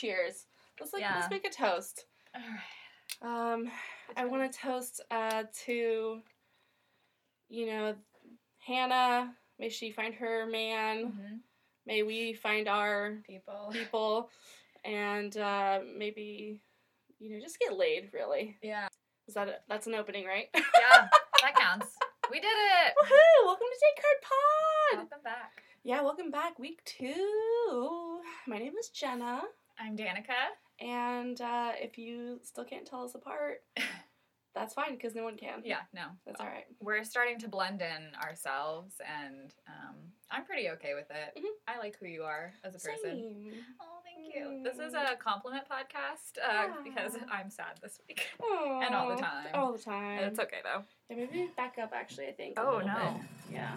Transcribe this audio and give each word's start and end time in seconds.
cheers. 0.00 0.46
Let's 0.80 0.92
like 0.92 1.02
Yeah. 1.02 1.16
let's 1.16 1.30
make 1.30 1.46
a 1.46 1.50
toast. 1.50 2.04
All 2.34 2.40
right. 2.40 3.52
Um, 3.52 3.70
I 4.16 4.24
want 4.24 4.50
to 4.50 4.58
toast 4.58 5.00
uh, 5.10 5.44
to, 5.66 6.20
you 7.48 7.66
know, 7.66 7.94
Hannah. 8.58 9.34
May 9.58 9.68
she 9.68 9.90
find 9.90 10.14
her 10.14 10.46
man. 10.46 11.12
Mhm. 11.12 11.38
May 11.86 12.02
we 12.02 12.32
find 12.34 12.68
our 12.68 13.18
People. 13.26 13.68
people, 13.72 14.30
and 14.84 15.36
uh, 15.36 15.80
maybe, 15.96 16.60
you 17.18 17.30
know, 17.34 17.40
just 17.40 17.58
get 17.58 17.76
laid. 17.76 18.10
Really, 18.14 18.56
Yeah. 18.62 18.88
is 19.26 19.34
that 19.34 19.48
a, 19.48 19.56
that's 19.68 19.86
an 19.86 19.94
opening, 19.94 20.24
right? 20.26 20.48
Yeah. 20.54 21.08
That 21.42 21.54
counts. 21.56 21.96
We 22.30 22.38
did 22.38 22.46
it. 22.46 22.94
Woohoo! 23.02 23.46
Welcome 23.46 23.66
to 23.72 23.80
Take 23.80 24.02
Card 24.04 24.22
Pod. 24.22 24.98
Welcome 24.98 25.24
back. 25.24 25.62
Yeah, 25.82 26.02
welcome 26.02 26.30
back, 26.30 26.58
week 26.58 26.80
two. 26.84 28.20
My 28.46 28.58
name 28.58 28.74
is 28.78 28.90
Jenna, 28.90 29.42
I'm 29.80 29.96
Danica. 29.96 30.34
and 30.78 31.40
uh, 31.40 31.72
if 31.76 31.96
you 31.98 32.38
still 32.42 32.64
can't 32.64 32.86
tell 32.86 33.02
us 33.04 33.14
apart, 33.14 33.58
that's 34.54 34.74
fine 34.74 34.94
because 34.94 35.14
no 35.14 35.24
one 35.24 35.36
can. 35.36 35.62
Yeah. 35.64 35.80
No. 35.94 36.02
that's 36.26 36.40
all 36.40 36.46
right. 36.46 36.64
We're 36.80 37.04
starting 37.04 37.38
to 37.40 37.48
blend 37.48 37.80
in 37.80 38.14
ourselves, 38.22 38.94
and 39.00 39.54
um, 39.68 39.96
I'm 40.30 40.44
pretty 40.44 40.68
okay 40.70 40.92
with 40.94 41.10
it. 41.10 41.38
Mhm. 41.40 41.48
I 41.66 41.78
like 41.78 41.96
who 41.98 42.06
you 42.06 42.22
are 42.22 42.52
as 42.64 42.74
a 42.74 42.78
person. 42.78 43.10
Same. 43.10 43.52
Oh, 43.80 44.00
thank 44.04 44.34
you. 44.34 44.62
This 44.62 44.78
is 44.78 44.92
a 44.94 45.16
compliment 45.16 45.64
podcast 45.70 46.38
uh, 46.46 46.68
because 46.84 47.16
I'm 47.30 47.50
sad 47.50 47.78
this 47.82 48.00
week. 48.08 48.26
And 48.84 48.94
all 48.94 49.08
the 49.14 49.22
time. 49.22 49.46
All 49.54 49.72
the 49.72 49.78
time. 49.78 50.24
It's 50.24 50.38
okay 50.38 50.58
though. 50.62 50.82
Yeah, 51.08 51.16
maybe 51.16 51.50
back 51.56 51.76
up 51.82 51.92
actually, 51.94 52.26
I 52.26 52.32
think. 52.32 52.58
Oh, 52.58 52.80
no. 52.84 53.14
bit. 53.48 53.54
Yeah. 53.54 53.76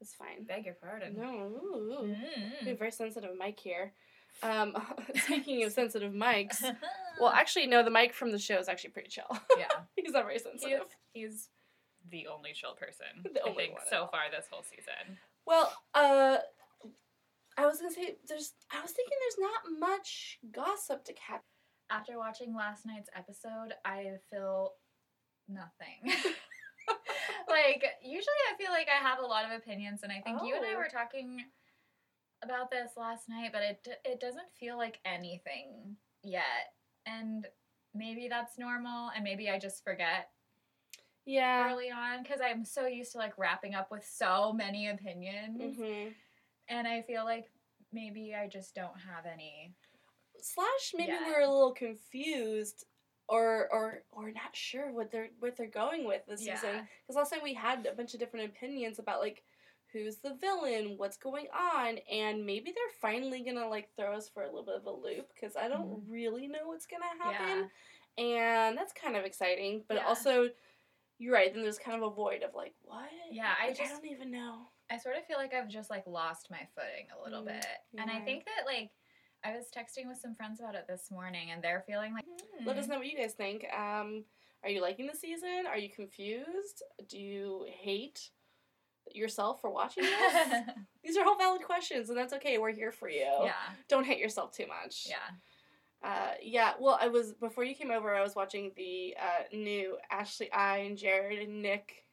It's 0.00 0.14
fine. 0.14 0.44
Beg 0.44 0.64
your 0.64 0.74
pardon. 0.80 1.14
No. 1.18 2.04
Mm. 2.04 2.16
We 2.62 2.68
have 2.70 2.78
very 2.78 2.90
sensitive 2.90 3.30
mic 3.38 3.60
here. 3.60 3.92
Um, 4.42 4.74
speaking 5.24 5.62
of 5.64 5.72
sensitive 5.72 6.12
mics, 6.12 6.62
well, 7.20 7.30
actually, 7.30 7.66
no, 7.66 7.82
the 7.82 7.90
mic 7.90 8.14
from 8.14 8.30
the 8.32 8.38
show 8.38 8.58
is 8.58 8.68
actually 8.68 8.90
pretty 8.90 9.08
chill. 9.10 9.26
yeah, 9.58 9.66
He's 9.96 10.12
not 10.12 10.24
very 10.24 10.38
sensitive. 10.38 10.86
he's 11.12 11.48
the 12.10 12.26
only 12.28 12.52
chill 12.54 12.74
person 12.74 13.22
The 13.34 13.42
I 13.44 13.54
think 13.54 13.74
so 13.90 14.06
far 14.10 14.22
this 14.30 14.46
whole 14.50 14.62
season. 14.62 15.18
Well, 15.46 15.72
uh, 15.94 16.38
I 17.58 17.66
was 17.66 17.78
gonna 17.80 17.92
say 17.92 18.16
there's. 18.26 18.54
I 18.72 18.80
was 18.80 18.92
thinking 18.92 19.16
there's 19.20 19.50
not 19.50 19.78
much 19.90 20.38
gossip 20.52 21.04
to 21.04 21.12
catch. 21.12 21.42
After 21.90 22.16
watching 22.16 22.54
last 22.54 22.86
night's 22.86 23.10
episode, 23.16 23.74
I 23.84 24.12
feel 24.30 24.74
nothing. 25.48 25.98
like 27.48 27.84
usually 28.02 28.40
I 28.52 28.56
feel 28.56 28.70
like 28.70 28.88
I 28.88 29.02
have 29.02 29.18
a 29.18 29.26
lot 29.26 29.44
of 29.44 29.50
opinions 29.50 30.00
and 30.02 30.12
I 30.12 30.20
think 30.20 30.38
you 30.44 30.54
and 30.54 30.64
I 30.64 30.74
Oh. 30.74 30.78
were 30.78 30.88
talking 30.90 31.44
about 32.42 32.70
this 32.70 32.92
last 32.96 33.28
night, 33.28 33.50
but 33.52 33.62
it 33.62 33.86
it 34.04 34.20
doesn't 34.20 34.52
feel 34.58 34.76
like 34.76 34.98
anything 35.04 35.96
yet. 36.22 36.74
And 37.06 37.46
maybe 37.94 38.28
that's 38.28 38.58
normal 38.58 39.10
and 39.14 39.24
maybe 39.24 39.50
I 39.50 39.58
just 39.58 39.82
forget 39.82 40.30
Yeah. 41.24 41.70
early 41.72 41.90
on 41.90 42.24
cuz 42.24 42.40
I'm 42.42 42.64
so 42.64 42.86
used 42.86 43.12
to 43.12 43.18
like 43.18 43.36
wrapping 43.36 43.74
up 43.74 43.90
with 43.90 44.04
so 44.06 44.52
many 44.52 44.88
opinions 44.88 45.76
hmm 45.76 46.08
and 46.68 46.86
I 46.86 47.02
feel 47.02 47.24
like 47.24 47.50
maybe 47.92 48.32
I 48.34 48.46
just 48.46 48.76
don't 48.76 48.96
have 49.00 49.26
any. 49.26 49.74
Slash, 50.40 50.94
maybe 50.94 51.12
Yeah. 51.12 51.26
we're 51.26 51.40
a 51.40 51.48
little 51.50 51.72
confused. 51.74 52.84
Or, 53.28 53.68
or, 53.72 54.02
or 54.10 54.32
not 54.32 54.54
sure 54.56 54.92
what 54.92 55.10
they're 55.12 55.30
what 55.38 55.56
they're 55.56 55.66
going 55.68 56.04
with 56.04 56.26
this 56.26 56.44
Yeah. 56.44 56.56
season. 56.56 56.88
Because 57.02 57.16
last 57.16 57.30
time 57.30 57.42
we 57.44 57.54
had 57.54 57.86
a 57.86 57.92
bunch 57.92 58.12
of 58.14 58.20
different 58.20 58.46
opinions 58.46 58.98
about 58.98 59.20
like 59.20 59.42
who's 59.92 60.16
the 60.18 60.34
villain, 60.40 60.94
what's 60.96 61.16
going 61.16 61.46
on, 61.54 61.98
and 62.10 62.44
maybe 62.44 62.72
they're 62.72 63.00
finally 63.00 63.42
gonna 63.42 63.68
like 63.68 63.88
throw 63.96 64.14
us 64.16 64.28
for 64.28 64.42
a 64.42 64.46
little 64.46 64.64
bit 64.64 64.76
of 64.76 64.86
a 64.86 64.90
loop 64.90 65.28
because 65.34 65.56
I 65.56 65.68
don't 65.68 66.02
really 66.08 66.46
know 66.46 66.66
what's 66.66 66.86
gonna 66.86 67.04
happen, 67.22 67.70
and 68.18 68.76
that's 68.76 68.92
kind 68.92 69.16
of 69.16 69.24
exciting. 69.24 69.84
But 69.88 69.98
Yeah. 69.98 70.04
also, 70.06 70.50
you're 71.18 71.34
right. 71.34 71.52
Then 71.52 71.62
there's 71.62 71.78
kind 71.78 72.02
of 72.02 72.10
a 72.12 72.14
void 72.14 72.42
of 72.42 72.54
like 72.54 72.74
what? 72.82 73.10
Yeah, 73.30 73.54
I 73.60 73.68
Like, 73.68 73.76
just- 73.76 73.90
don't 73.90 74.06
even 74.10 74.30
know. 74.30 74.70
I 74.90 74.96
sort 74.96 75.16
of 75.16 75.24
feel 75.26 75.36
like 75.36 75.54
I've 75.54 75.68
just 75.68 75.90
like 75.90 76.06
lost 76.06 76.50
my 76.50 76.66
footing 76.74 77.06
a 77.16 77.22
little 77.22 77.42
Mm, 77.42 77.46
bit. 77.46 77.66
And 77.98 78.10
I 78.10 78.20
think 78.20 78.44
that 78.46 78.66
like 78.66 78.90
I 79.44 79.54
was 79.56 79.70
texting 79.70 80.08
with 80.08 80.18
some 80.18 80.34
friends 80.34 80.60
about 80.60 80.74
it 80.74 80.86
this 80.88 81.10
morning 81.10 81.50
and 81.52 81.62
they're 81.62 81.84
feeling 81.86 82.12
like 82.12 82.24
Let 82.64 82.76
us 82.76 82.86
"Hmm, 82.86 82.92
know 82.92 82.98
what 82.98 83.06
you 83.06 83.16
guys 83.16 83.34
think. 83.34 83.64
Um, 83.72 84.24
are 84.62 84.68
you 84.68 84.82
liking 84.82 85.06
the 85.06 85.14
season? 85.16 85.64
Are 85.66 85.78
you 85.78 85.88
confused? 85.90 86.82
Do 87.08 87.18
you 87.18 87.66
hate 87.68 88.30
yourself 89.14 89.60
for 89.60 89.70
watching 89.70 90.02
this? 90.04 90.48
These 91.04 91.16
are 91.16 91.24
all 91.24 91.36
valid 91.38 91.62
questions, 91.62 92.08
and 92.08 92.18
that's 92.18 92.32
okay. 92.34 92.58
We're 92.58 92.72
here 92.72 92.92
for 92.92 93.08
you. 93.08 93.20
Yeah. 93.44 93.52
Don't 93.88 94.04
hate 94.06 94.18
yourself 94.18 94.52
too 94.52 94.66
much. 94.66 95.06
Yeah. 95.08 96.08
Uh, 96.08 96.32
yeah. 96.42 96.72
Well, 96.80 96.98
I 97.00 97.08
was 97.08 97.32
before 97.34 97.64
you 97.64 97.74
came 97.74 97.90
over. 97.90 98.14
I 98.14 98.22
was 98.22 98.34
watching 98.34 98.72
the 98.76 99.14
uh, 99.20 99.56
new 99.56 99.96
Ashley 100.10 100.50
I 100.52 100.78
and 100.78 100.96
Jared 100.96 101.40
and 101.46 101.62
Nick 101.62 102.04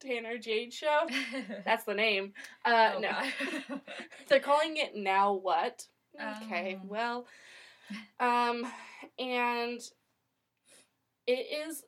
Tanner 0.00 0.38
Jade 0.38 0.72
show. 0.72 1.00
That's 1.64 1.84
the 1.84 1.94
name. 1.94 2.32
Uh, 2.64 2.92
Oh, 2.96 2.98
no, 3.00 3.78
they're 4.28 4.40
calling 4.40 4.76
it 4.76 4.94
Now 4.96 5.32
What. 5.34 5.86
Okay. 6.44 6.74
Um. 6.80 6.88
Well, 6.88 7.26
um, 8.20 8.66
and 9.18 9.80
it 11.26 11.66
is 11.68 11.82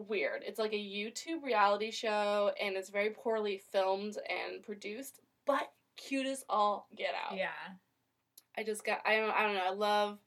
weird. 0.00 0.42
It's 0.44 0.58
like 0.58 0.72
a 0.72 0.76
YouTube 0.76 1.42
reality 1.42 1.90
show, 1.90 2.52
and 2.60 2.76
it's 2.76 2.90
very 2.90 3.10
poorly 3.10 3.62
filmed 3.72 4.16
and 4.28 4.62
produced, 4.62 5.20
but 5.46 5.70
cute 5.96 6.26
as 6.26 6.44
all 6.48 6.88
get 6.96 7.14
out. 7.14 7.36
yeah. 7.36 7.48
I 8.56 8.64
just 8.64 8.84
got. 8.84 9.00
I 9.06 9.16
don't. 9.16 9.30
I 9.30 9.42
don't 9.46 9.54
know. 9.54 9.64
I 9.66 9.70
love 9.70 10.18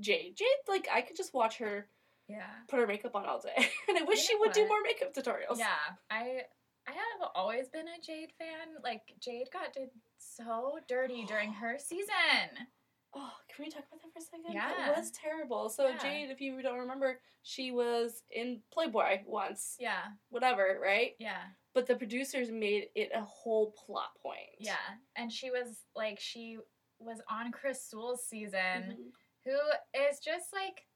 Jade. 0.00 0.36
Jade, 0.36 0.46
like 0.68 0.88
I 0.92 1.02
could 1.02 1.16
just 1.16 1.32
watch 1.34 1.58
her 1.58 1.86
Yeah. 2.28 2.42
put 2.68 2.80
her 2.80 2.86
makeup 2.86 3.14
on 3.14 3.26
all 3.26 3.40
day, 3.40 3.54
and 3.88 3.96
I 3.98 4.02
wish 4.02 4.18
You 4.20 4.24
she 4.24 4.36
would 4.36 4.52
do 4.52 4.66
more 4.66 4.82
makeup 4.82 5.14
tutorials. 5.14 5.58
Yeah. 5.58 5.66
I 6.10 6.42
I 6.88 6.92
have 6.92 7.28
always 7.36 7.68
been 7.68 7.86
a 7.86 8.00
Jade 8.04 8.32
fan. 8.38 8.74
Like 8.82 9.02
Jade 9.20 9.48
got 9.52 9.72
did 9.72 9.90
so 10.18 10.78
dirty 10.88 11.24
during 11.26 11.52
her 11.52 11.78
season. 11.78 12.66
Oh, 13.14 13.32
can 13.54 13.64
we 13.64 13.70
talk 13.70 13.84
about 13.88 14.00
that 14.02 14.12
for 14.12 14.18
a 14.18 14.22
second? 14.22 14.52
Yeah. 14.52 14.90
It 14.90 14.96
was 14.96 15.10
terrible. 15.10 15.68
So 15.68 15.88
Yeah. 15.88 15.98
Jade, 15.98 16.30
if 16.30 16.40
you 16.40 16.62
don't 16.62 16.78
remember, 16.78 17.20
she 17.42 17.72
was 17.72 18.22
in 18.30 18.62
Playboy 18.72 19.22
once. 19.26 19.76
Yeah. 19.80 20.02
Whatever, 20.28 20.78
right? 20.80 21.16
Yeah. 21.18 21.42
But 21.74 21.86
the 21.86 21.96
producers 21.96 22.50
made 22.50 22.88
it 22.94 23.10
a 23.14 23.22
whole 23.22 23.72
plot 23.72 24.10
point. 24.22 24.50
Yeah. 24.58 24.76
And 25.16 25.32
she 25.32 25.50
was 25.50 25.84
like 25.96 26.20
she 26.20 26.58
was 26.98 27.20
on 27.28 27.50
Chris 27.52 27.82
Soules's 27.84 28.26
season. 28.26 28.60
Mhm. 28.60 29.12
who 29.44 29.58
is 29.94 30.20
just 30.20 30.52
like 30.52 30.86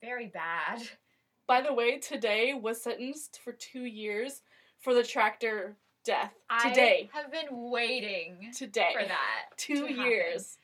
very 0.00 0.26
bad. 0.28 0.80
By 1.46 1.60
the 1.60 1.74
way, 1.74 1.98
today 1.98 2.54
was 2.54 2.82
sentenced 2.82 3.38
for 3.44 3.52
two 3.52 3.84
years 3.84 4.42
for 4.78 4.94
the 4.94 5.02
tractor 5.02 5.76
death. 6.04 6.32
Today. 6.62 7.10
I 7.12 7.18
have 7.20 7.30
been 7.30 7.70
waiting 7.70 8.50
Today. 8.56 8.92
for 8.94 9.04
that. 9.06 9.50
Two 9.58 9.86
to 9.88 9.92
years. 9.92 10.56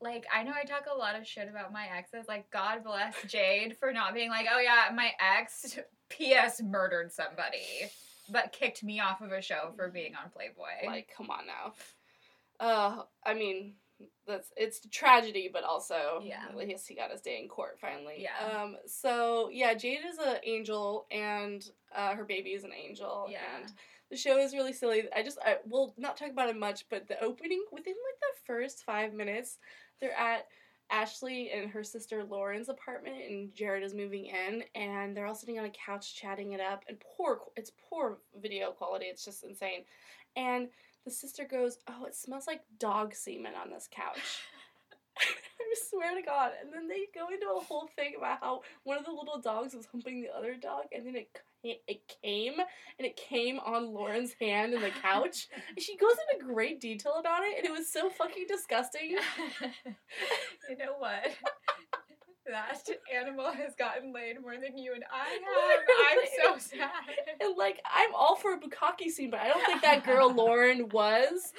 Like 0.00 0.26
I 0.34 0.42
know 0.42 0.52
I 0.58 0.64
talk 0.64 0.86
a 0.92 0.96
lot 0.96 1.14
of 1.18 1.26
shit 1.26 1.48
about 1.48 1.72
my 1.72 1.86
exes. 1.96 2.26
Like 2.28 2.50
God 2.50 2.82
bless 2.84 3.14
Jade 3.26 3.76
for 3.76 3.92
not 3.92 4.14
being 4.14 4.30
like, 4.30 4.46
oh 4.52 4.60
yeah, 4.60 4.94
my 4.94 5.12
ex 5.20 5.78
P.S. 6.08 6.60
murdered 6.62 7.12
somebody, 7.12 7.90
but 8.30 8.52
kicked 8.52 8.82
me 8.82 8.98
off 9.00 9.20
of 9.20 9.30
a 9.32 9.42
show 9.42 9.72
for 9.76 9.88
being 9.88 10.14
on 10.14 10.30
Playboy. 10.30 10.86
Like, 10.86 11.08
come 11.16 11.30
on 11.30 11.46
now. 11.46 11.74
Uh, 12.58 13.02
I 13.24 13.34
mean, 13.34 13.74
that's 14.26 14.50
it's 14.56 14.84
a 14.84 14.88
tragedy, 14.88 15.50
but 15.52 15.62
also, 15.64 16.20
Yeah. 16.22 16.44
at 16.48 16.56
least 16.56 16.88
he 16.88 16.94
got 16.94 17.10
his 17.10 17.20
day 17.20 17.38
in 17.40 17.48
court 17.48 17.78
finally. 17.80 18.16
Yeah. 18.18 18.60
Um. 18.62 18.76
So 18.86 19.50
yeah, 19.52 19.74
Jade 19.74 20.00
is 20.10 20.18
an 20.18 20.36
angel, 20.44 21.06
and 21.10 21.62
uh, 21.94 22.14
her 22.14 22.24
baby 22.24 22.50
is 22.50 22.64
an 22.64 22.72
angel. 22.72 23.28
Yeah. 23.30 23.38
And 23.62 23.70
the 24.10 24.16
show 24.16 24.38
is 24.38 24.54
really 24.54 24.72
silly. 24.72 25.04
I 25.14 25.22
just 25.22 25.38
I 25.44 25.58
will 25.68 25.94
not 25.96 26.16
talk 26.16 26.30
about 26.30 26.48
it 26.48 26.56
much, 26.58 26.86
but 26.90 27.06
the 27.08 27.22
opening 27.22 27.62
within 27.70 27.94
like 27.94 28.20
the 28.20 28.40
first 28.46 28.82
five 28.84 29.12
minutes, 29.14 29.58
they're 30.00 30.18
at 30.18 30.46
Ashley 30.90 31.50
and 31.52 31.70
her 31.70 31.84
sister 31.84 32.24
Lauren's 32.24 32.68
apartment, 32.68 33.16
and 33.28 33.54
Jared 33.54 33.84
is 33.84 33.94
moving 33.94 34.26
in, 34.26 34.64
and 34.74 35.16
they're 35.16 35.26
all 35.26 35.34
sitting 35.34 35.58
on 35.58 35.64
a 35.64 35.70
couch 35.70 36.14
chatting 36.14 36.52
it 36.52 36.60
up, 36.60 36.84
and 36.88 36.98
poor 37.16 37.40
it's 37.56 37.72
poor 37.88 38.18
video 38.40 38.72
quality. 38.72 39.06
It's 39.06 39.24
just 39.24 39.44
insane, 39.44 39.84
and 40.36 40.68
the 41.04 41.10
sister 41.10 41.44
goes, 41.44 41.78
"Oh, 41.88 42.04
it 42.06 42.14
smells 42.14 42.46
like 42.46 42.62
dog 42.78 43.14
semen 43.14 43.54
on 43.54 43.70
this 43.70 43.88
couch." 43.90 44.18
I 45.20 45.74
swear 45.88 46.14
to 46.14 46.22
God. 46.22 46.52
And 46.62 46.72
then 46.72 46.88
they 46.88 47.06
go 47.14 47.28
into 47.28 47.46
a 47.46 47.60
whole 47.60 47.88
thing 47.96 48.14
about 48.16 48.40
how 48.40 48.62
one 48.84 48.98
of 48.98 49.04
the 49.04 49.12
little 49.12 49.40
dogs 49.40 49.74
was 49.74 49.86
humping 49.86 50.22
the 50.22 50.36
other 50.36 50.54
dog, 50.54 50.84
and 50.92 51.06
then 51.06 51.16
it 51.16 51.28
it 51.64 52.00
came 52.22 52.54
and 52.54 53.06
it 53.06 53.16
came 53.16 53.58
on 53.60 53.92
Lauren's 53.92 54.34
hand 54.40 54.74
in 54.74 54.80
the 54.80 54.90
couch. 55.02 55.48
she 55.78 55.96
goes 55.96 56.16
into 56.32 56.44
great 56.52 56.80
detail 56.80 57.16
about 57.18 57.42
it, 57.44 57.58
and 57.58 57.66
it 57.66 57.72
was 57.72 57.90
so 57.90 58.10
fucking 58.10 58.46
disgusting. 58.48 59.16
you 60.68 60.76
know 60.76 60.94
what? 60.98 61.26
That 62.50 62.88
animal 63.14 63.50
has 63.52 63.74
gotten 63.76 64.12
laid 64.12 64.40
more 64.40 64.54
than 64.54 64.76
you 64.78 64.94
and 64.94 65.04
I 65.12 65.28
have. 65.28 66.18
I'm 66.52 66.58
so 66.58 66.76
sad. 66.76 66.90
And 67.40 67.56
like, 67.56 67.80
I'm 67.84 68.14
all 68.14 68.36
for 68.36 68.52
a 68.54 68.58
bukkake 68.58 69.10
scene, 69.10 69.30
but 69.30 69.40
I 69.40 69.48
don't 69.48 69.64
think 69.66 69.82
that 69.82 70.04
girl 70.04 70.32
Lauren 70.34 70.88
was. 70.90 71.52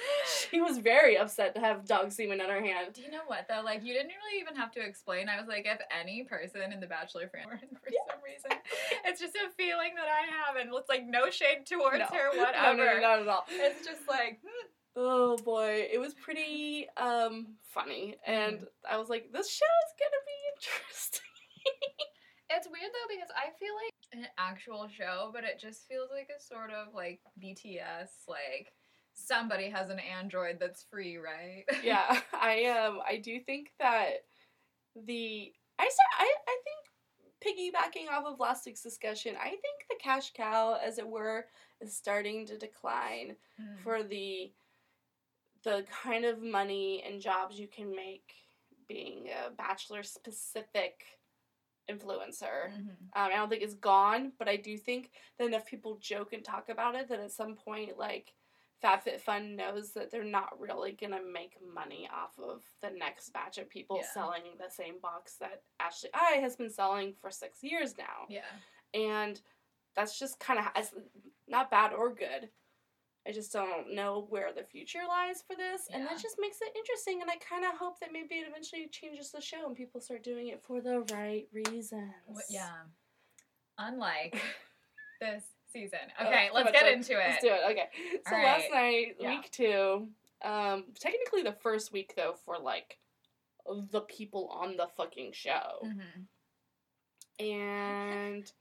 She 0.50 0.60
was 0.60 0.78
very 0.78 1.16
upset 1.18 1.54
to 1.54 1.60
have 1.60 1.86
dog 1.86 2.12
semen 2.12 2.40
on 2.40 2.48
her 2.48 2.60
hand. 2.60 2.92
Do 2.94 3.02
you 3.02 3.10
know 3.10 3.22
what 3.26 3.46
though? 3.48 3.62
Like 3.64 3.84
you 3.84 3.92
didn't 3.94 4.12
really 4.24 4.40
even 4.40 4.56
have 4.56 4.70
to 4.72 4.80
explain. 4.84 5.28
I 5.28 5.38
was 5.38 5.48
like, 5.48 5.66
if 5.66 5.78
any 6.00 6.24
person 6.24 6.72
in 6.72 6.80
the 6.80 6.86
Bachelor 6.86 7.28
franchise 7.28 7.60
for 7.70 7.90
some 8.10 8.20
reason, 8.24 8.58
it's 9.04 9.20
just 9.20 9.34
a 9.36 9.50
feeling 9.56 9.92
that 9.96 10.06
I 10.08 10.26
have, 10.30 10.56
and 10.56 10.74
it's 10.74 10.88
like 10.88 11.04
no 11.06 11.30
shade 11.30 11.66
towards 11.66 11.98
No. 11.98 12.06
her, 12.06 12.36
No, 12.36 12.42
whatever. 12.44 12.76
no, 12.76 12.84
no, 12.94 13.00
not 13.00 13.18
at 13.20 13.28
all. 13.28 13.44
It's 13.50 13.84
just 13.86 14.08
like, 14.08 14.40
hmm. 14.42 14.66
Oh 14.94 15.38
boy, 15.38 15.88
it 15.92 15.98
was 15.98 16.14
pretty 16.14 16.86
um 16.96 17.56
funny, 17.62 18.16
and 18.26 18.58
Mm. 18.60 18.66
I 18.90 18.96
was 18.98 19.08
like, 19.08 19.32
this 19.32 19.50
show 19.50 19.64
is 19.86 19.94
gonna 19.98 20.22
be 20.26 20.38
interesting. 20.54 21.30
it's 22.50 22.66
weird 22.68 22.90
though 22.92 23.14
because 23.14 23.30
I 23.34 23.50
feel 23.58 23.74
like 23.74 23.92
an 24.12 24.28
actual 24.38 24.88
show, 24.88 25.30
but 25.32 25.44
it 25.44 25.58
just 25.58 25.88
feels 25.88 26.10
like 26.12 26.28
a 26.36 26.40
sort 26.42 26.70
of 26.70 26.92
like 26.94 27.20
BTS, 27.42 28.10
like 28.28 28.72
somebody 29.14 29.70
has 29.70 29.88
an 29.90 29.98
android 29.98 30.58
that's 30.60 30.82
free, 30.82 31.16
right? 31.16 31.64
yeah, 31.82 32.20
I 32.34 32.64
um 32.66 33.00
I 33.08 33.16
do 33.16 33.40
think 33.40 33.72
that 33.78 34.24
the 34.94 35.52
I 35.78 35.84
sa- 35.88 36.18
I 36.18 36.34
I 36.48 36.56
think 36.64 36.78
piggybacking 37.74 38.12
off 38.12 38.26
of 38.26 38.38
last 38.40 38.66
week's 38.66 38.82
discussion, 38.82 39.34
I 39.40 39.48
think 39.48 39.86
the 39.88 39.96
cash 40.00 40.32
cow, 40.34 40.78
as 40.84 40.98
it 40.98 41.08
were, 41.08 41.46
is 41.80 41.96
starting 41.96 42.46
to 42.46 42.58
decline 42.58 43.36
Mm. 43.60 43.78
for 43.82 44.02
the 44.02 44.52
the 45.64 45.84
kind 46.02 46.24
of 46.24 46.42
money 46.42 47.02
and 47.02 47.20
jobs 47.20 47.58
you 47.58 47.68
can 47.68 47.94
make 47.94 48.34
being 48.88 49.28
a 49.30 49.50
bachelor 49.50 50.02
specific 50.02 51.04
influencer. 51.90 52.70
Mhm. 52.72 52.88
Um, 52.90 53.08
I 53.14 53.28
don't 53.30 53.48
think 53.48 53.62
it's 53.62 53.74
gone, 53.74 54.32
but 54.38 54.48
I 54.48 54.56
do 54.56 54.76
think 54.78 55.12
that 55.38 55.46
enough 55.46 55.66
people 55.66 55.96
joke 55.98 56.32
and 56.32 56.44
talk 56.44 56.68
about 56.68 56.94
it 56.94 57.08
that 57.08 57.20
at 57.20 57.32
some 57.32 57.56
point, 57.56 57.96
like, 57.98 58.34
FabFitFun 58.82 59.54
knows 59.54 59.92
that 59.92 60.10
they're 60.10 60.24
not 60.24 60.58
really 60.58 60.92
gonna 60.92 61.22
make 61.22 61.60
money 61.62 62.08
off 62.12 62.36
of 62.38 62.64
the 62.80 62.90
next 62.90 63.30
batch 63.30 63.58
of 63.58 63.68
people 63.68 63.96
Yeah. 63.98 64.10
selling 64.12 64.56
the 64.58 64.68
same 64.68 64.98
box 64.98 65.36
that 65.36 65.62
Ashley 65.78 66.10
I 66.14 66.32
has 66.40 66.56
been 66.56 66.70
selling 66.70 67.14
for 67.14 67.30
six 67.30 67.62
years 67.62 67.96
now, 67.96 68.26
Yeah. 68.28 68.44
and 68.92 69.40
that's 69.94 70.18
just 70.18 70.40
kind 70.40 70.58
of 70.58 70.94
not 71.46 71.70
bad 71.70 71.92
or 71.92 72.12
good. 72.12 72.52
I 73.26 73.30
just 73.32 73.52
don't 73.52 73.94
know 73.94 74.26
where 74.30 74.52
the 74.52 74.64
future 74.64 74.98
lies 75.08 75.42
for 75.46 75.54
this, 75.54 75.82
and 75.92 76.04
that 76.04 76.20
just 76.20 76.36
makes 76.40 76.58
it 76.60 76.74
interesting. 76.76 77.20
And 77.22 77.30
I 77.30 77.36
kind 77.36 77.64
of 77.64 77.78
hope 77.78 78.00
that 78.00 78.12
maybe 78.12 78.34
it 78.36 78.48
eventually 78.48 78.88
changes 78.88 79.30
the 79.30 79.40
show 79.40 79.64
and 79.66 79.76
people 79.76 80.00
start 80.00 80.24
doing 80.24 80.48
it 80.48 80.60
for 80.66 80.80
the 80.80 81.00
right 81.12 81.46
reasons. 81.52 82.12
Yeah. 82.50 82.70
Unlike 83.78 84.40
this 85.20 85.44
season. 85.72 86.00
Oh, 86.18 86.26
Okay, 86.26 86.48
too 86.48 86.54
let's 86.54 86.72
get 86.72 86.92
into 86.92 87.12
it. 87.12 87.18
Let's 87.28 87.42
do 87.44 87.48
it. 87.50 87.60
Okay. 87.70 87.88
So 88.28 88.34
All 88.34 88.42
last 88.42 88.64
night, 88.72 89.16
Yeah. 89.20 89.36
week 89.36 89.50
two, 89.52 90.08
um, 90.42 90.86
technically 90.98 91.42
the 91.42 91.52
first 91.62 91.92
week 91.92 92.14
though 92.16 92.34
for 92.44 92.58
like 92.58 92.98
the 93.90 94.00
people 94.02 94.48
on 94.48 94.76
the 94.76 94.88
fucking 94.96 95.30
show, 95.32 95.80
Mhm. 95.84 96.26
and 97.38 98.52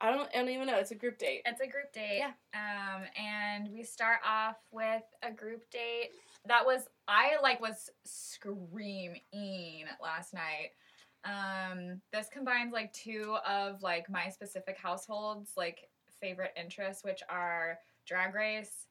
I 0.00 0.10
don't, 0.10 0.28
I 0.34 0.38
don't 0.38 0.50
even 0.50 0.66
know. 0.66 0.76
It's 0.76 0.90
a 0.90 0.96
group 0.96 1.18
date. 1.18 1.42
It's 1.46 1.60
a 1.60 1.66
group 1.66 1.92
date. 1.92 2.18
Yeah. 2.18 2.32
Um, 2.54 3.02
and 3.16 3.70
we 3.72 3.82
start 3.82 4.18
off 4.26 4.56
with 4.70 5.02
a 5.22 5.32
group 5.32 5.70
date 5.70 6.10
that 6.46 6.64
was 6.64 6.82
I 7.08 7.36
like 7.42 7.60
was 7.60 7.90
screaming 8.04 9.84
last 10.02 10.34
night. 10.34 10.70
Um, 11.24 12.00
this 12.12 12.28
combines 12.32 12.72
like 12.72 12.92
two 12.92 13.36
of 13.46 13.82
like 13.82 14.08
my 14.10 14.28
specific 14.28 14.76
households 14.78 15.52
like 15.56 15.88
favorite 16.20 16.52
interests, 16.56 17.04
which 17.04 17.22
are 17.28 17.78
Drag 18.06 18.34
Race 18.34 18.86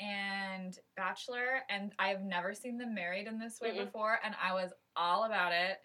and 0.00 0.78
Bachelor, 0.96 1.62
and 1.68 1.92
I've 1.98 2.22
never 2.22 2.54
seen 2.54 2.78
them 2.78 2.94
married 2.94 3.26
in 3.26 3.38
this 3.38 3.60
way 3.60 3.70
Mm-mm. 3.70 3.84
before, 3.84 4.18
and 4.24 4.34
I 4.42 4.52
was 4.52 4.72
all 4.96 5.24
about 5.24 5.52
it. 5.52 5.78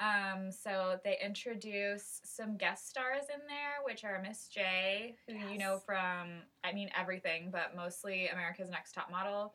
Um, 0.00 0.50
so 0.50 0.98
they 1.04 1.18
introduce 1.24 2.20
some 2.24 2.56
guest 2.56 2.88
stars 2.88 3.24
in 3.32 3.40
there, 3.46 3.84
which 3.84 4.04
are 4.04 4.20
Miss 4.20 4.48
J, 4.48 5.14
who 5.28 5.34
you 5.34 5.58
know 5.58 5.78
from 5.78 6.42
I 6.64 6.72
mean 6.72 6.90
everything, 6.98 7.50
but 7.52 7.76
mostly 7.76 8.28
America's 8.28 8.70
Next 8.70 8.92
Top 8.92 9.10
Model. 9.10 9.54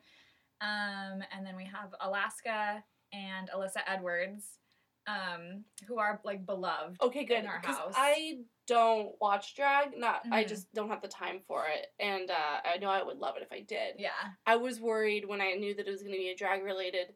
Um, 0.62 1.22
and 1.34 1.44
then 1.44 1.56
we 1.56 1.64
have 1.64 1.94
Alaska 2.00 2.82
and 3.12 3.50
Alyssa 3.50 3.80
Edwards, 3.86 4.46
um, 5.06 5.64
who 5.86 5.98
are 5.98 6.20
like 6.24 6.46
beloved. 6.46 6.96
Okay, 7.02 7.24
good. 7.24 7.40
in 7.40 7.46
our 7.46 7.60
house. 7.60 7.94
I 7.96 8.38
don't 8.66 9.12
watch 9.20 9.56
drag. 9.56 9.96
Not, 9.96 10.22
I 10.30 10.44
Mhm. 10.44 10.48
just 10.48 10.72
don't 10.72 10.88
have 10.90 11.02
the 11.02 11.08
time 11.08 11.40
for 11.46 11.66
it, 11.66 11.88
and 11.98 12.30
uh, 12.30 12.60
I 12.64 12.78
know 12.78 12.88
I 12.88 13.02
would 13.02 13.18
love 13.18 13.36
it 13.36 13.42
if 13.42 13.52
I 13.52 13.60
did. 13.60 13.96
Yeah, 13.98 14.10
I 14.46 14.56
was 14.56 14.80
worried 14.80 15.26
when 15.26 15.40
I 15.40 15.52
knew 15.54 15.74
that 15.74 15.86
it 15.86 15.90
was 15.90 16.02
going 16.02 16.12
to 16.14 16.18
be 16.18 16.30
a 16.30 16.36
drag 16.36 16.62
related 16.62 17.14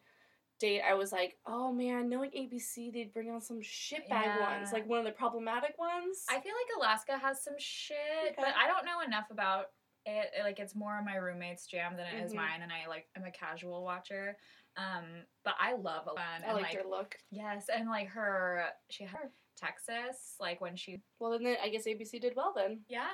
date. 0.59 0.83
I 0.83 0.95
was 0.95 1.13
like, 1.13 1.37
oh 1.47 1.73
man, 1.73 2.09
knowing 2.09 2.31
ABC, 2.31 2.93
they'd 2.93 3.13
bring 3.13 3.31
on 3.31 3.41
some 3.41 3.61
shitbag 3.61 4.09
Yeah. 4.11 4.41
ones, 4.41 4.73
like 4.73 4.87
one 4.87 4.99
of 5.01 5.05
the 5.05 5.13
problematic 5.13 5.79
ones. 5.79 6.25
I 6.29 6.41
feel 6.41 6.53
like 6.55 6.77
Alaska 6.79 7.19
has 7.19 7.43
some 7.43 7.55
shit, 7.59 7.97
Okay. 8.33 8.35
but 8.37 8.55
I 8.57 8.67
don't 8.67 8.85
know 8.85 9.01
enough 9.01 9.31
about 9.31 9.67
it. 10.07 10.31
Like 10.43 10.59
it's 10.59 10.75
more 10.75 10.99
of 10.99 11.05
my 11.05 11.17
roommate's 11.17 11.67
jam 11.67 11.97
than 11.97 12.07
it 12.07 12.23
is 12.25 12.33
Mhm. 12.33 12.37
mine, 12.37 12.63
and 12.63 12.73
I 12.73 12.87
like 12.89 13.09
I'm 13.17 13.25
a 13.25 13.31
casual 13.31 13.83
watcher. 13.85 14.37
Um, 14.77 15.25
but 15.45 15.55
I 15.61 15.75
love 15.75 16.07
Alaska. 16.09 16.45
I 16.47 16.49
and, 16.51 16.57
liked 16.57 16.75
like 16.75 16.83
her 16.83 16.89
look. 16.89 17.17
yes, 17.31 17.69
and 17.69 17.89
like 17.89 18.09
her 18.09 18.71
she 18.91 19.05
had 19.05 19.31
Texas 19.57 20.37
like 20.41 20.61
when 20.61 20.75
she 20.77 21.01
Well, 21.21 21.39
then 21.39 21.57
I 21.63 21.69
guess 21.69 21.87
ABC 21.87 22.19
did 22.21 22.35
well 22.37 22.53
then. 22.55 22.85
yeah 22.89 23.09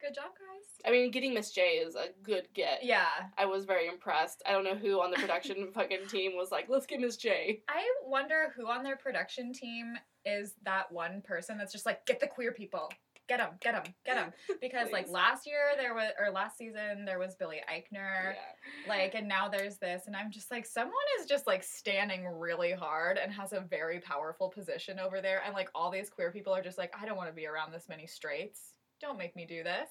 good 0.00 0.14
job 0.14 0.24
guys 0.26 0.64
I 0.86 0.90
mean, 0.90 1.10
getting 1.10 1.34
Miss 1.34 1.50
J 1.52 1.62
is 1.78 1.94
a 1.96 2.08
good 2.22 2.48
get. 2.54 2.80
yeah 2.82 3.06
I 3.36 3.46
was 3.46 3.64
very 3.64 3.88
impressed. 3.88 4.42
I 4.46 4.52
don't 4.52 4.64
know 4.64 4.74
who 4.76 5.00
on 5.00 5.10
the 5.10 5.16
production 5.16 5.68
fucking 5.74 6.06
team 6.08 6.32
was 6.36 6.50
like, 6.52 6.66
let's 6.68 6.86
get 6.86 7.00
Miss 7.00 7.16
J. 7.16 7.62
I 7.68 7.82
wonder 8.04 8.52
who 8.56 8.68
on 8.68 8.82
their 8.84 8.96
production 8.96 9.52
team 9.52 9.94
is 10.24 10.54
that 10.64 10.90
one 10.92 11.22
person 11.22 11.56
that's 11.58 11.72
just 11.72 11.86
like 11.86 12.04
get 12.06 12.20
the 12.20 12.26
queer 12.26 12.52
people 12.52 12.90
get 13.28 13.38
them 13.38 13.50
get 13.60 13.72
them 13.74 13.92
get 14.04 14.14
them 14.14 14.32
because 14.60 14.92
like 14.92 15.08
last 15.08 15.46
year 15.48 15.58
there 15.76 15.94
was 15.94 16.12
or 16.20 16.30
last 16.30 16.56
season 16.56 17.04
there 17.04 17.18
was 17.18 17.34
Billy 17.34 17.56
Eichner 17.68 18.34
Yeah. 18.34 18.88
like 18.88 19.14
and 19.16 19.26
now 19.26 19.48
there's 19.48 19.78
this 19.78 20.04
and 20.06 20.14
i'm 20.14 20.30
just 20.30 20.48
like 20.52 20.64
someone 20.64 20.94
is 21.18 21.26
just 21.26 21.44
like 21.44 21.64
standing 21.64 22.24
really 22.28 22.70
hard 22.70 23.18
and 23.18 23.32
has 23.32 23.52
a 23.52 23.60
very 23.68 23.98
powerful 23.98 24.48
position 24.48 25.00
over 25.00 25.20
there 25.20 25.42
and 25.44 25.54
like 25.54 25.68
all 25.74 25.90
these 25.90 26.08
queer 26.08 26.30
people 26.30 26.52
are 26.54 26.62
just 26.62 26.78
like 26.78 26.92
i 27.00 27.04
don't 27.04 27.16
want 27.16 27.28
to 27.28 27.34
be 27.34 27.46
around 27.48 27.72
this 27.72 27.88
many 27.88 28.06
straights 28.06 28.74
don't 29.00 29.18
make 29.18 29.34
me 29.36 29.46
do 29.46 29.62
this 29.62 29.90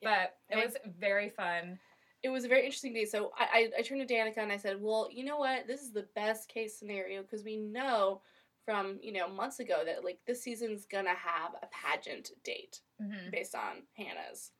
Yeah. 0.00 0.26
but 0.50 0.56
it 0.56 0.64
was 0.64 0.76
very 0.98 1.28
fun 1.30 1.78
it 2.22 2.28
was 2.28 2.44
a 2.44 2.48
very 2.48 2.66
interesting 2.66 2.92
day. 2.92 3.06
So 3.06 3.32
I, 3.38 3.70
I, 3.74 3.78
I 3.78 3.82
turned 3.82 4.06
to 4.06 4.14
Danica 4.14 4.36
and 4.36 4.52
I 4.52 4.58
said, 4.58 4.76
well, 4.78 5.08
you 5.10 5.24
know 5.24 5.38
what? 5.38 5.66
This 5.66 5.80
is 5.80 5.90
the 5.90 6.06
best 6.14 6.50
case 6.50 6.78
scenario 6.78 7.22
because 7.22 7.42
we 7.44 7.56
know 7.56 8.20
from, 8.66 8.98
you 9.02 9.10
know, 9.10 9.26
months 9.26 9.58
ago 9.58 9.84
that, 9.86 10.04
like, 10.04 10.18
this 10.26 10.42
season's 10.42 10.84
going 10.84 11.06
to 11.06 11.14
have 11.14 11.52
a 11.62 11.66
pageant 11.68 12.32
date 12.44 12.82
Mhm. 13.00 13.30
based 13.32 13.54
on 13.54 13.84
Hannah's, 13.96 14.50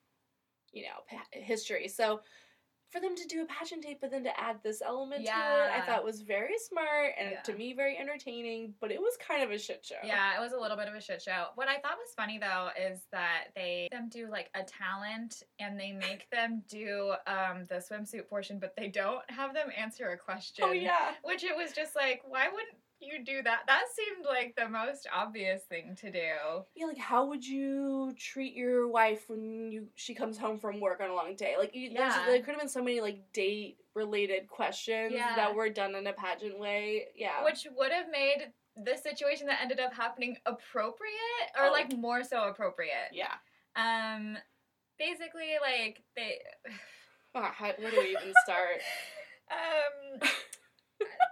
you 0.73 0.85
know, 0.85 1.03
pa- 1.07 1.27
history. 1.33 1.87
So 1.87 2.23
for 2.91 3.01
them 3.01 3.15
to 3.17 3.27
do 3.27 3.43
a 3.43 3.47
pageant 3.47 3.83
tape, 3.85 3.99
but 4.01 4.11
then 4.11 4.25
to 4.25 4.41
add 4.41 4.57
this 4.63 4.83
element 4.83 5.25
to 5.25 5.31
it, 5.31 5.35
I 5.35 5.81
thought 5.87 6.05
was 6.05 6.21
very 6.23 6.59
smart 6.59 7.13
and 7.19 7.31
Yeah. 7.33 7.41
to 7.43 7.55
me 7.55 7.73
very 7.73 7.97
entertaining, 7.97 8.75
but 8.81 8.91
it 8.91 9.01
was 9.01 9.17
kind 9.17 9.43
of 9.43 9.51
a 9.51 9.59
shit 9.59 9.85
show. 9.85 9.97
Yeah, 10.03 10.37
it 10.37 10.41
was 10.41 10.53
a 10.53 10.59
little 10.59 10.77
bit 10.77 10.89
of 10.89 10.95
a 10.95 11.01
shit 11.01 11.23
show. 11.23 11.47
What 11.55 11.69
I 11.69 11.79
thought 11.79 11.97
was 11.99 12.13
funny 12.17 12.39
though 12.39 12.71
is 12.81 13.03
that 13.13 13.49
they 13.55 13.89
them 13.93 14.09
do 14.09 14.29
like 14.29 14.51
a 14.55 14.63
talent 14.65 15.43
and 15.59 15.79
they 15.79 15.93
make 15.93 16.29
them 16.33 16.63
do 16.69 17.15
um 17.27 17.67
the 17.69 17.77
swimsuit 17.77 18.29
portion, 18.29 18.59
but 18.59 18.75
they 18.77 18.89
don't 18.89 19.29
have 19.31 19.55
them 19.55 19.69
answer 19.77 20.09
a 20.11 20.19
question. 20.19 20.65
Oh, 20.67 20.73
yeah. 20.73 21.15
Which 21.23 21.45
it 21.45 21.57
was 21.57 21.73
just 21.73 21.95
like, 21.95 22.23
why 22.27 22.49
wouldn't 22.49 22.75
you 23.01 23.25
do 23.25 23.43
that? 23.43 23.61
That 23.67 23.85
seemed 23.95 24.25
like 24.27 24.55
the 24.57 24.69
most 24.69 25.07
obvious 25.15 25.63
thing 25.65 25.97
to 26.01 26.11
do. 26.11 26.65
Yeah, 26.75 26.87
like 26.87 26.99
how 26.99 27.27
would 27.27 27.45
you 27.47 28.15
treat 28.19 28.55
your 28.55 28.89
wife 28.89 29.29
when 29.29 29.71
you 29.73 29.89
she 29.95 30.15
comes 30.15 30.37
home 30.39 30.59
from 30.59 30.81
work 30.81 31.01
on 31.01 31.11
a 31.11 31.15
long 31.15 31.35
day? 31.37 31.55
Like, 31.59 31.75
you, 31.75 31.89
there's 31.95 32.15
Yeah. 32.15 32.27
there 32.27 32.39
could 32.41 32.51
have 32.53 32.61
been 32.61 32.69
so 32.69 32.83
many 32.83 33.01
like 33.01 33.33
date 33.33 33.79
related 33.95 34.49
questions 34.49 35.13
Yeah. 35.15 35.35
that 35.37 35.55
were 35.55 35.69
done 35.71 35.95
in 35.95 36.07
a 36.07 36.13
pageant 36.13 36.59
way. 36.59 37.07
Yeah, 37.15 37.43
Which 37.45 37.67
would 37.77 37.91
have 37.93 38.07
made 38.11 38.53
the 38.77 38.97
situation 38.97 39.47
that 39.49 39.61
ended 39.61 39.81
up 39.81 39.93
happening 39.93 40.37
appropriate 40.47 41.51
or 41.59 41.67
Oh. 41.67 41.73
like 41.73 41.93
more 41.97 42.23
so 42.23 42.45
appropriate. 42.49 43.11
yeah. 43.13 43.35
Um 43.77 44.37
basically 44.99 45.55
like 45.61 46.03
they 46.17 46.39
Ah, 47.35 47.53
how, 47.57 47.73
where 47.79 47.91
do 47.91 47.99
we 48.01 48.11
even 48.11 48.33
start? 48.45 48.81
um 49.51 50.29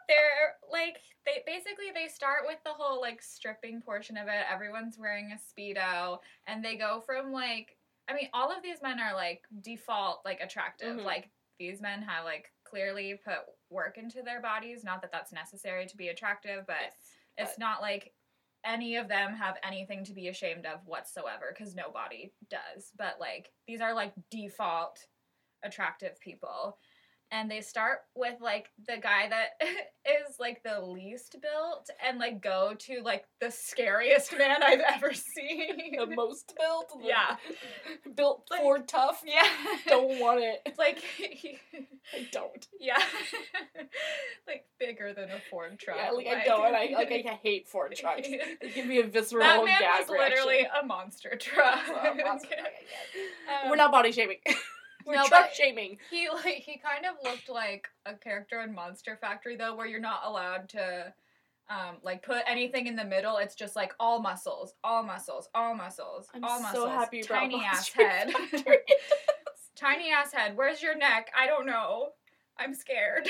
they're 0.09 0.57
like 0.71 0.99
they 1.27 1.43
basically 1.47 1.87
they 1.95 2.09
start 2.09 2.41
with 2.47 2.59
the 2.65 2.73
whole 2.73 3.01
like 3.01 3.21
stripping 3.23 3.81
portion 3.81 4.17
of 4.17 4.27
it 4.29 4.45
everyone's 4.53 4.99
wearing 4.99 5.33
a 5.33 5.37
speedo 5.37 6.19
and 6.47 6.65
they 6.65 6.77
go 6.77 7.01
from 7.05 7.33
like 7.33 7.77
i 8.09 8.15
mean 8.15 8.29
all 8.33 8.51
of 8.51 8.63
these 8.63 8.83
men 8.83 8.99
are 9.01 9.15
like 9.15 9.43
default 9.63 10.21
like 10.25 10.41
attractive 10.41 10.97
Mhm. 10.97 11.05
like 11.05 11.31
these 11.59 11.81
men 11.81 12.03
have 12.03 12.25
like 12.25 12.53
clearly 12.65 13.19
put 13.25 13.39
work 13.71 13.99
into 13.99 14.23
their 14.23 14.41
bodies 14.41 14.85
not 14.85 15.03
that 15.03 15.13
that's 15.13 15.33
necessary 15.33 15.87
to 15.87 15.97
be 15.97 16.09
attractive 16.09 16.65
but 16.67 16.77
Yes, 17.37 17.49
it's 17.49 17.53
but- 17.53 17.61
not 17.61 17.81
like 17.83 18.13
any 18.65 18.97
of 18.97 19.07
them 19.09 19.35
have 19.35 19.57
anything 19.63 20.05
to 20.05 20.13
be 20.13 20.29
ashamed 20.29 20.67
of 20.67 20.81
whatsoever 20.85 21.55
because 21.57 21.77
nobody 21.77 22.33
does. 22.51 22.91
But 22.99 23.19
like 23.21 23.53
these 23.69 23.81
are 23.81 23.95
like 23.95 24.13
default 24.33 24.99
attractive 25.63 26.19
people. 26.21 26.77
And 27.31 27.51
they 27.51 27.61
start 27.61 27.99
with 28.15 28.41
like 28.41 28.71
the 28.87 28.97
guy 29.03 29.29
that 29.29 29.49
is 29.61 30.37
like 30.41 30.63
the 30.63 30.81
least 30.81 31.37
built 31.43 31.91
and 32.07 32.19
like 32.19 32.41
go 32.43 32.75
to 32.79 33.03
like 33.03 33.25
the 33.41 33.51
scariest 33.51 34.37
man 34.39 34.63
I've 34.63 34.81
ever 34.81 35.13
seen. 35.13 35.97
the 35.99 36.07
most 36.07 36.55
built. 36.59 36.89
the- 37.03 37.07
Yeah. 37.09 37.37
built 38.15 38.49
Like- 38.51 38.63
for 38.63 38.79
tough. 38.79 39.23
Yeah. 39.27 39.47
Don't 39.87 40.19
want 40.21 40.41
it. 40.41 40.75
like 40.79 40.99
he, 41.01 41.59
I 42.15 42.27
don't. 42.33 42.67
yeah. 42.81 42.97
like 44.47 44.65
bigger 44.81 45.13
than 45.13 45.31
a 45.31 45.39
Ford 45.51 45.79
truck. 45.79 45.99
Yeah, 46.03 46.11
like 46.13 46.27
I 46.29 46.45
don't. 46.45 46.67
And 46.67 46.77
I 46.77 46.89
like 46.95 47.11
I 47.13 47.39
hate 47.43 47.69
Ford 47.69 47.95
trucks. 47.95 48.27
They 48.29 48.71
give 48.75 48.87
me 48.87 49.01
a 49.01 49.07
visceral 49.07 49.43
that 49.45 49.65
man 49.65 49.81
was 50.01 50.09
literally 50.09 50.55
reaction. 50.59 50.71
a 50.83 50.87
monster 50.87 51.37
truck. 51.39 51.81
Well, 51.89 52.15
monster 52.15 52.49
truck, 52.57 52.73
Um, 53.65 53.71
We're 53.71 53.77
not 53.77 53.93
body 53.93 54.13
shaming. 54.13 54.39
We're 55.09 55.15
no, 55.17 55.27
truck 55.27 55.47
but- 55.49 55.55
shaming. 55.55 55.99
He 56.11 56.29
like 56.29 56.63
he 56.65 56.79
kind 56.79 57.07
of 57.07 57.15
looked 57.25 57.49
like 57.49 57.89
a 58.07 58.15
character 58.15 58.61
in 58.61 58.75
Monster 58.75 59.17
Factory 59.21 59.57
though, 59.57 59.75
where 59.75 59.87
you're 59.87 60.01
not 60.01 60.21
allowed 60.25 60.69
to 60.71 61.13
um 61.71 61.97
like 62.03 62.23
put 62.23 62.43
anything 62.47 62.87
in 62.87 62.95
the 62.95 63.05
middle. 63.05 63.39
It's 63.39 63.55
just 63.55 63.75
like 63.75 63.95
all 63.99 64.21
muscles, 64.21 64.75
all 64.85 65.03
muscles, 65.03 65.49
all 65.55 65.75
muscles, 65.75 66.29
I'm 66.35 66.45
all 66.45 66.63
so 66.73 66.89
happy 66.89 67.23
tiny 67.23 67.65
ass 67.65 67.89
head. 67.89 68.33
Tiny 69.77 70.11
ass 70.11 70.33
head. 70.33 70.57
Where's 70.57 70.83
your 70.83 70.97
neck? 70.97 71.31
I 71.39 71.47
don't 71.47 71.65
know. 71.67 72.09
I'm 72.59 72.75
scared. 72.75 73.29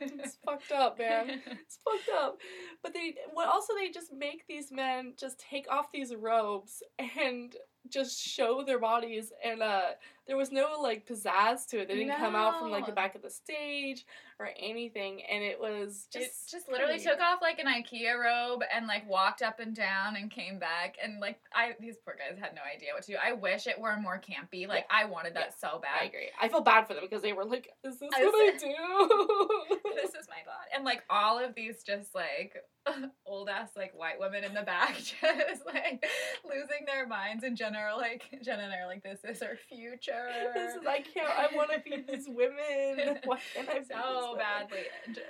it's 0.00 0.36
fucked 0.44 0.72
up, 0.72 0.98
man. 0.98 1.40
It's 1.46 1.78
fucked 1.84 2.18
up. 2.20 2.38
But 2.82 2.92
they, 2.92 3.14
what 3.32 3.46
also 3.48 3.72
they 3.78 3.90
just 3.90 4.12
make 4.12 4.44
these 4.48 4.72
men 4.72 5.12
just 5.16 5.38
take 5.38 5.70
off 5.70 5.92
these 5.92 6.12
robes 6.16 6.82
and 6.98 7.54
just 7.88 8.20
show 8.20 8.64
their 8.66 8.80
bodies, 8.80 9.32
and 9.44 9.62
uh, 9.62 9.90
there 10.28 10.36
was 10.36 10.52
no 10.52 10.76
like 10.80 11.08
pizzazz 11.08 11.66
to 11.68 11.80
it. 11.80 11.88
They 11.88 11.96
didn't 11.96 12.18
come 12.18 12.36
out 12.36 12.60
from 12.60 12.70
like 12.70 12.84
the 12.84 12.92
back 12.92 13.14
of 13.14 13.22
the 13.22 13.30
stage 13.30 14.04
or 14.38 14.50
anything, 14.60 15.22
and 15.22 15.42
it 15.42 15.58
was 15.58 16.06
just 16.12 16.26
just 16.26 16.50
just 16.50 16.68
literally 16.68 17.00
took 17.00 17.18
off 17.18 17.40
like 17.40 17.58
an 17.58 17.66
IKEA 17.66 18.14
robe 18.22 18.62
and 18.72 18.86
like 18.86 19.08
walked 19.08 19.40
up 19.40 19.58
and 19.58 19.74
down 19.74 20.16
and 20.16 20.30
came 20.30 20.58
back 20.58 20.96
and 21.02 21.18
like 21.18 21.40
I 21.54 21.72
these 21.80 21.96
poor 22.04 22.14
guys 22.14 22.38
had 22.38 22.54
no 22.54 22.60
idea 22.62 22.90
what 22.94 23.04
to 23.04 23.12
do. 23.12 23.18
I 23.24 23.32
wish 23.32 23.66
it 23.66 23.80
were 23.80 23.96
more 23.96 24.20
campy. 24.20 24.68
Like 24.68 24.86
I 24.90 25.06
wanted 25.06 25.34
that 25.34 25.58
so 25.58 25.80
bad. 25.82 26.02
I 26.02 26.04
agree. 26.04 26.28
I 26.40 26.48
feel 26.48 26.60
bad 26.60 26.86
for 26.86 26.92
them 26.92 27.04
because 27.08 27.22
they 27.22 27.32
were 27.32 27.46
like, 27.46 27.70
"Is 27.82 27.98
this 27.98 28.10
I 28.14 28.24
what 28.24 28.54
I 28.54 28.58
do?" 28.58 29.78
this 29.96 30.10
is 30.10 30.28
my 30.28 30.42
body. 30.44 30.68
And 30.74 30.84
like 30.84 31.04
all 31.08 31.42
of 31.42 31.54
these 31.54 31.82
just 31.82 32.14
like 32.14 32.54
old 33.26 33.48
ass 33.48 33.70
like 33.76 33.92
white 33.96 34.20
women 34.20 34.44
in 34.44 34.54
the 34.54 34.62
back 34.62 34.96
just 34.98 35.66
like 35.66 36.04
losing 36.44 36.84
their 36.86 37.06
minds 37.06 37.44
in 37.44 37.56
general 37.56 37.96
like 37.98 38.24
Jen 38.42 38.60
and 38.60 38.72
I 38.72 38.78
are 38.78 38.86
like 38.86 39.02
this 39.02 39.20
is 39.24 39.42
our 39.42 39.56
future. 39.68 40.17
This 40.54 40.74
is 40.74 40.86
I 40.86 41.00
can't. 41.00 41.28
I 41.30 41.54
want 41.54 41.70
to 41.72 41.80
be 41.80 42.04
these 42.08 42.26
women. 42.28 43.18
Why 43.24 43.38
can't 43.54 43.68
I 43.68 43.78
be 43.80 43.84
so 43.84 44.36
badly. 44.36 44.78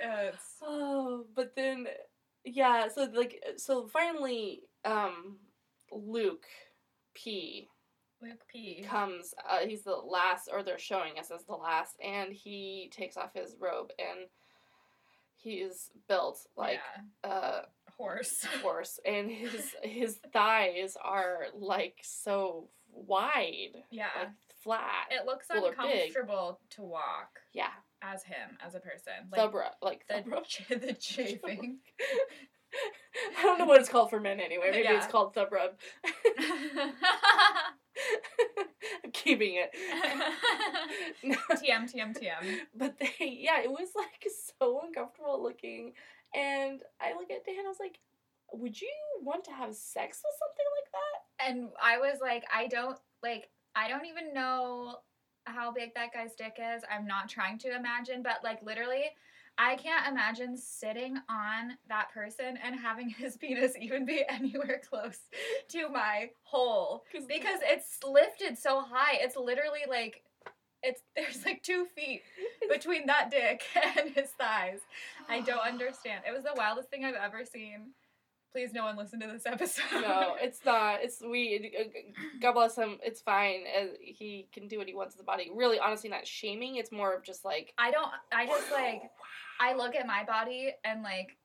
Uh, 0.05 0.31
Oh, 0.61 1.25
but 1.35 1.55
then, 1.55 1.87
yeah. 2.45 2.87
So 2.87 3.07
like, 3.13 3.43
so 3.57 3.87
finally, 3.87 4.61
um, 4.85 5.37
Luke 5.91 6.45
P 7.13 7.67
Luke 8.21 8.43
P. 8.51 8.83
comes. 8.87 9.33
Uh, 9.49 9.59
he's 9.59 9.83
the 9.83 9.95
last, 9.95 10.49
or 10.51 10.63
they're 10.63 10.77
showing 10.77 11.17
us 11.19 11.31
as 11.31 11.43
the 11.45 11.55
last, 11.55 11.95
and 12.03 12.33
he 12.33 12.91
takes 12.93 13.17
off 13.17 13.33
his 13.33 13.55
robe 13.59 13.91
and 13.97 14.27
he's 15.37 15.89
built 16.07 16.39
like 16.57 16.79
yeah. 17.23 17.29
a 17.31 17.61
horse. 17.97 18.45
horse, 18.61 18.99
and 19.05 19.29
his 19.31 19.73
his 19.83 20.19
thighs 20.33 20.97
are 21.03 21.45
like 21.53 21.99
so 22.01 22.69
wide, 22.91 23.83
Yeah. 23.91 24.07
like 24.19 24.29
flat. 24.63 25.07
It 25.11 25.25
looks 25.25 25.47
Well, 25.49 25.65
uncomfortable 25.67 26.59
to 26.71 26.81
walk 26.81 27.39
yeah, 27.53 27.69
as 28.01 28.23
him, 28.23 28.57
as 28.65 28.75
a 28.75 28.79
person. 28.79 29.13
thubra, 29.35 29.69
like 29.81 30.05
the, 30.07 30.15
thubra. 30.15 30.43
ch- 30.45 30.67
the 30.69 30.93
chafing. 30.99 31.79
I 33.37 33.41
don't 33.43 33.57
know 33.59 33.65
what 33.65 33.79
it's 33.79 33.89
called 33.89 34.09
for 34.11 34.19
men 34.19 34.39
anyway. 34.39 34.67
Maybe 34.71 34.87
it's 34.89 35.07
called 35.07 35.33
thub 35.33 35.51
rub. 35.51 35.71
I'm 39.03 39.11
keeping 39.11 39.55
it. 39.55 39.71
No, 41.23 41.35
TM, 41.51 41.91
TM, 41.93 42.17
TM. 42.17 42.57
but 42.75 42.97
they, 42.99 43.11
yeah, 43.41 43.61
it 43.61 43.69
was 43.71 43.89
like 43.95 44.25
so 44.59 44.81
uncomfortable 44.85 45.41
looking. 45.41 45.93
And 46.35 46.81
I 47.01 47.13
look 47.13 47.31
at 47.31 47.45
Dan, 47.45 47.65
I 47.65 47.67
was 47.67 47.77
like, 47.79 47.99
would 48.53 48.79
you 48.79 48.89
want 49.21 49.43
to 49.45 49.51
have 49.51 49.75
sex 49.75 50.21
with 50.23 50.35
something 50.39 50.65
like 50.77 50.91
that? 50.91 51.49
And 51.49 51.69
I 51.83 51.97
was 51.97 52.19
like, 52.21 52.45
I 52.55 52.67
don't, 52.67 52.97
like, 53.23 53.49
I 53.79 53.87
don't 53.87 54.05
even 54.05 54.33
know 54.33 54.97
how 55.45 55.71
big 55.71 55.93
that 55.95 56.13
guy's 56.13 56.35
dick 56.35 56.57
is. 56.59 56.83
I'm 56.93 57.07
not 57.07 57.29
trying 57.29 57.57
to 57.59 57.73
imagine, 57.73 58.21
but 58.21 58.43
like, 58.43 58.61
literally, 58.61 59.05
I 59.57 59.77
can't 59.77 60.07
imagine 60.07 60.57
sitting 60.57 61.17
on 61.29 61.77
that 61.87 62.11
person 62.13 62.57
and 62.61 62.75
having 62.77 63.09
his 63.17 63.37
penis 63.37 63.73
even 63.79 64.05
be 64.05 64.23
anywhere 64.27 64.81
close 64.87 65.19
to 65.69 65.87
my 65.87 66.29
hole. 66.43 67.03
because 67.13 67.59
it's 67.63 67.99
lifted 68.05 68.57
so 68.57 68.81
high. 68.81 69.17
It's 69.21 69.37
literally 69.37 69.81
like 69.89 70.23
it's 70.83 71.01
there's 71.15 71.45
like 71.45 71.63
two 71.63 71.85
feet 71.95 72.21
between 72.69 73.05
that 73.07 73.31
dick 73.31 73.61
and 73.97 74.09
his 74.09 74.29
thighs. 74.31 74.79
I 75.29 75.39
don't 75.39 75.59
understand. 75.65 76.23
It 76.27 76.33
was 76.33 76.43
the 76.43 76.53
wildest 76.55 76.89
thing 76.89 77.05
I've 77.05 77.15
ever 77.15 77.45
seen. 77.45 77.91
Please, 78.51 78.73
no 78.73 78.83
one 78.83 78.97
listen 78.97 79.19
to 79.19 79.27
this 79.27 79.45
episode. 79.45 79.83
no, 80.01 80.35
it's 80.41 80.59
not. 80.65 80.99
It's 81.03 81.21
we. 81.21 81.71
God 82.41 82.53
bless 82.53 82.75
him. 82.75 82.97
It's 83.03 83.21
fine. 83.21 83.61
Uh, 83.79 83.85
he 84.01 84.47
can 84.51 84.67
do 84.67 84.77
what 84.79 84.87
he 84.87 84.95
wants 84.95 85.15
with 85.15 85.19
the 85.23 85.29
body. 85.29 85.51
Really, 85.53 85.77
honestly, 85.79 86.09
not 86.09 86.25
shaming. 86.25 86.77
It's 86.77 86.91
more 86.91 87.13
of 87.13 87.23
just 87.23 87.45
like 87.45 87.73
I 87.77 87.91
don't. 87.91 88.09
I 88.33 88.47
just 88.47 88.71
like. 88.71 89.03
I 89.61 89.75
look 89.75 89.95
at 89.95 90.07
my 90.07 90.23
body 90.23 90.71
and 90.83 91.03
like. 91.03 91.37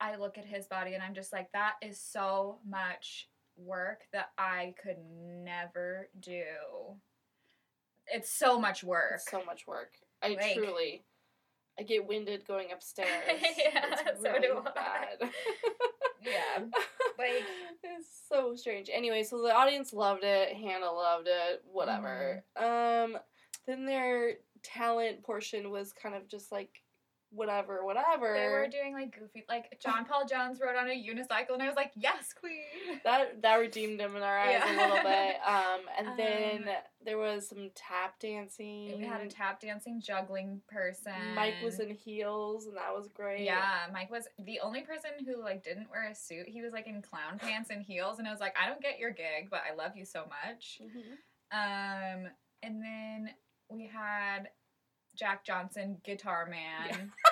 I 0.00 0.16
look 0.16 0.36
at 0.36 0.44
his 0.44 0.66
body 0.66 0.94
and 0.94 1.02
I'm 1.02 1.14
just 1.14 1.32
like, 1.32 1.52
that 1.52 1.74
is 1.80 2.00
so 2.00 2.58
much 2.68 3.28
work 3.56 4.00
that 4.12 4.30
I 4.36 4.74
could 4.82 4.96
never 5.44 6.08
do. 6.18 6.42
It's 8.08 8.28
so 8.32 8.58
much 8.58 8.82
work. 8.82 9.12
It's 9.14 9.30
so 9.30 9.44
much 9.44 9.64
work. 9.68 9.92
I 10.20 10.30
Like- 10.30 10.54
truly, 10.56 11.04
I 11.78 11.84
get 11.84 12.04
winded 12.08 12.44
going 12.48 12.72
upstairs. 12.72 13.08
Yeah, 13.28 13.94
it's 14.06 14.22
so 14.22 14.32
really 14.32 14.40
do 14.48 14.60
I. 14.76 15.04
Yeah, 16.24 16.64
like- 17.18 17.44
it's 17.84 18.22
so 18.28 18.54
strange. 18.54 18.90
Anyway, 18.92 19.22
so 19.22 19.42
the 19.42 19.54
audience 19.54 19.92
loved 19.92 20.24
it. 20.24 20.54
Hannah 20.54 20.90
loved 20.90 21.28
it. 21.28 21.62
Whatever. 21.70 22.44
Um, 22.56 23.18
then 23.66 23.86
their 23.86 24.34
talent 24.62 25.22
portion 25.22 25.70
was 25.70 25.92
kind 25.92 26.14
of 26.14 26.28
just 26.28 26.50
like 26.52 26.81
whatever, 27.34 27.84
whatever. 27.84 28.34
They 28.34 28.48
were 28.48 28.68
doing 28.68 28.92
like 28.92 29.18
goofy, 29.18 29.44
like 29.48 29.78
John 29.82 30.04
Paul 30.04 30.26
Jones 30.26 30.60
rode 30.60 30.76
on 30.76 30.88
a 30.88 30.92
unicycle, 30.92 31.54
and 31.54 31.62
I 31.62 31.66
was 31.66 31.76
like, 31.76 31.92
"Yes, 31.94 32.32
queen." 32.32 32.62
that 33.04 33.40
that 33.42 33.56
redeemed 33.56 34.00
him 34.00 34.14
in 34.16 34.22
our 34.22 34.38
eyes 34.38 34.62
a 34.64 34.76
little 34.76 35.02
bit. 35.02 35.36
Um, 35.46 35.80
and 35.98 36.08
Um, 36.08 36.16
then 36.16 36.70
there 37.04 37.18
was 37.18 37.48
some 37.48 37.70
tap 37.74 38.18
dancing. 38.20 38.98
We 38.98 39.04
had 39.04 39.20
a 39.22 39.26
tap 39.28 39.60
dancing 39.60 40.00
juggling 40.00 40.60
person. 40.68 41.34
Mike 41.34 41.54
was 41.64 41.80
in 41.80 41.90
heels, 41.90 42.66
and 42.66 42.76
that 42.76 42.94
was 42.94 43.08
great. 43.08 43.44
Yeah, 43.44 43.86
Mike 43.92 44.10
was 44.10 44.28
the 44.38 44.60
only 44.60 44.82
person 44.82 45.10
who 45.26 45.42
like 45.42 45.64
didn't 45.64 45.90
wear 45.90 46.08
a 46.10 46.14
suit. 46.14 46.46
He 46.48 46.62
was 46.62 46.72
like 46.72 46.86
in 46.86 47.02
clown 47.02 47.38
pants 47.38 47.70
and 47.70 47.82
heels, 47.82 48.18
and 48.18 48.28
I 48.28 48.30
was 48.30 48.40
like, 48.40 48.54
"I 48.62 48.68
don't 48.68 48.80
get 48.82 48.98
your 48.98 49.10
gig, 49.10 49.48
but 49.50 49.62
I 49.70 49.74
love 49.74 49.96
you 49.96 50.04
so 50.04 50.26
much." 50.26 50.80
Mhm. 50.82 51.16
Um, 51.52 52.30
and 52.62 52.82
then 52.82 53.30
we 53.68 53.86
had 53.86 54.48
Jack 55.14 55.44
Johnson, 55.44 55.98
Guitar 56.04 56.46
Man. 56.46 57.12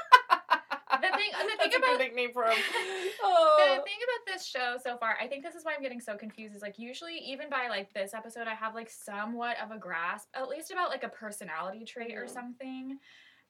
The 0.93 1.07
thing- 1.17 1.31
the 1.33 1.57
That's 1.57 1.73
thing 1.73 1.83
about- 1.83 1.99
nickname 1.99 2.33
for 2.33 2.45
him. 2.45 2.59
the 2.73 3.11
Oh. 3.23 3.83
thing 3.87 3.95
about 4.05 4.27
this 4.35 4.45
show 4.45 4.77
so 4.83 4.99
far, 4.99 5.17
I 5.21 5.29
think 5.29 5.43
this 5.45 5.55
is 5.55 5.65
why 5.65 5.73
I'm 5.75 5.81
getting 5.83 6.01
so 6.01 6.17
confused. 6.17 6.55
Is 6.55 6.63
like 6.63 6.79
usually 6.81 7.17
even 7.19 7.49
by 7.49 7.69
like 7.69 7.95
this 7.95 8.13
episode, 8.13 8.47
I 8.49 8.55
have 8.55 8.75
like 8.75 8.91
somewhat 8.91 9.57
of 9.63 9.71
a 9.71 9.79
grasp, 9.79 10.29
at 10.35 10.49
least 10.49 10.73
about 10.73 10.91
like 10.91 11.05
a 11.05 11.09
personality 11.09 11.85
trait 11.85 12.15
or 12.17 12.25
Mhm. 12.25 12.31
something. 12.31 12.99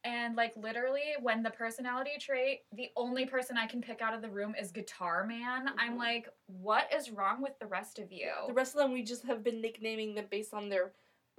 And 0.05 0.37
like 0.37 0.53
literally, 0.57 1.15
when 1.21 1.43
the 1.43 1.51
personality 1.51 2.19
trait, 2.21 2.61
the 2.73 2.91
only 2.95 3.25
person 3.27 3.57
I 3.59 3.67
can 3.67 3.81
pick 3.81 4.01
out 4.01 4.15
of 4.15 4.21
the 4.23 4.31
room 4.31 4.55
is 4.55 4.71
Guitar 4.71 5.25
Man. 5.27 5.73
I'm 5.79 5.95
Mhm. 5.95 5.99
like, 5.99 6.29
what 6.47 6.93
is 6.93 7.11
wrong 7.11 7.41
with 7.41 7.59
the 7.59 7.67
rest 7.67 7.99
of 7.99 8.13
you? 8.13 8.33
The 8.49 8.53
rest 8.55 8.75
of 8.75 8.81
them, 8.83 8.93
we 8.93 9.03
just 9.03 9.25
have 9.25 9.43
been 9.43 9.61
nicknaming 9.63 10.15
them 10.15 10.27
based 10.31 10.53
on 10.55 10.69
their 10.69 10.93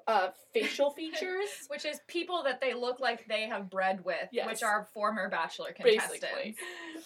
uh, 0.08 0.29
facial 0.53 0.91
features. 0.91 1.48
which 1.67 1.86
is 1.86 2.00
people 2.08 2.43
that 2.43 2.60
they 2.62 2.74
look 2.74 3.00
like 3.00 3.27
they 3.27 3.48
have 3.48 3.70
bred 3.70 4.03
with, 4.03 4.27
Yes. 4.31 4.48
which 4.48 4.63
are 4.63 4.88
former 4.93 5.29
Bachelor 5.29 5.72
contestants. 5.74 6.20
Basically, 6.22 6.55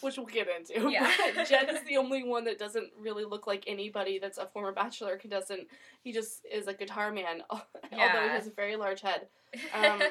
which 0.02 0.18
we'll 0.18 0.26
get 0.26 0.48
into. 0.48 0.90
Yeah. 0.90 1.12
Jen 1.48 1.70
is 1.70 1.84
the 1.84 1.98
only 2.04 2.24
one 2.24 2.46
that 2.46 2.58
doesn't 2.60 2.92
really 3.00 3.26
look 3.26 3.48
like 3.48 3.64
anybody 3.68 4.20
that's 4.20 4.38
a 4.38 4.46
former 4.48 4.72
Bachelor 4.72 5.18
contestant. 5.18 5.68
He 6.04 6.12
just 6.12 6.46
is 6.52 6.68
a 6.68 6.74
guitar 6.74 7.12
man, 7.12 7.42
yeah. 7.92 8.10
although 8.14 8.24
he 8.24 8.30
has 8.30 8.48
a 8.48 8.52
very 8.52 8.76
large 8.76 9.02
head. 9.02 9.28
Um, 9.74 10.02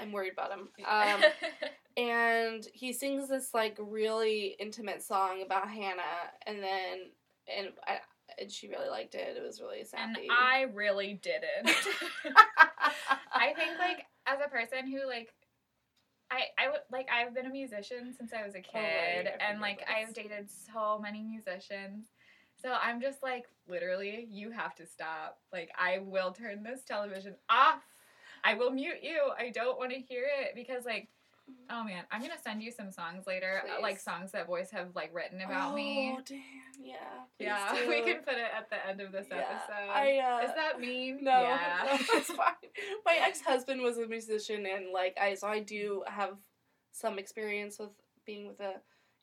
I'm 0.00 0.12
worried 0.12 0.32
about 0.32 0.50
him. 0.52 0.68
Um, 0.86 1.22
and 1.96 2.66
he 2.72 2.92
sings 2.92 3.28
this 3.28 3.54
like 3.54 3.76
really 3.78 4.56
intimate 4.58 5.02
song 5.02 5.42
about 5.44 5.68
Hannah, 5.68 6.30
and 6.46 6.62
then 6.62 6.98
and 7.58 7.68
I 7.86 7.98
and 8.42 8.50
she 8.50 8.68
really 8.68 8.88
liked 8.88 9.14
it. 9.14 9.36
It 9.36 9.42
was 9.42 9.60
really 9.60 9.84
And. 9.84 10.30
I 10.30 10.66
really 10.74 11.14
didn't. 11.22 11.76
I 13.32 13.54
think 13.54 13.78
like 13.78 14.06
as 14.26 14.38
a 14.44 14.50
person 14.50 14.90
who 14.90 15.06
like 15.06 15.32
I 16.30 16.42
I 16.58 16.70
would 16.70 16.80
like 16.90 17.08
I've 17.10 17.34
been 17.34 17.46
a 17.46 17.50
musician 17.50 18.14
since 18.16 18.32
I 18.32 18.44
was 18.44 18.54
a 18.54 18.60
kid 18.60 18.68
Oh, 18.74 18.78
right, 18.80 19.28
and 19.40 19.60
like 19.60 19.80
forget 19.80 19.94
I've 20.08 20.14
dated 20.14 20.50
so 20.50 20.98
many 20.98 21.22
musicians. 21.22 22.06
So 22.60 22.74
I'm 22.80 23.00
just 23.00 23.22
like 23.22 23.44
literally 23.68 24.26
you 24.30 24.50
have 24.50 24.74
to 24.76 24.86
stop. 24.86 25.38
Like 25.52 25.70
I 25.78 25.98
will 25.98 26.32
turn 26.32 26.62
this 26.62 26.82
television 26.84 27.34
off. 27.48 27.82
I 28.44 28.54
will 28.54 28.70
mute 28.70 29.02
you. 29.02 29.20
I 29.38 29.50
don't 29.50 29.78
want 29.78 29.92
to 29.92 29.98
hear 29.98 30.24
it 30.40 30.54
because 30.54 30.84
like 30.84 31.08
oh 31.70 31.84
man, 31.84 32.04
I'm 32.10 32.22
to 32.22 32.28
send 32.42 32.62
you 32.62 32.70
some 32.70 32.90
songs 32.90 33.26
later, 33.26 33.62
uh, 33.64 33.80
like 33.82 33.98
songs 33.98 34.32
that 34.32 34.46
boys 34.46 34.70
have 34.70 34.88
like 34.94 35.14
written 35.14 35.40
about 35.40 35.74
me. 35.74 36.14
Oh 36.16 36.20
damn! 36.24 36.40
Yeah. 36.82 36.96
please 37.38 37.46
Yeah, 37.46 37.74
do. 37.84 37.88
we 37.88 38.02
can 38.02 38.22
put 38.22 38.34
it 38.34 38.50
at 38.56 38.68
the 38.70 38.86
end 38.88 39.00
of 39.00 39.12
this 39.12 39.26
Yeah, 39.30 39.38
episode. 39.38 39.90
I 39.92 40.18
uh, 40.18 40.44
Is 40.46 40.54
that 40.54 40.80
mean? 40.80 41.18
No, 41.22 41.30
Yeah. 41.42 41.82
no, 41.86 41.92
it's 42.18 42.30
fine. 42.32 42.46
My 43.04 43.18
ex 43.20 43.40
husband 43.40 43.82
was 43.82 43.98
a 43.98 44.06
musician, 44.06 44.66
and 44.66 44.92
like 44.92 45.16
I, 45.20 45.34
so 45.34 45.48
I 45.48 45.60
do 45.60 46.02
have 46.06 46.36
some 46.92 47.18
experience 47.18 47.78
with 47.78 47.90
being 48.26 48.46
with 48.46 48.60
a 48.60 48.74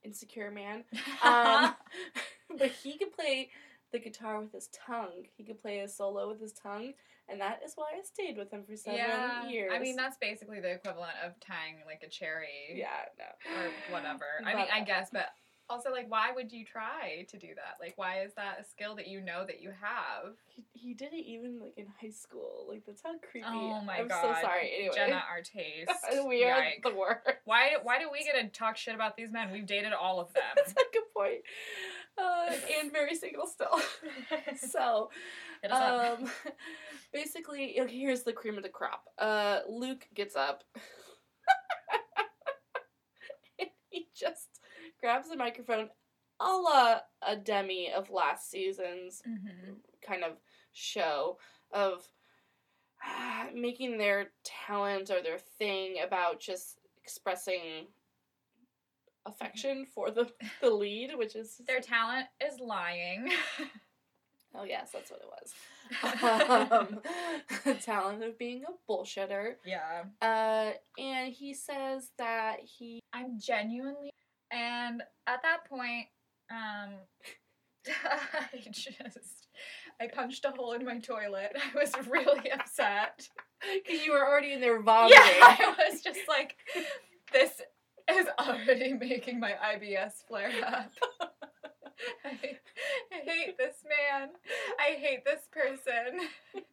insecure 0.03 0.51
man. 0.51 0.83
Um, 1.23 1.75
but 2.57 2.71
he 2.71 2.97
could 2.97 3.11
play 3.13 3.49
the 3.91 3.99
guitar 3.99 4.39
with 4.39 4.51
his 4.53 4.67
tongue. 4.67 5.25
He 5.35 5.43
could 5.43 5.61
play 5.61 5.79
a 5.79 5.87
solo 5.87 6.29
with 6.29 6.39
his 6.41 6.53
tongue, 6.53 6.93
and 7.31 7.39
that 7.41 7.61
is 7.65 7.73
why 7.75 7.91
I 7.97 8.01
stayed 8.03 8.37
with 8.37 8.51
him 8.51 8.63
for 8.63 8.75
seven 8.75 8.99
yeah. 8.99 9.47
years. 9.47 9.71
I 9.73 9.79
mean, 9.79 9.95
that's 9.95 10.17
basically 10.19 10.59
the 10.59 10.71
equivalent 10.71 11.13
of 11.25 11.39
tying 11.39 11.77
like 11.85 12.03
a 12.05 12.09
cherry 12.09 12.73
yeah, 12.75 13.05
no, 13.17 13.61
or 13.61 13.69
whatever. 13.91 14.25
I 14.45 14.55
mean, 14.55 14.67
I 14.73 14.81
guess, 14.81 15.09
but 15.11 15.27
also, 15.69 15.91
like, 15.91 16.09
why 16.09 16.31
would 16.33 16.51
you 16.51 16.65
try 16.65 17.27
to 17.29 17.37
do 17.37 17.49
that? 17.49 17.77
Like, 17.79 17.93
why 17.95 18.21
is 18.21 18.33
that 18.33 18.57
a 18.59 18.63
skill 18.63 18.95
that 18.95 19.07
you 19.07 19.21
know 19.21 19.45
that 19.45 19.61
you 19.61 19.69
have? 19.69 20.33
He, 20.47 20.65
he 20.73 20.93
did 20.95 21.13
it 21.13 21.23
even 21.27 21.59
like 21.59 21.73
in 21.77 21.85
high 22.01 22.09
school. 22.09 22.65
Like 22.67 22.83
that's 22.87 23.03
how 23.03 23.11
creepy. 23.31 23.47
Oh 23.47 23.79
my 23.81 23.99
I'm 23.99 24.07
god. 24.07 24.21
so 24.21 24.41
sorry. 24.41 24.71
Anyway, 24.75 24.95
Jenna, 24.95 25.21
our 25.29 25.41
taste. 25.41 25.91
we 26.27 26.43
are 26.43 26.63
the 26.83 26.95
worst. 26.95 27.19
Why, 27.45 27.73
why 27.83 27.99
do 27.99 28.09
we 28.11 28.23
get 28.23 28.33
to 28.41 28.47
talk 28.47 28.77
shit 28.77 28.95
about 28.95 29.15
these 29.15 29.31
men? 29.31 29.51
We've 29.51 29.65
dated 29.65 29.93
all 29.93 30.19
of 30.19 30.33
them. 30.33 30.43
That's 30.55 30.71
a 30.71 30.75
good 30.91 31.03
point. 31.15 31.41
Uh, 32.17 32.51
and 32.81 32.91
very 32.91 33.15
single 33.15 33.45
still. 33.45 33.79
so, 33.79 34.29
Hit 34.29 34.55
us 34.63 34.75
up. 34.75 35.11
Um, 35.71 36.29
basically, 37.13 37.73
here's 37.87 38.23
the 38.23 38.33
cream 38.33 38.57
of 38.57 38.63
the 38.63 38.69
crop. 38.69 39.05
Uh, 39.17 39.59
Luke 39.69 40.05
gets 40.13 40.35
up. 40.35 40.63
and 43.59 43.69
he 43.89 44.07
just 44.15 44.59
grabs 45.01 45.29
the 45.29 45.35
microphone, 45.37 45.89
a 46.39 46.45
la 46.47 46.99
a 47.27 47.35
demi 47.35 47.91
of 47.91 48.09
last 48.09 48.49
season's 48.49 49.21
Mhm. 49.27 49.75
kind 50.01 50.23
of 50.23 50.37
show 50.73 51.37
of 51.71 52.05
ah, 53.03 53.47
making 53.53 53.97
their 53.97 54.31
talent 54.43 55.09
or 55.09 55.21
their 55.21 55.39
thing 55.39 55.97
about 56.05 56.39
just 56.39 56.79
expressing 57.01 57.87
affection 59.25 59.85
for 59.85 60.11
the 60.11 60.31
the 60.61 60.69
lead, 60.69 61.15
which 61.17 61.35
is 61.35 61.57
Their 61.67 61.81
talent 61.81 62.27
is 62.41 62.59
lying. 62.59 63.31
Oh 64.55 64.63
yes, 64.63 64.89
that's 64.93 65.11
what 65.11 65.21
it 65.21 65.27
was. 65.27 65.53
Um, 66.71 66.99
the 67.65 67.73
talent 67.73 68.23
of 68.23 68.37
being 68.37 68.63
a 68.63 68.91
bullshitter. 68.91 69.53
yeah. 69.65 70.03
Uh, 70.21 70.73
and 70.99 71.33
he 71.33 71.53
says 71.53 72.11
that 72.19 72.57
he 72.63 73.01
I'm 73.13 73.39
genuinely 73.39 74.11
and 74.51 75.01
at 75.27 75.41
that 75.43 75.65
point, 75.69 76.07
um 76.51 76.91
I 77.87 78.59
just 78.71 79.47
I 80.01 80.07
punched 80.07 80.45
a 80.45 80.51
hole 80.51 80.73
in 80.73 80.85
my 80.85 80.99
toilet. 80.99 81.55
I 81.55 81.77
was 81.77 81.91
really 82.07 82.51
upset. 82.51 83.27
because 83.83 84.01
you 84.05 84.11
were 84.13 84.25
already 84.25 84.53
in 84.53 84.61
there 84.61 84.81
vomiting. 84.81 85.17
Yeah, 85.17 85.55
I 85.59 85.75
was 85.89 86.01
just 86.01 86.19
like 86.27 86.55
this 87.33 87.61
is 88.11 88.27
already 88.39 88.93
making 88.93 89.39
my 89.39 89.53
IBS 89.75 90.13
flare 90.27 90.51
up. 90.65 90.91
I, 92.25 92.29
I 93.11 93.23
hate 93.25 93.57
this 93.57 93.83
man. 93.83 94.29
I 94.79 94.95
hate 94.97 95.25
this 95.25 95.47
person. 95.51 96.27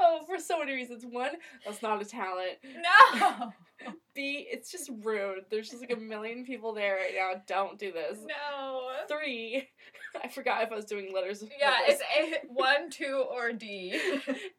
oh, 0.00 0.24
for 0.26 0.38
so 0.38 0.58
many 0.58 0.74
reasons. 0.74 1.04
One, 1.04 1.32
that's 1.64 1.82
not 1.82 2.02
a 2.02 2.04
talent. 2.04 2.58
No. 2.62 3.52
B, 4.14 4.46
it's 4.50 4.70
just 4.70 4.90
rude. 5.02 5.44
There's 5.50 5.68
just 5.68 5.80
like 5.80 5.92
a 5.92 6.00
million 6.00 6.44
people 6.44 6.72
there 6.72 6.96
right 6.96 7.14
now. 7.16 7.42
Don't 7.46 7.78
do 7.78 7.92
this. 7.92 8.18
No. 8.26 8.82
Three, 9.08 9.68
I 10.22 10.28
forgot 10.28 10.62
if 10.62 10.72
I 10.72 10.76
was 10.76 10.84
doing 10.84 11.12
letters. 11.12 11.42
of 11.42 11.50
Yeah, 11.58 11.74
it's 11.86 12.00
a 12.00 12.46
one, 12.46 12.90
two, 12.90 13.24
or 13.28 13.52
D. 13.52 13.98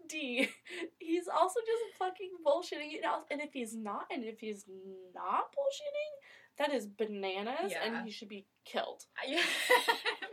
D. 0.09 0.49
He's 0.99 1.27
also 1.27 1.59
just 1.65 1.97
fucking 1.97 2.31
bullshitting 2.45 2.93
it 2.93 3.05
out. 3.05 3.25
And 3.31 3.39
if 3.41 3.53
he's 3.53 3.75
not, 3.75 4.07
and 4.11 4.23
if 4.23 4.39
he's 4.39 4.65
not 5.13 5.51
bullshitting, 5.53 6.11
that 6.57 6.73
is 6.73 6.85
bananas, 6.87 7.71
Yeah. 7.71 7.83
and 7.83 8.05
he 8.05 8.11
should 8.11 8.29
be 8.29 8.45
killed. 8.65 9.03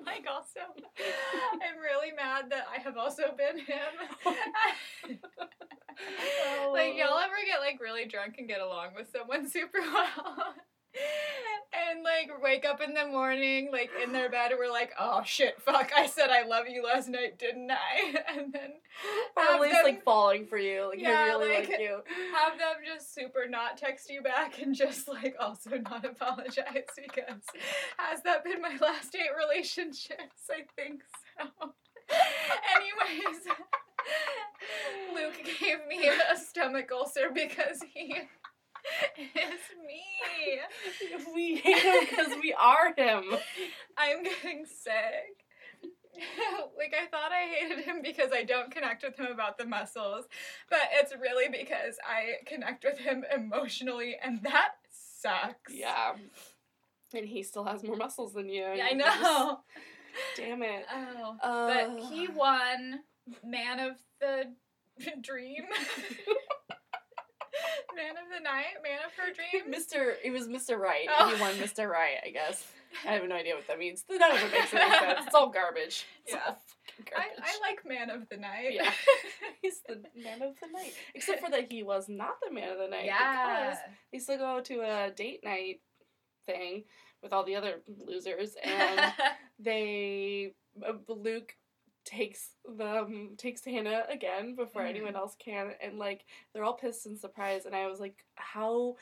Like 0.04 0.26
also, 0.28 0.60
I'm 0.98 1.78
really 1.80 2.12
mad 2.14 2.50
that 2.50 2.66
I 2.76 2.80
have 2.82 2.96
also 2.96 3.22
been 3.36 3.56
him. 3.58 3.92
like 6.72 6.96
y'all 6.96 7.18
ever 7.18 7.34
get 7.46 7.60
like 7.60 7.80
really 7.80 8.06
drunk 8.06 8.34
and 8.38 8.48
get 8.48 8.60
along 8.60 8.88
with 8.96 9.08
someone 9.12 9.48
super 9.48 9.80
well? 9.80 10.54
And 10.94 12.02
like 12.04 12.30
wake 12.42 12.66
up 12.66 12.82
in 12.82 12.92
the 12.92 13.06
morning, 13.06 13.70
like 13.72 13.90
in 14.02 14.12
their 14.12 14.28
bed, 14.30 14.50
and 14.50 14.58
we're 14.58 14.70
like, 14.70 14.92
"Oh 14.98 15.22
shit, 15.24 15.60
fuck! 15.60 15.90
I 15.96 16.06
said 16.06 16.28
I 16.30 16.42
love 16.46 16.66
you 16.68 16.82
last 16.84 17.08
night, 17.08 17.38
didn't 17.38 17.70
I?" 17.70 18.14
And 18.36 18.52
then 18.52 18.72
Or 19.36 19.42
at 19.54 19.60
least 19.60 19.74
them- 19.76 19.84
like 19.84 20.04
falling 20.04 20.46
for 20.46 20.58
you. 20.58 20.88
Like 20.90 21.00
Yeah, 21.00 21.18
I 21.18 21.24
really 21.28 21.48
like, 21.54 21.68
like 21.70 21.80
you. 21.80 22.00
have 22.34 22.58
them 22.58 22.76
just 22.84 23.14
super 23.14 23.46
not 23.48 23.78
text 23.78 24.10
you 24.10 24.20
back 24.22 24.60
and 24.60 24.74
just 24.74 25.08
like 25.08 25.34
also 25.40 25.78
not 25.78 26.04
apologize 26.12 26.84
because 26.96 27.42
has 27.98 28.22
that 28.24 28.44
been 28.44 28.60
my 28.60 28.76
last 28.80 29.14
eight 29.14 29.30
relationships? 29.36 30.50
I 30.50 30.64
think 30.76 31.00
so. 31.38 31.46
Anyways, 32.76 33.46
Luke 35.14 35.58
gave 35.58 35.86
me 35.88 36.08
a 36.08 36.36
stomach 36.36 36.90
ulcer 36.92 37.30
because 37.32 37.80
he 37.94 38.14
is 39.18 39.60
me. 39.86 40.02
we 41.34 41.56
hate 41.56 41.78
him 41.82 41.94
because 42.08 42.32
we 42.42 42.52
are 42.52 42.92
him. 42.96 43.24
I'm 43.96 44.22
getting 44.22 44.64
sick. 44.66 45.44
like 46.76 46.94
I 47.00 47.06
thought 47.06 47.32
I 47.32 47.46
hated 47.54 47.84
him 47.84 48.02
because 48.02 48.30
I 48.32 48.44
don't 48.44 48.70
connect 48.70 49.02
with 49.02 49.18
him 49.18 49.26
about 49.32 49.56
the 49.58 49.64
muscles, 49.64 50.26
but 50.68 50.80
it's 51.00 51.14
really 51.20 51.48
because 51.48 51.96
I 52.06 52.44
connect 52.46 52.84
with 52.84 52.98
him 52.98 53.24
emotionally, 53.34 54.16
and 54.22 54.42
that 54.42 54.72
sucks. 55.20 55.72
Yeah. 55.72 56.12
And 57.14 57.26
he 57.26 57.42
still 57.42 57.64
has 57.64 57.82
more 57.82 57.96
muscles 57.96 58.32
than 58.34 58.48
you. 58.48 58.62
Yeah, 58.74 58.86
I 58.86 58.90
you 58.94 58.98
just- 58.98 59.22
know. 59.22 59.60
damn 60.36 60.62
it. 60.62 60.84
Oh, 60.92 61.36
Uh, 61.42 61.66
but 61.96 62.00
he 62.10 62.28
won 62.28 63.00
Man 63.44 63.80
of 63.80 63.96
the 64.20 64.52
Dream. 65.22 65.62
man 67.96 68.10
of 68.16 68.28
the 68.34 68.42
Night, 68.42 68.82
Man 68.82 68.98
of 69.04 69.12
Her 69.16 69.32
Dream. 69.32 69.72
Mr. 69.72 70.14
It 70.24 70.30
was 70.30 70.48
Mr. 70.48 70.78
Right. 70.78 71.06
Oh. 71.10 71.34
He 71.34 71.40
won 71.40 71.54
Mr. 71.54 71.88
Right, 71.88 72.16
I 72.26 72.30
guess. 72.30 72.66
I 73.08 73.12
have 73.14 73.26
no 73.26 73.34
idea 73.36 73.54
what 73.54 73.66
that 73.68 73.78
means. 73.78 74.04
None 74.10 74.30
of 74.30 74.36
it 74.36 74.50
makes 74.52 74.74
any 74.74 74.90
sense. 74.98 75.20
It's 75.26 75.34
all 75.34 75.48
garbage. 75.50 76.04
It's 76.24 76.34
Yeah. 76.34 76.40
all 76.46 76.58
fucking 76.98 77.12
I. 77.16 77.26
I 77.42 77.58
like 77.70 77.86
Man 77.86 78.10
of 78.10 78.28
the 78.28 78.36
Night. 78.36 78.72
Yeah. 78.72 78.90
He's 79.62 79.80
the 79.88 80.02
man 80.14 80.42
of 80.42 80.54
the 80.60 80.66
night. 80.72 80.92
Except 81.14 81.40
for 81.42 81.50
that 81.50 81.70
he 81.72 81.82
was 81.82 82.08
not 82.08 82.34
the 82.46 82.52
man 82.52 82.70
of 82.70 82.78
the 82.78 82.88
night. 82.88 83.06
yeah. 83.06 83.70
Because 83.70 83.78
they 84.12 84.18
still 84.18 84.38
go 84.38 84.60
to 84.60 84.80
a 84.80 85.10
date 85.10 85.40
night 85.44 85.80
thing 86.46 86.84
with 87.22 87.32
all 87.32 87.44
the 87.44 87.54
other 87.56 87.80
losers 88.06 88.56
and 88.62 89.12
they 89.58 90.52
uh, 90.86 90.92
Luke 91.08 91.54
takes 92.04 92.50
them 92.76 93.34
takes 93.36 93.64
Hannah 93.64 94.04
again 94.08 94.54
before 94.54 94.82
Mhm. 94.82 94.88
anyone 94.88 95.16
else 95.16 95.36
can 95.38 95.72
and 95.80 95.98
like 95.98 96.24
they're 96.52 96.64
all 96.64 96.74
pissed 96.74 97.06
and 97.06 97.18
surprised 97.18 97.66
and 97.66 97.74
I 97.76 97.86
was 97.86 98.00
like 98.00 98.24
how 98.34 98.96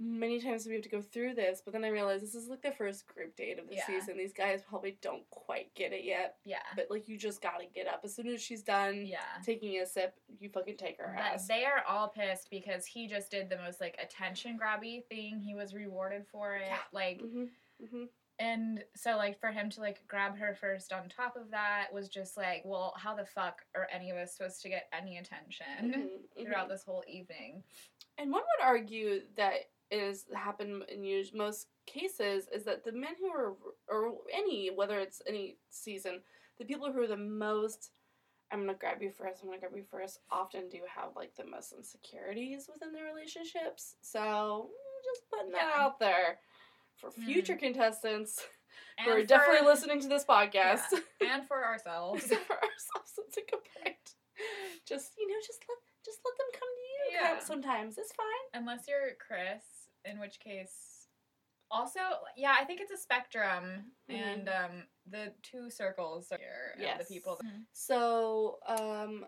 many 0.00 0.40
times 0.40 0.62
do 0.62 0.70
we 0.70 0.76
have 0.76 0.84
to 0.84 0.88
go 0.88 1.02
through 1.02 1.34
this 1.34 1.60
but 1.60 1.72
then 1.72 1.84
I 1.84 1.88
realized 1.88 2.22
this 2.22 2.36
is 2.36 2.48
like 2.48 2.62
the 2.62 2.70
first 2.70 3.04
group 3.08 3.34
date 3.34 3.58
of 3.58 3.68
the 3.68 3.74
Yeah. 3.74 3.86
season 3.86 4.16
these 4.16 4.32
guys 4.32 4.62
probably 4.62 4.96
don't 5.00 5.28
quite 5.30 5.74
get 5.74 5.92
it 5.92 6.04
yet 6.04 6.36
yeah. 6.44 6.62
but 6.76 6.88
like 6.88 7.08
you 7.08 7.16
just 7.18 7.40
gotta 7.42 7.66
get 7.66 7.88
up 7.88 8.02
as 8.04 8.14
soon 8.14 8.28
as 8.28 8.40
she's 8.40 8.62
done 8.62 9.04
Yeah. 9.04 9.18
taking 9.42 9.76
a 9.80 9.86
sip 9.86 10.14
you 10.38 10.48
fucking 10.50 10.76
take 10.76 10.98
her 10.98 11.12
But 11.16 11.24
ass 11.24 11.48
they 11.48 11.64
are 11.64 11.82
all 11.88 12.06
pissed 12.08 12.48
because 12.50 12.86
he 12.86 13.08
just 13.08 13.32
did 13.32 13.48
the 13.48 13.56
most 13.58 13.80
like 13.80 13.98
attention 14.00 14.56
grabby 14.56 15.04
thing. 15.06 15.40
He 15.40 15.54
was 15.56 15.74
rewarded 15.74 16.24
for 16.28 16.54
it. 16.54 16.62
Yeah. 16.66 16.78
Like 16.92 17.20
hmm 17.20 17.46
hmm 17.84 18.04
and 18.38 18.84
so 18.94 19.16
like 19.16 19.40
for 19.40 19.50
him 19.50 19.68
to 19.70 19.80
like 19.80 20.06
grab 20.06 20.36
her 20.38 20.54
first 20.54 20.92
on 20.92 21.08
top 21.08 21.36
of 21.36 21.50
that 21.50 21.86
was 21.92 22.08
just 22.08 22.36
like, 22.36 22.62
well, 22.64 22.94
how 22.96 23.14
the 23.14 23.24
fuck 23.24 23.62
are 23.74 23.88
any 23.92 24.10
of 24.10 24.16
us 24.16 24.36
supposed 24.36 24.62
to 24.62 24.68
get 24.68 24.88
any 24.92 25.18
attention 25.18 25.66
Mm-hmm. 25.82 26.44
throughout 26.44 26.68
this 26.68 26.84
whole 26.84 27.04
evening? 27.08 27.62
And 28.16 28.30
one 28.30 28.42
would 28.42 28.66
argue 28.66 29.20
that 29.36 29.36
that 29.36 29.54
is 29.90 30.26
happen 30.34 30.82
in 30.88 31.02
most 31.34 31.68
cases 31.86 32.46
is 32.52 32.64
that 32.64 32.84
the 32.84 32.92
men 32.92 33.14
who 33.18 33.28
are 33.28 33.54
or 33.88 34.14
any 34.32 34.70
whether 34.74 34.98
it's 34.98 35.22
any 35.26 35.56
season, 35.70 36.20
the 36.58 36.64
people 36.64 36.92
who 36.92 37.00
are 37.02 37.06
the 37.06 37.16
most 37.16 37.90
I'm 38.50 38.60
gonna 38.60 38.74
grab 38.74 39.02
you 39.02 39.10
first. 39.10 39.42
I'm 39.42 39.48
gonna 39.48 39.60
grab 39.60 39.72
you 39.76 39.84
first. 39.90 40.20
Often 40.30 40.68
do 40.70 40.78
have 40.94 41.10
like 41.16 41.34
the 41.36 41.44
most 41.44 41.72
insecurities 41.76 42.68
within 42.72 42.92
their 42.92 43.04
relationships. 43.04 43.96
So 44.00 44.70
just 45.04 45.28
putting 45.30 45.52
that 45.52 45.72
out 45.76 45.98
there 45.98 46.38
for 46.98 47.10
future 47.10 47.56
contestants 47.56 48.44
who 49.04 49.10
are 49.10 49.24
definitely 49.24 49.66
listening 49.66 50.00
to 50.00 50.08
this 50.08 50.24
podcast. 50.24 50.82
Yeah. 51.20 51.34
and 51.36 51.46
for 51.46 51.64
ourselves. 51.64 52.22
for 52.26 52.32
ourselves, 52.32 53.12
it's 53.26 53.36
a 53.36 53.40
good 53.50 53.60
point. 53.82 53.96
Just 54.86 55.12
you 55.18 55.28
know, 55.28 55.34
just 55.46 55.60
let 55.68 55.78
just 56.04 56.18
let 56.24 56.36
them 56.38 56.46
come 56.52 56.68
to 56.68 57.14
you. 57.14 57.20
Yeah. 57.20 57.38
Sometimes 57.44 57.98
it's 57.98 58.12
fine. 58.12 58.60
Unless 58.62 58.86
you're 58.88 59.14
Chris, 59.24 59.62
in 60.04 60.18
which 60.20 60.38
case, 60.40 61.06
also, 61.70 62.00
yeah, 62.36 62.54
I 62.58 62.64
think 62.64 62.80
it's 62.80 62.92
a 62.92 62.96
spectrum, 62.96 63.92
and 64.08 64.48
um, 64.48 64.84
the 65.10 65.32
two 65.42 65.68
circles 65.70 66.28
are 66.32 66.38
here 66.38 66.74
Yes. 66.78 66.98
the 67.06 67.14
people. 67.14 67.38
So, 67.72 68.58
um, 68.66 69.26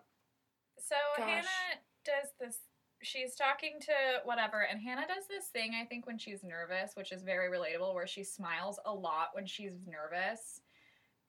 So 0.78 0.96
Gosh. 1.18 1.26
Hannah 1.28 1.80
does 2.04 2.30
this. 2.40 2.56
She's 3.02 3.34
talking 3.34 3.78
to 3.80 3.92
whatever, 4.24 4.66
and 4.70 4.80
Hannah 4.80 5.06
does 5.06 5.26
this 5.26 5.46
thing 5.46 5.72
I 5.80 5.86
think 5.86 6.06
when 6.06 6.18
she's 6.18 6.44
nervous, 6.44 6.92
which 6.94 7.12
is 7.12 7.22
very 7.22 7.48
relatable, 7.48 7.94
where 7.94 8.06
she 8.06 8.22
smiles 8.22 8.78
a 8.84 8.92
lot 8.92 9.28
when 9.32 9.46
she's 9.46 9.72
nervous. 9.86 10.60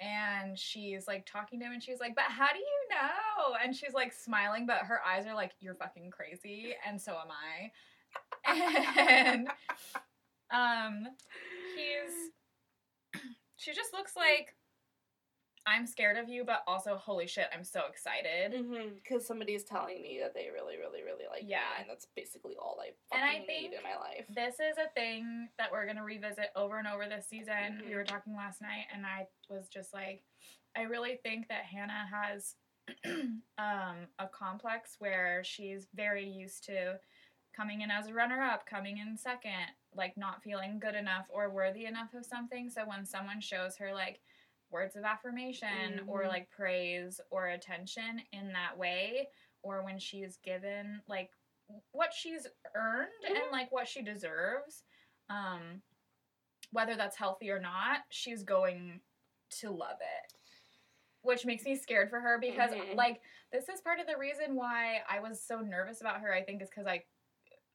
And 0.01 0.57
she's 0.57 1.07
like 1.07 1.25
talking 1.25 1.59
to 1.59 1.65
him, 1.65 1.73
and 1.73 1.83
she's 1.83 1.99
like, 1.99 2.15
"But 2.15 2.25
how 2.25 2.47
do 2.51 2.59
you 2.59 2.89
know?" 2.89 3.55
And 3.63 3.75
she's 3.75 3.93
like 3.93 4.11
smiling, 4.11 4.65
but 4.65 4.79
her 4.79 4.99
eyes 5.05 5.27
are 5.27 5.35
like, 5.35 5.51
"You're 5.59 5.75
fucking 5.75 6.09
crazy," 6.09 6.73
and 6.85 6.99
so 6.99 7.13
am 7.13 7.27
I. 7.31 7.71
And 9.23 9.47
um, 10.51 11.07
he's 11.75 13.21
she 13.57 13.73
just 13.73 13.93
looks 13.93 14.15
like 14.15 14.55
I'm 15.65 15.85
scared 15.85 16.17
of 16.17 16.27
you, 16.27 16.43
but 16.43 16.63
also 16.67 16.95
holy 16.95 17.27
shit, 17.27 17.47
I'm 17.53 17.63
so 17.63 17.81
excited. 17.89 18.65
because 19.03 19.25
somebody's 19.25 19.63
telling 19.63 20.01
me 20.01 20.19
that 20.21 20.33
they 20.33 20.49
really, 20.53 20.77
really, 20.77 21.03
really 21.03 21.25
like 21.29 21.43
Yeah. 21.43 21.59
me, 21.59 21.81
and 21.81 21.89
that's 21.89 22.05
basically 22.15 22.55
all 22.55 22.79
I 22.81 22.91
And 23.15 23.23
I 23.23 23.43
think 23.45 23.73
in 23.73 23.83
my 23.83 23.95
life. 23.97 24.25
This 24.29 24.59
is 24.59 24.77
a 24.77 24.89
thing 24.89 25.49
that 25.57 25.71
we're 25.71 25.85
gonna 25.85 26.03
revisit 26.03 26.51
over 26.55 26.77
and 26.77 26.87
over 26.87 27.07
this 27.07 27.27
season. 27.27 27.81
We 27.85 27.91
Mhm. 27.91 27.95
were 27.95 28.03
talking 28.03 28.35
last 28.35 28.61
night, 28.61 28.87
and 28.91 29.05
I 29.05 29.27
was 29.49 29.69
just 29.69 29.93
like, 29.93 30.23
I 30.75 30.83
really 30.83 31.17
think 31.17 31.47
that 31.49 31.65
Hannah 31.65 32.07
has 32.07 32.55
um, 33.57 34.07
a 34.19 34.27
complex 34.31 34.95
where 34.99 35.43
she's 35.43 35.87
very 35.93 36.27
used 36.27 36.63
to 36.65 36.99
coming 37.53 37.81
in 37.81 37.91
as 37.91 38.07
a 38.07 38.13
runner 38.13 38.41
up, 38.41 38.65
coming 38.65 38.97
in 38.97 39.17
second, 39.17 39.67
like 39.93 40.15
not 40.17 40.41
feeling 40.41 40.79
good 40.79 40.95
enough 40.95 41.25
or 41.29 41.49
worthy 41.49 41.85
enough 41.85 42.13
of 42.13 42.25
something. 42.25 42.69
So 42.69 42.85
when 42.87 43.05
someone 43.05 43.41
shows 43.41 43.75
her 43.77 43.93
like 43.93 44.21
words 44.71 44.95
of 44.95 45.03
affirmation 45.03 46.01
or 46.07 46.23
Mhm. 46.23 46.27
like 46.29 46.49
praise 46.49 47.19
or 47.29 47.49
attention 47.49 48.21
in 48.31 48.51
that 48.53 48.77
way, 48.77 49.29
or 49.61 49.83
when 49.83 49.99
she's 49.99 50.37
given 50.37 51.01
like 51.07 51.31
what 51.91 52.13
she's 52.13 52.47
earned 52.75 53.09
and 53.27 53.37
Mhm. 53.37 53.51
like 53.51 53.71
what 53.71 53.87
she 53.87 54.01
deserves, 54.01 54.83
um, 55.29 55.81
whether 56.71 56.95
that's 56.95 57.17
healthy 57.17 57.49
or 57.51 57.59
not, 57.59 58.03
she's 58.09 58.43
going 58.43 59.01
to 59.49 59.69
love 59.69 59.99
it. 60.01 60.33
Which 61.21 61.45
makes 61.45 61.65
me 61.65 61.75
scared 61.75 62.09
for 62.09 62.19
her 62.19 62.39
because, 62.39 62.71
Mhm. 62.71 62.95
like, 62.95 63.21
this 63.51 63.69
is 63.69 63.79
part 63.81 63.99
of 63.99 64.07
the 64.07 64.17
reason 64.17 64.55
why 64.55 65.03
I 65.07 65.19
was 65.19 65.41
so 65.43 65.59
nervous 65.59 66.01
about 66.01 66.21
her. 66.21 66.33
I 66.33 66.43
think 66.43 66.61
is 66.61 66.69
because 66.69 66.87
I, 66.87 67.05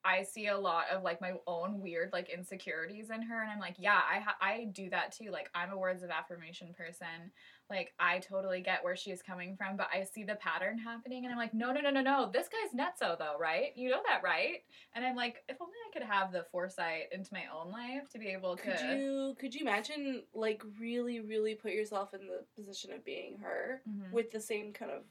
I 0.07 0.23
see 0.23 0.47
a 0.47 0.57
lot 0.59 0.85
of 0.93 1.03
like 1.03 1.21
my 1.21 1.33
own 1.47 1.81
weird 1.81 2.13
like 2.13 2.29
insecurities 2.31 3.11
in 3.11 3.23
her, 3.23 3.43
and 3.43 3.51
I'm 3.51 3.59
like, 3.59 3.75
yeah, 3.79 4.01
I 4.11 4.21
ha- 4.21 4.37
I 4.41 4.69
do 4.73 4.89
that 4.91 5.11
too. 5.13 5.31
Like, 5.31 5.51
I'm 5.55 5.73
a 5.73 5.77
words 5.77 6.03
of 6.05 6.11
affirmation 6.11 6.73
person. 6.75 7.33
Like, 7.69 7.93
I 7.99 8.21
totally 8.21 8.61
get 8.61 8.85
where 8.85 8.95
she's 8.95 9.21
coming 9.23 9.57
from, 9.57 9.77
but 9.77 9.89
I 9.93 10.05
see 10.05 10.23
the 10.23 10.37
pattern 10.37 10.79
happening, 10.79 11.25
and 11.25 11.33
I'm 11.33 11.39
like, 11.39 11.53
no, 11.53 11.73
no, 11.73 11.81
no, 11.81 11.91
no, 11.91 12.01
no. 12.01 12.31
This 12.33 12.49
guy's 12.49 12.73
nutso 12.79 13.19
though, 13.19 13.37
right? 13.41 13.73
You 13.75 13.91
know 13.91 14.03
that, 14.07 14.23
right? 14.23 14.59
And 14.95 15.05
I'm 15.05 15.17
like, 15.17 15.43
if 15.49 15.61
only 15.61 15.75
I 15.89 15.93
could 15.99 16.07
have 16.07 16.31
the 16.31 16.45
foresight 16.53 17.09
into 17.13 17.35
my 17.35 17.45
own 17.53 17.73
life 17.73 18.09
to 18.13 18.19
be 18.21 18.29
able 18.29 18.57
to. 18.57 18.63
Could 18.63 18.81
you 18.81 19.35
could 19.41 19.55
you 19.55 19.63
imagine 19.63 20.23
like 20.35 20.63
really, 20.79 21.19
really 21.21 21.55
put 21.57 21.73
yourself 21.73 22.15
in 22.15 22.21
the 22.29 22.45
position 22.55 22.93
of 22.93 23.05
being 23.05 23.39
her 23.39 23.83
Mhm. 23.89 24.13
with 24.13 24.31
the 24.31 24.41
same 24.41 24.73
kind 24.73 24.93
of 24.93 25.03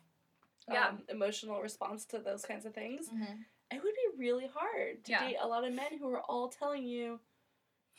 Yeah. 0.72 0.88
um, 0.88 1.04
emotional 1.10 1.62
response 1.62 2.06
to 2.06 2.20
those 2.20 2.44
kinds 2.46 2.66
of 2.66 2.74
things? 2.74 3.10
Mhm. 3.10 3.44
It 3.72 3.82
would 3.84 3.94
be 3.96 4.18
really 4.20 4.48
hard 4.48 5.04
to 5.06 5.12
Yeah. 5.12 5.20
date 5.28 5.38
a 5.40 5.48
lot 5.48 5.64
of 5.66 5.74
men 5.74 5.98
who 5.98 6.10
are 6.14 6.22
all 6.22 6.50
telling 6.50 6.84
you 6.84 7.20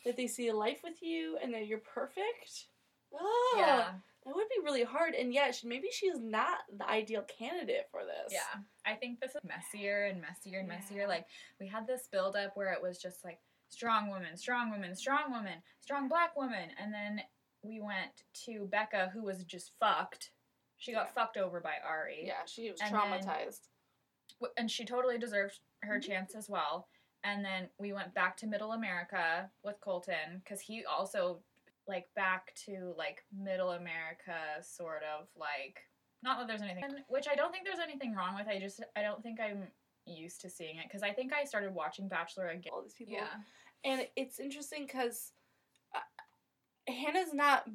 that 0.04 0.16
they 0.16 0.26
see 0.26 0.48
a 0.48 0.54
life 0.54 0.82
with 0.84 1.02
you 1.02 1.36
and 1.38 1.52
that 1.54 1.66
you're 1.66 1.78
perfect. 1.80 2.68
Oh, 3.12 3.54
Yeah. 3.58 3.98
that 4.24 4.34
would 4.34 4.48
be 4.48 4.60
really 4.62 4.84
hard. 4.84 5.14
And 5.14 5.32
yet, 5.32 5.54
she, 5.54 5.66
maybe 5.66 5.90
she's 5.90 6.18
not 6.18 6.60
the 6.72 6.88
ideal 6.88 7.22
candidate 7.24 7.88
for 7.90 8.04
this. 8.04 8.32
Yeah, 8.32 8.62
I 8.84 8.94
think 8.94 9.20
this 9.20 9.34
is 9.34 9.40
messier 9.44 10.04
and 10.06 10.20
messier 10.20 10.60
and 10.60 10.68
messier. 10.68 11.02
Yeah. 11.02 11.06
Like 11.08 11.28
we 11.60 11.66
had 11.66 11.86
this 11.86 12.06
build 12.08 12.36
up 12.36 12.56
where 12.56 12.72
it 12.72 12.80
was 12.82 12.98
just 12.98 13.24
like 13.24 13.40
strong 13.68 14.08
woman, 14.08 14.36
strong 14.36 14.70
woman, 14.70 14.94
strong 14.94 15.30
woman, 15.32 15.62
strong 15.80 16.08
black 16.08 16.36
woman, 16.36 16.70
and 16.78 16.92
then 16.94 17.22
we 17.62 17.80
went 17.80 18.22
to 18.44 18.66
Becca, 18.66 19.10
who 19.12 19.22
was 19.22 19.44
just 19.44 19.72
fucked. 19.80 20.30
She 20.76 20.92
got 20.92 21.06
Yeah. 21.06 21.12
fucked 21.12 21.36
over 21.36 21.58
by 21.60 21.76
Arie. 21.84 22.24
Yeah, 22.26 22.44
she 22.44 22.70
was 22.70 22.80
And 22.80 22.94
traumatized. 22.94 23.68
And 24.56 24.70
she 24.70 24.84
totally 24.84 25.18
deserved 25.18 25.60
her 25.82 25.98
Mhm. 25.98 26.02
chance 26.06 26.34
as 26.34 26.48
well. 26.48 26.88
And 27.24 27.44
then 27.44 27.70
we 27.78 27.92
went 27.92 28.14
back 28.14 28.36
to 28.38 28.46
Middle 28.46 28.72
America 28.72 29.50
with 29.62 29.80
Colton 29.80 30.38
because 30.40 30.60
he 30.60 30.84
also 30.84 31.42
like 31.86 32.12
back 32.14 32.52
to 32.66 32.94
like 32.96 33.24
Middle 33.32 33.72
America, 33.72 34.62
sort 34.62 35.02
of 35.04 35.28
like 35.36 35.88
not 36.22 36.38
that 36.38 36.46
there's 36.48 36.62
anything, 36.62 37.04
which 37.08 37.28
I 37.28 37.34
don't 37.34 37.52
think 37.52 37.64
there's 37.64 37.78
anything 37.78 38.14
wrong 38.14 38.34
with. 38.36 38.48
I 38.48 38.58
just 38.58 38.82
I 38.96 39.02
don't 39.02 39.22
think 39.22 39.40
I'm 39.40 39.70
used 40.04 40.40
to 40.42 40.50
seeing 40.50 40.76
it 40.78 40.84
because 40.88 41.02
I 41.02 41.12
think 41.12 41.32
I 41.32 41.44
started 41.44 41.74
watching 41.74 42.08
Bachelor 42.08 42.48
again. 42.48 42.72
all 42.72 42.82
these 42.82 42.94
people. 42.94 43.14
Yeah, 43.14 43.42
And 43.84 44.08
it's 44.16 44.38
interesting 44.40 44.86
because 44.86 45.32
uh, 45.94 46.00
Hannah's 46.88 47.32
not. 47.34 47.68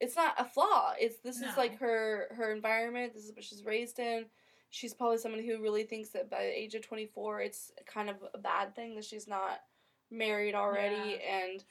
It's 0.00 0.16
not 0.16 0.34
a 0.38 0.44
flaw. 0.44 0.94
It's 0.98 1.18
this 1.20 1.40
No. 1.40 1.48
is 1.48 1.56
like 1.56 1.78
her 1.78 2.28
her 2.34 2.52
environment. 2.52 3.14
This 3.14 3.24
is 3.24 3.32
what 3.34 3.44
she's 3.44 3.64
raised 3.64 3.98
in. 3.98 4.26
She's 4.72 4.94
probably 4.94 5.18
someone 5.18 5.44
who 5.44 5.62
really 5.62 5.84
thinks 5.84 6.08
that 6.10 6.28
by 6.30 6.44
the 6.44 6.58
age 6.58 6.74
of 6.74 6.82
twenty 6.84 7.06
four, 7.06 7.40
it's 7.40 7.70
kind 7.86 8.08
of 8.10 8.16
a 8.34 8.38
bad 8.38 8.74
thing 8.74 8.94
that 8.96 9.04
she's 9.04 9.28
not 9.28 9.60
married 10.10 10.54
already, 10.54 11.20
and 11.22 11.62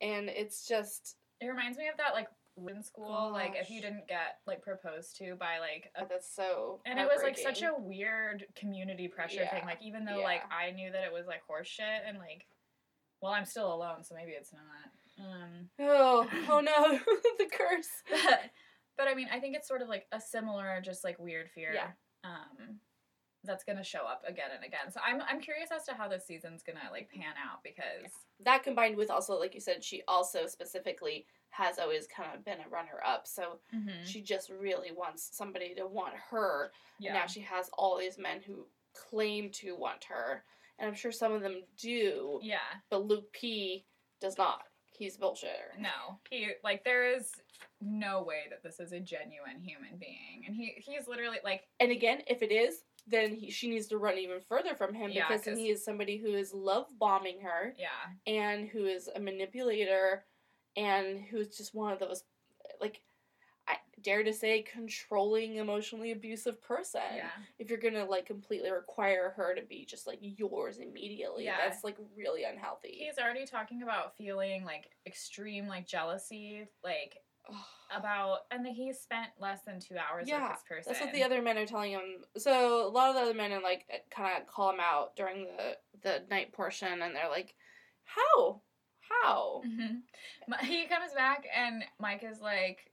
and 0.00 0.28
it's 0.28 0.66
just 0.66 1.16
it 1.40 1.46
reminds 1.46 1.76
me 1.76 1.88
of 1.88 1.96
that 1.98 2.14
like 2.14 2.28
in 2.68 2.82
school, 2.82 3.30
like 3.32 3.54
if 3.56 3.68
you 3.68 3.82
didn't 3.82 4.08
get 4.08 4.38
like 4.46 4.62
proposed 4.62 5.16
to 5.18 5.34
by 5.34 5.58
like 5.58 5.90
a 5.96 6.06
that's 6.08 6.30
so. 6.34 6.80
And 6.86 6.98
it 6.98 7.06
was 7.06 7.22
like 7.22 7.36
such 7.36 7.62
a 7.62 7.72
weird 7.76 8.46
community 8.54 9.08
pressure 9.08 9.42
Yeah. 9.42 9.50
thing. 9.50 9.64
Like 9.66 9.82
even 9.82 10.04
though 10.04 10.20
like 10.22 10.42
I 10.50 10.70
knew 10.70 10.90
that 10.92 11.04
it 11.04 11.12
was 11.12 11.26
like 11.26 11.42
horseshit 11.50 12.08
and 12.08 12.18
like 12.18 12.46
well 13.20 13.32
I'm 13.32 13.44
still 13.44 13.74
alone 13.74 14.04
so 14.04 14.14
maybe 14.14 14.32
it's 14.32 14.52
not. 14.52 15.26
Um 15.26 15.68
Oh 15.80 16.26
oh 16.48 16.60
no 16.60 16.98
the 17.38 17.46
curse. 17.50 17.88
but, 18.08 18.40
but 18.96 19.08
I 19.08 19.14
mean 19.14 19.28
I 19.32 19.38
think 19.40 19.54
it's 19.56 19.68
sort 19.68 19.82
of 19.82 19.88
like 19.88 20.06
a 20.12 20.20
similar 20.20 20.80
just 20.82 21.04
like 21.04 21.18
weird 21.18 21.50
fear. 21.50 21.72
Yeah. 21.74 21.88
Um 22.26 22.80
that's 23.44 23.62
gonna 23.64 23.84
show 23.84 24.00
up 24.00 24.24
again 24.26 24.50
and 24.54 24.64
again. 24.64 24.90
So 24.90 24.98
I'm 25.06 25.22
I'm 25.28 25.40
curious 25.40 25.70
as 25.74 25.84
to 25.84 25.94
how 25.94 26.08
this 26.08 26.26
season's 26.26 26.62
gonna 26.64 26.80
like 26.90 27.08
pan 27.10 27.34
out 27.48 27.62
because 27.62 28.10
that 28.44 28.64
combined 28.64 28.96
with 28.96 29.10
also 29.10 29.38
like 29.38 29.54
you 29.54 29.60
said 29.60 29.84
she 29.84 30.02
also 30.08 30.46
specifically 30.46 31.26
has 31.50 31.78
always 31.78 32.06
kind 32.08 32.30
of 32.34 32.44
been 32.44 32.58
a 32.66 32.68
runner 32.68 33.00
up 33.06 33.26
so 33.26 33.60
Mhm. 33.74 34.04
she 34.04 34.20
just 34.20 34.50
really 34.50 34.92
wants 34.92 35.30
somebody 35.32 35.74
to 35.76 35.86
want 35.86 36.14
her 36.30 36.72
yeah. 36.98 37.10
and 37.10 37.18
now 37.20 37.26
she 37.26 37.40
has 37.40 37.70
all 37.78 37.96
these 37.96 38.18
men 38.18 38.42
who 38.42 38.66
claim 38.94 39.50
to 39.50 39.74
want 39.76 40.04
her 40.04 40.44
and 40.78 40.86
i'm 40.88 40.94
sure 40.94 41.12
some 41.12 41.32
of 41.32 41.40
them 41.40 41.62
do 41.78 42.40
yeah. 42.42 42.58
but 42.90 43.06
luke 43.06 43.32
p 43.32 43.86
does 44.20 44.36
not 44.36 44.64
he's 44.96 45.16
bullshitter. 45.16 45.78
No, 45.78 46.18
he 46.30 46.48
like 46.64 46.84
there 46.84 47.14
is 47.14 47.32
no 47.80 48.22
way 48.22 48.44
that 48.50 48.62
this 48.62 48.80
is 48.80 48.92
a 48.92 49.00
genuine 49.00 49.60
human 49.60 49.98
being, 49.98 50.44
and 50.46 50.54
he 50.54 50.74
he's 50.78 51.08
literally 51.08 51.38
like 51.44 51.62
and 51.80 51.90
again 51.90 52.22
if 52.26 52.42
it 52.42 52.52
is 52.52 52.82
then 53.06 53.34
he, 53.34 53.50
she 53.50 53.68
needs 53.68 53.86
to 53.86 53.98
run 53.98 54.18
even 54.18 54.40
further 54.40 54.74
from 54.74 54.92
him 54.92 55.10
Yeah, 55.12 55.28
because 55.28 55.56
he 55.56 55.70
is 55.70 55.84
somebody 55.84 56.16
who 56.16 56.34
is 56.34 56.52
love 56.52 56.86
bombing 56.98 57.40
her 57.42 57.74
yeah. 57.78 57.86
and 58.26 58.68
who 58.68 58.86
is 58.86 59.08
a 59.14 59.20
manipulator 59.20 60.24
and 60.76 61.20
who's 61.30 61.56
just 61.56 61.74
one 61.74 61.92
of 61.92 62.00
those 62.00 62.24
like 62.80 63.00
dare 64.02 64.22
to 64.22 64.32
say 64.32 64.62
controlling 64.62 65.56
emotionally 65.56 66.12
abusive 66.12 66.60
person. 66.62 67.00
yeah 67.14 67.30
If 67.58 67.70
you're 67.70 67.78
gonna 67.78 68.04
like 68.04 68.26
completely 68.26 68.70
require 68.70 69.32
her 69.36 69.54
to 69.54 69.62
be 69.62 69.84
just 69.86 70.06
like 70.06 70.18
yours 70.20 70.78
immediately, 70.78 71.44
Yeah. 71.44 71.56
that's 71.58 71.82
like 71.84 71.96
really 72.16 72.44
unhealthy. 72.44 72.90
he's 73.06 73.18
already 73.18 73.46
talking 73.46 73.82
about 73.82 74.16
feeling 74.16 74.64
like 74.64 74.90
extreme 75.06 75.66
like 75.66 75.86
jealousy 75.86 76.66
like 76.84 77.18
about 77.94 78.40
and 78.50 78.66
that 78.66 78.72
he's 78.72 78.98
spent 78.98 79.28
less 79.38 79.62
than 79.62 79.78
two 79.78 79.96
hours 79.96 80.26
Yeah, 80.28 80.42
with 80.48 80.58
this 80.58 80.64
person 80.68 80.92
That's 80.92 81.04
what 81.04 81.12
the 81.14 81.22
other 81.22 81.40
men 81.40 81.56
are 81.56 81.64
telling 81.66 81.92
him. 81.92 82.24
So 82.36 82.86
a 82.86 82.90
lot 82.90 83.08
of 83.10 83.14
the 83.14 83.22
other 83.22 83.34
men 83.34 83.52
are 83.52 83.62
like 83.62 83.86
kind 84.10 84.40
of 84.40 84.48
call 84.48 84.70
him 84.70 84.80
out 84.80 85.14
during 85.16 85.44
the 85.56 85.76
the 86.02 86.22
night 86.28 86.52
portion, 86.52 87.02
and 87.02 87.14
they're 87.14 87.28
like, 87.30 87.54
How? 88.04 88.60
How? 89.22 89.62
Mhm. 89.64 90.02
He 90.62 90.86
comes 90.86 91.12
back 91.14 91.46
and 91.56 91.84
Mike 92.00 92.24
is 92.24 92.40
like, 92.40 92.90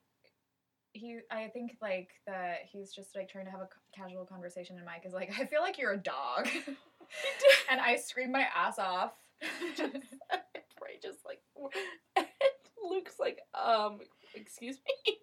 he. 0.94 1.20
I 1.32 1.48
think 1.48 1.78
like 1.82 2.10
that 2.28 2.60
he's 2.72 2.92
just 2.94 3.16
like 3.16 3.30
trying 3.30 3.46
to 3.46 3.52
have 3.52 3.62
a 3.62 3.70
casual 3.96 4.26
conversation, 4.26 4.78
and 4.78 4.86
Mike 4.86 5.06
is 5.06 5.14
like, 5.14 5.32
I 5.40 5.46
feel 5.46 5.62
like 5.62 5.78
you're 5.78 5.94
a 5.94 5.98
dog, 5.98 6.48
and 7.70 7.82
I 7.82 7.98
scream 7.98 8.32
my 8.32 8.46
ass 8.56 8.80
off. 8.80 9.14
Bray 9.78 11.00
just 11.02 11.20
like 11.26 11.42
Luke's 12.84 13.20
like, 13.20 13.40
um, 13.54 14.00
excuse 14.36 14.78
me, 14.86 15.16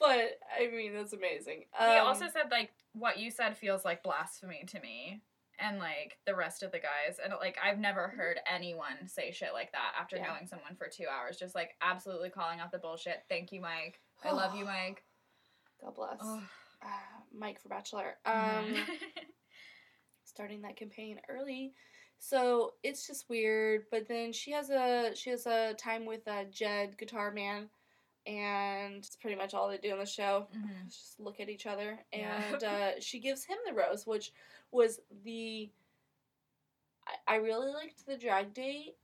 but 0.00 0.38
I 0.58 0.68
mean 0.74 0.94
that's 0.94 1.12
amazing. 1.12 1.64
Um, 1.78 1.90
he 1.90 1.96
also 1.98 2.26
said 2.26 2.50
like 2.50 2.70
what 2.92 3.18
you 3.18 3.30
said 3.30 3.56
feels 3.56 3.84
like 3.84 4.02
blasphemy 4.02 4.64
to 4.68 4.80
me. 4.80 5.22
And 5.58 5.78
like 5.78 6.18
the 6.26 6.34
rest 6.34 6.62
of 6.62 6.70
the 6.70 6.78
guys, 6.78 7.18
and 7.22 7.32
like 7.40 7.56
I've 7.64 7.78
never 7.78 8.08
heard 8.08 8.36
anyone 8.46 9.06
say 9.08 9.30
shit 9.30 9.54
like 9.54 9.72
that 9.72 9.94
after 9.98 10.16
Yeah. 10.16 10.26
knowing 10.26 10.46
someone 10.46 10.76
for 10.76 10.86
two 10.86 11.06
hours. 11.10 11.38
Just 11.38 11.54
like 11.54 11.70
absolutely 11.80 12.28
calling 12.28 12.60
out 12.60 12.72
the 12.72 12.78
bullshit. 12.78 13.22
Thank 13.30 13.52
you, 13.52 13.62
Mike. 13.62 13.98
I 14.24 14.32
love 14.32 14.54
you, 14.56 14.64
Mike. 14.76 15.02
God 15.82 15.94
bless 15.94 16.20
uh, 16.20 16.88
Mike 17.36 17.60
for 17.60 17.68
Bachelor. 17.68 18.16
Um, 18.26 18.74
starting 20.24 20.62
that 20.62 20.76
campaign 20.76 21.18
early, 21.28 21.72
so 22.18 22.72
it's 22.82 23.06
just 23.06 23.28
weird. 23.28 23.84
But 23.90 24.08
then 24.08 24.32
she 24.32 24.50
has 24.52 24.70
a 24.70 25.12
she 25.14 25.30
has 25.30 25.46
a 25.46 25.74
time 25.74 26.04
with 26.06 26.26
uh, 26.28 26.44
Jed 26.50 26.96
Guitar 26.98 27.30
Man, 27.30 27.68
and 28.26 28.96
it's 28.96 29.16
pretty 29.16 29.36
much 29.36 29.54
all 29.54 29.68
they 29.68 29.78
do 29.78 29.92
in 29.92 29.98
the 29.98 30.06
show. 30.06 30.48
Mhm. 30.56 30.86
just 30.88 31.18
look 31.20 31.40
at 31.40 31.48
each 31.48 31.66
other 31.66 31.98
Yeah. 32.12 32.42
and 32.52 32.64
uh, 32.64 32.90
she 33.00 33.18
gives 33.20 33.44
him 33.44 33.56
the 33.66 33.74
rose 33.74 34.06
which 34.06 34.32
was 34.72 34.98
the 35.24 35.70
I, 37.06 37.34
I 37.34 37.36
really 37.36 37.72
liked 37.72 38.04
the 38.06 38.16
drag 38.16 38.52
date 38.52 38.96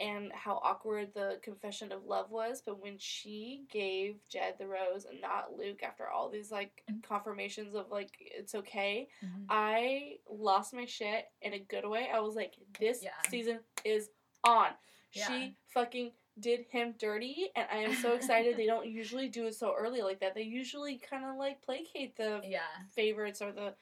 and 0.00 0.30
how 0.32 0.60
awkward 0.62 1.08
the 1.14 1.38
confession 1.42 1.90
of 1.92 2.04
love 2.04 2.30
was 2.30 2.62
but 2.64 2.80
when 2.82 2.96
she 2.98 3.64
gave 3.70 4.16
jed 4.28 4.54
the 4.58 4.66
rose 4.66 5.04
and 5.10 5.20
not 5.20 5.56
luke 5.56 5.82
after 5.82 6.08
all 6.08 6.28
these 6.28 6.50
like 6.50 6.82
Mm. 6.90 7.02
confirmations 7.02 7.74
of 7.74 7.90
like 7.90 8.10
it's 8.20 8.54
okay 8.54 9.08
Mhm. 9.24 9.46
i 9.48 10.18
lost 10.30 10.72
my 10.74 10.84
shit 10.86 11.26
in 11.42 11.52
a 11.54 11.58
good 11.58 11.86
way 11.86 12.08
i 12.12 12.20
was 12.20 12.34
like 12.34 12.54
this 12.78 13.02
Yeah. 13.02 13.10
season 13.28 13.60
is 13.84 14.10
on 14.44 14.68
Yeah. 15.12 15.26
she 15.26 15.56
fucking 15.66 16.12
did 16.40 16.66
him 16.70 16.94
dirty 16.98 17.50
and 17.56 17.66
i 17.72 17.78
am 17.78 17.94
so 17.94 18.12
excited 18.14 18.56
they 18.56 18.66
don't 18.66 18.86
usually 19.02 19.28
do 19.28 19.46
it 19.46 19.54
so 19.54 19.74
early 19.76 20.02
like 20.02 20.20
that 20.20 20.34
they 20.34 20.42
usually 20.42 20.96
kind 20.98 21.24
of 21.24 21.36
like 21.36 21.60
placate 21.62 22.16
the 22.16 22.40
Yeah. 22.44 22.60
favorites 22.94 23.42
or 23.42 23.52
the 23.52 23.74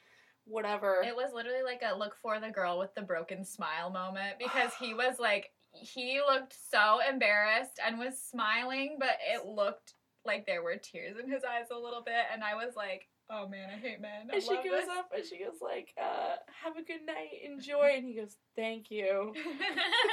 whatever 0.48 1.02
It 1.04 1.16
was 1.16 1.32
literally 1.32 1.62
like 1.64 1.82
a 1.82 1.96
look 1.98 2.14
for 2.22 2.38
the 2.38 2.50
girl 2.50 2.78
with 2.78 2.94
the 2.94 3.02
broken 3.02 3.44
smile 3.44 3.90
moment 3.90 4.38
because 4.38 4.72
he 4.78 4.94
was 5.02 5.18
like, 5.18 5.50
he 5.80 6.20
looked 6.26 6.54
so 6.70 6.98
embarrassed 7.08 7.78
and 7.84 7.98
was 7.98 8.18
smiling, 8.18 8.96
but 8.98 9.18
it 9.32 9.46
looked 9.46 9.94
like 10.24 10.46
there 10.46 10.62
were 10.62 10.76
tears 10.76 11.16
in 11.22 11.30
his 11.30 11.44
eyes 11.44 11.66
a 11.70 11.78
little 11.78 12.02
bit. 12.02 12.24
And 12.32 12.42
I 12.42 12.54
was 12.54 12.74
like, 12.76 13.08
oh 13.30 13.48
man, 13.48 13.68
I 13.70 13.78
hate 13.78 14.00
men. 14.00 14.28
I 14.30 14.34
and 14.36 14.42
she 14.42 14.56
goes 14.56 14.82
this. 14.82 14.88
up 14.88 15.10
and 15.14 15.24
she 15.24 15.38
goes 15.38 15.60
like 15.60 15.94
uh 16.00 16.36
have 16.62 16.76
a 16.76 16.82
good 16.82 17.04
night. 17.06 17.42
Enjoy. 17.44 17.92
And 17.96 18.04
he 18.04 18.14
goes 18.14 18.36
thank 18.54 18.90
you. 18.90 19.32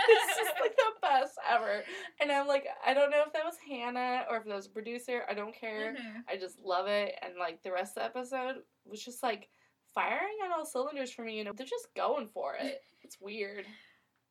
It's 0.06 0.38
just 0.38 0.54
like 0.62 0.76
the 0.76 0.92
best 1.02 1.34
ever. 1.50 1.84
And 2.20 2.32
i'm 2.32 2.48
like 2.48 2.66
i 2.86 2.94
don't 2.94 3.10
know 3.10 3.24
if 3.26 3.34
that 3.34 3.46
was 3.46 3.56
hannah 3.68 4.26
or 4.30 4.38
if 4.38 4.46
that 4.46 4.56
was 4.56 4.68
a 4.68 4.72
producer. 4.72 5.24
I 5.30 5.34
don't 5.34 5.56
care. 5.56 5.94
Mhm. 5.94 6.24
i 6.30 6.38
just 6.38 6.60
love 6.64 6.88
it. 6.88 7.16
And 7.22 7.34
like 7.40 7.62
the 7.64 7.72
rest 7.72 7.98
of 7.98 8.04
the 8.04 8.20
episode 8.20 8.56
was 8.86 9.04
just 9.04 9.24
like 9.24 9.50
firing 9.94 10.38
on 10.44 10.52
all 10.52 10.66
cylinders 10.66 11.12
for 11.12 11.24
me 11.24 11.38
you 11.38 11.44
know? 11.44 11.54
They're 11.56 11.68
just 11.68 11.94
going 11.96 12.30
for 12.34 12.56
it. 12.56 12.82
It's 13.04 13.20
weird 13.22 13.66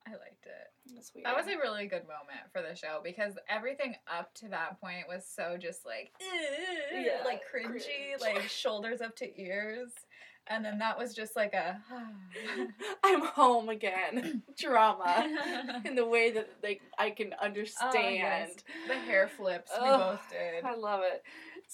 I 0.06 0.10
liked 0.12 0.46
it. 0.46 0.96
it's 0.96 1.12
weird 1.14 1.26
That 1.26 1.36
was 1.36 1.46
a 1.46 1.56
really 1.58 1.86
good 1.86 2.02
moment 2.02 2.50
for 2.52 2.60
the 2.62 2.74
show 2.74 3.00
because 3.04 3.34
everything 3.48 3.94
up 4.08 4.34
to 4.36 4.48
that 4.48 4.80
point 4.80 5.06
was 5.08 5.24
so 5.26 5.56
just 5.60 5.86
like, 5.86 6.10
Yeah, 6.92 7.24
like 7.24 7.42
cringy, 7.42 7.68
cringe. 7.68 8.20
like 8.20 8.42
shoulders 8.48 9.00
up 9.00 9.14
to 9.16 9.40
ears. 9.40 9.90
And 10.48 10.64
then 10.64 10.78
that 10.80 10.98
was 10.98 11.14
just 11.14 11.36
like 11.36 11.54
a. 11.54 11.80
i'm 13.04 13.20
home 13.22 13.68
again 13.68 14.42
drama 14.58 15.28
in 15.84 15.94
the 15.94 16.04
way 16.06 16.32
that 16.32 16.48
like 16.62 16.80
i 16.98 17.10
can 17.10 17.32
understand 17.40 17.92
Oh, 17.94 18.08
yes. 18.08 18.50
the 18.88 18.94
hair 18.94 19.28
flips 19.36 19.70
we 19.80 19.88
both 19.88 20.20
did. 20.30 20.64
I 20.64 20.74
love 20.74 21.02
it. 21.04 21.22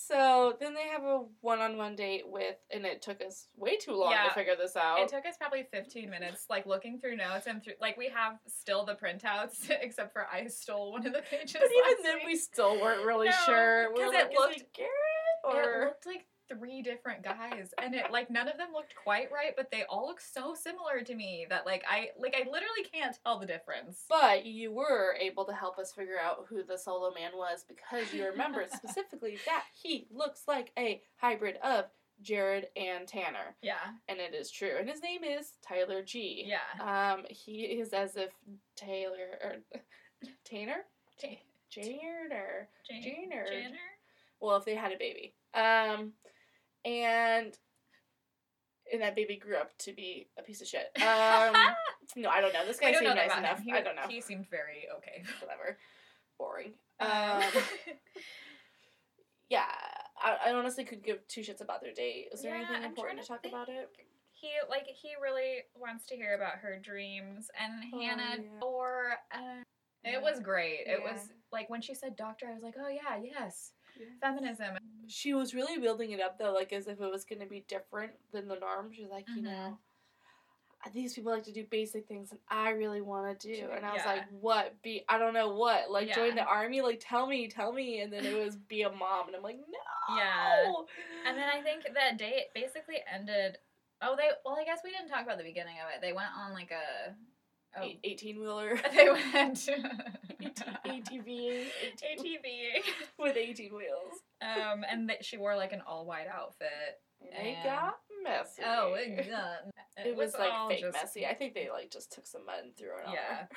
So 0.07 0.57
then 0.61 0.75
they 0.75 0.87
have 0.89 1.03
a 1.03 1.25
one-on-one 1.41 1.97
date 1.97 2.23
with, 2.27 2.57
and 2.73 2.87
it 2.87 3.03
took 3.03 3.21
us 3.21 3.49
way 3.57 3.77
too 3.77 3.93
long 3.93 4.13
Yeah. 4.13 4.29
to 4.29 4.35
figure 4.35 4.55
this 4.57 4.77
out. 4.77 5.01
It 5.01 5.09
took 5.09 5.27
us 5.27 5.35
probably 5.37 5.65
15 5.73 6.09
minutes, 6.09 6.47
like 6.49 6.67
looking 6.67 7.01
through 7.01 7.17
notes 7.17 7.47
and 7.47 7.63
through, 7.63 7.75
like 7.81 7.97
we 7.97 8.09
have 8.09 8.39
still 8.47 8.85
the 8.85 8.95
printouts, 8.95 9.69
except 9.71 10.13
for 10.13 10.27
I 10.33 10.47
stole 10.47 10.93
one 10.93 11.07
of 11.07 11.13
the 11.13 11.23
pages. 11.23 11.57
but 11.61 11.65
even 11.71 12.03
then, 12.05 12.15
week. 12.19 12.27
we 12.27 12.37
still 12.37 12.81
weren't 12.81 13.05
really 13.05 13.27
No, 13.29 13.35
sure. 13.45 13.93
We 13.93 14.01
'cause 14.01 14.13
were 14.13 14.19
it 14.21 14.29
like, 14.29 14.39
looked- 14.39 14.57
it 14.61 14.73
Garrett 14.73 14.91
it 15.45 15.57
or 15.57 15.85
looked 15.87 16.07
like 16.07 16.27
three 16.49 16.83
different 16.83 17.23
guys, 17.23 17.73
and 17.83 17.95
it 17.95 18.11
like 18.11 18.31
none 18.31 18.49
of 18.49 18.57
them 18.57 18.69
looked 18.73 18.95
quite 18.97 19.31
right, 19.33 19.53
but 19.57 19.71
they 19.71 19.85
all 19.89 20.07
look 20.07 20.21
so 20.21 20.55
similar 20.55 21.01
to 21.03 21.15
me 21.15 21.47
that 21.51 21.67
like 21.67 21.85
I 21.89 22.09
like 22.19 22.35
I 22.37 22.41
literally 22.51 22.85
can't 22.93 23.17
tell 23.25 23.39
the 23.39 23.47
difference. 23.47 24.05
But 24.09 24.47
you 24.47 24.73
were 24.73 25.17
able 25.21 25.45
to 25.47 25.53
help 25.53 25.79
us 25.79 25.93
figure 25.93 26.19
out 26.23 26.47
who 26.49 26.63
the 26.63 26.79
solo 26.79 27.13
man 27.15 27.33
was 27.35 27.65
because 27.69 28.13
you 28.13 28.25
remembered 28.27 28.71
specifically 28.75 29.39
that 29.47 29.65
he 29.81 30.07
looks 30.11 30.43
like 30.49 30.73
a 30.79 31.01
hybrid 31.17 31.57
of 31.63 31.87
Jared 32.21 32.67
and 32.77 33.07
Tanner, 33.07 33.55
Yeah, 33.63 33.75
and 34.09 34.19
it 34.19 34.35
is 34.35 34.51
true. 34.51 34.73
And 34.77 34.89
his 34.89 35.01
name 35.03 35.23
is 35.23 35.53
Tyler 35.67 36.03
G. 36.03 36.47
yeah. 36.49 37.13
Um, 37.15 37.25
he 37.31 37.63
is 37.63 37.91
as 37.93 38.17
if 38.17 38.31
Taylor 38.75 39.39
or 39.43 39.57
Tanner, 40.45 40.85
J- 41.21 41.43
Jared 41.71 42.33
or 42.33 42.69
Jan- 42.91 43.03
Janer. 43.03 43.47
Janner? 43.49 43.77
well, 44.41 44.57
if 44.57 44.65
they 44.65 44.75
had 44.75 44.91
a 44.93 44.99
baby. 44.99 45.35
Um, 45.55 46.13
and 46.85 47.57
and 48.93 49.03
that 49.03 49.15
baby 49.15 49.37
grew 49.37 49.57
up 49.57 49.77
to 49.79 49.93
be 49.93 50.29
a 50.39 50.43
piece 50.43 50.61
of 50.63 50.67
shit. 50.67 50.91
Um, 51.03 51.55
no, 52.17 52.31
I 52.31 52.41
don't 52.41 52.55
know. 52.55 52.65
This 52.67 52.79
guy 52.81 52.93
seemed 52.95 53.15
nice 53.15 53.37
enough. 53.37 53.61
He, 53.61 53.71
I 53.73 53.83
don't 53.83 53.97
know. 53.97 54.03
He 54.09 54.21
seemed 54.23 54.49
very 54.51 54.87
okay. 54.97 55.23
Whatever. 55.43 55.77
Boring. 56.39 56.73
Um, 57.01 57.11
Um, 57.11 57.43
yeah, 59.51 59.65
I, 60.23 60.51
I 60.51 60.53
honestly 60.53 60.85
could 60.85 61.03
give 61.05 61.27
two 61.29 61.43
shits 61.43 61.61
about 61.61 61.83
their 61.83 61.93
date. 61.93 62.29
Is 62.33 62.43
there 62.43 62.57
Yeah, 62.57 62.65
anything 62.69 62.85
important 62.85 63.19
to 63.21 63.25
to 63.25 63.29
talk 63.29 63.43
think. 63.43 63.55
about 63.55 63.69
it? 63.69 63.91
he 64.33 64.51
like 64.71 64.87
he 64.87 65.11
really 65.21 65.63
wants 65.77 66.07
to 66.07 66.15
hear 66.15 66.35
about 66.37 66.55
her 66.59 66.79
dreams 66.81 67.51
and 67.61 67.73
Oh, 67.93 68.01
Hannah 68.01 68.37
yeah. 68.41 68.61
or 68.63 69.15
uh, 69.35 69.63
Yeah. 70.05 70.13
it 70.19 70.23
was 70.23 70.39
great. 70.39 70.87
It 70.87 71.01
Yeah. 71.05 71.13
was 71.13 71.29
like 71.51 71.69
when 71.69 71.81
she 71.83 71.93
said 71.93 72.15
doctor, 72.15 72.47
I 72.47 72.55
was 72.55 72.63
like, 72.63 72.77
oh 72.81 72.89
yeah, 72.89 73.19
yes, 73.21 73.73
feminism. 74.21 74.78
She 75.09 75.35
was 75.35 75.55
really 75.55 75.79
building 75.79 76.11
it 76.13 76.21
up 76.21 76.39
though, 76.39 76.53
like 76.53 76.73
as 76.73 76.87
if 76.87 77.01
it 77.01 77.11
was 77.11 77.25
going 77.25 77.41
to 77.41 77.47
be 77.47 77.65
different 77.67 78.13
than 78.33 78.49
the 78.49 78.57
norm. 78.57 78.93
She 78.93 79.03
was 79.03 79.11
like, 79.11 79.27
you 79.29 79.43
Mhm. 79.43 79.45
know, 79.45 79.79
these 80.93 81.15
people 81.15 81.33
like 81.33 81.45
to 81.45 81.53
do 81.53 81.65
basic 81.65 82.07
things, 82.07 82.31
and 82.31 82.41
I 82.49 82.71
really 82.71 83.01
want 83.01 83.41
to 83.41 83.55
do. 83.55 83.69
And 83.71 83.85
I 83.85 83.93
was 83.93 84.03
yeah. 84.05 84.13
like, 84.13 84.25
what? 84.41 84.81
Be 84.83 85.05
I 85.09 85.19
don't 85.19 85.35
know 85.35 85.55
what. 85.55 85.91
Like 85.91 86.13
join 86.15 86.35
the 86.35 86.45
army. 86.45 86.81
Like 86.81 87.01
tell 87.01 87.27
me, 87.27 87.49
tell 87.49 87.73
me. 87.73 88.01
And 88.01 88.13
then 88.13 88.25
it 88.25 88.37
was 88.37 88.57
be 88.69 88.83
a 88.83 88.91
mom, 88.91 89.27
and 89.27 89.37
I'm 89.37 89.43
like, 89.43 89.59
no. 89.59 90.17
Yeah. 90.17 90.73
And 91.27 91.37
then 91.37 91.49
I 91.49 91.61
think 91.63 91.83
that 91.95 92.19
date 92.19 92.47
basically 92.55 92.97
ended. 93.13 93.59
Oh, 94.01 94.15
they 94.17 94.29
well, 94.45 94.57
I 94.59 94.65
guess 94.65 94.81
we 94.85 94.91
didn't 94.93 95.09
talk 95.09 95.25
about 95.25 95.39
the 95.39 95.45
beginning 95.45 95.77
of 95.85 95.93
it. 95.95 96.01
They 96.01 96.13
went 96.13 96.31
on 96.37 96.53
like 96.53 96.71
a. 96.71 97.15
Oh, 97.83 97.89
eighteen 98.05 98.41
wheeler. 98.41 98.79
they 98.95 99.09
went 99.09 99.59
ATV 100.87 101.65
ATV. 102.03 102.47
with 103.19 103.37
eighteen 103.37 103.75
wheels. 103.75 104.13
Um, 104.43 104.85
and 104.89 105.09
that 105.11 105.25
she 105.25 105.37
wore 105.37 105.57
like 105.57 105.73
an 105.73 105.83
all 105.87 106.07
white 106.07 106.27
outfit. 106.33 106.69
And 107.21 107.31
they 107.47 107.59
got 107.65 107.95
messy. 108.23 108.63
Oh, 108.65 108.95
it 108.97 109.29
got. 109.29 110.07
It 110.07 110.17
was 110.17 110.35
like 110.39 110.53
all 110.53 110.69
fake 110.69 110.81
just- 110.83 110.93
messy. 110.95 111.27
I 111.27 111.35
think 111.35 111.55
they 111.55 111.69
like 111.71 111.91
just 111.91 112.13
took 112.13 112.27
some 112.27 112.47
mud 112.47 112.61
and 112.65 112.77
threw 112.77 112.89
it 112.89 113.07
on 113.07 113.13
Yeah. 113.15 113.37
her. 113.41 113.49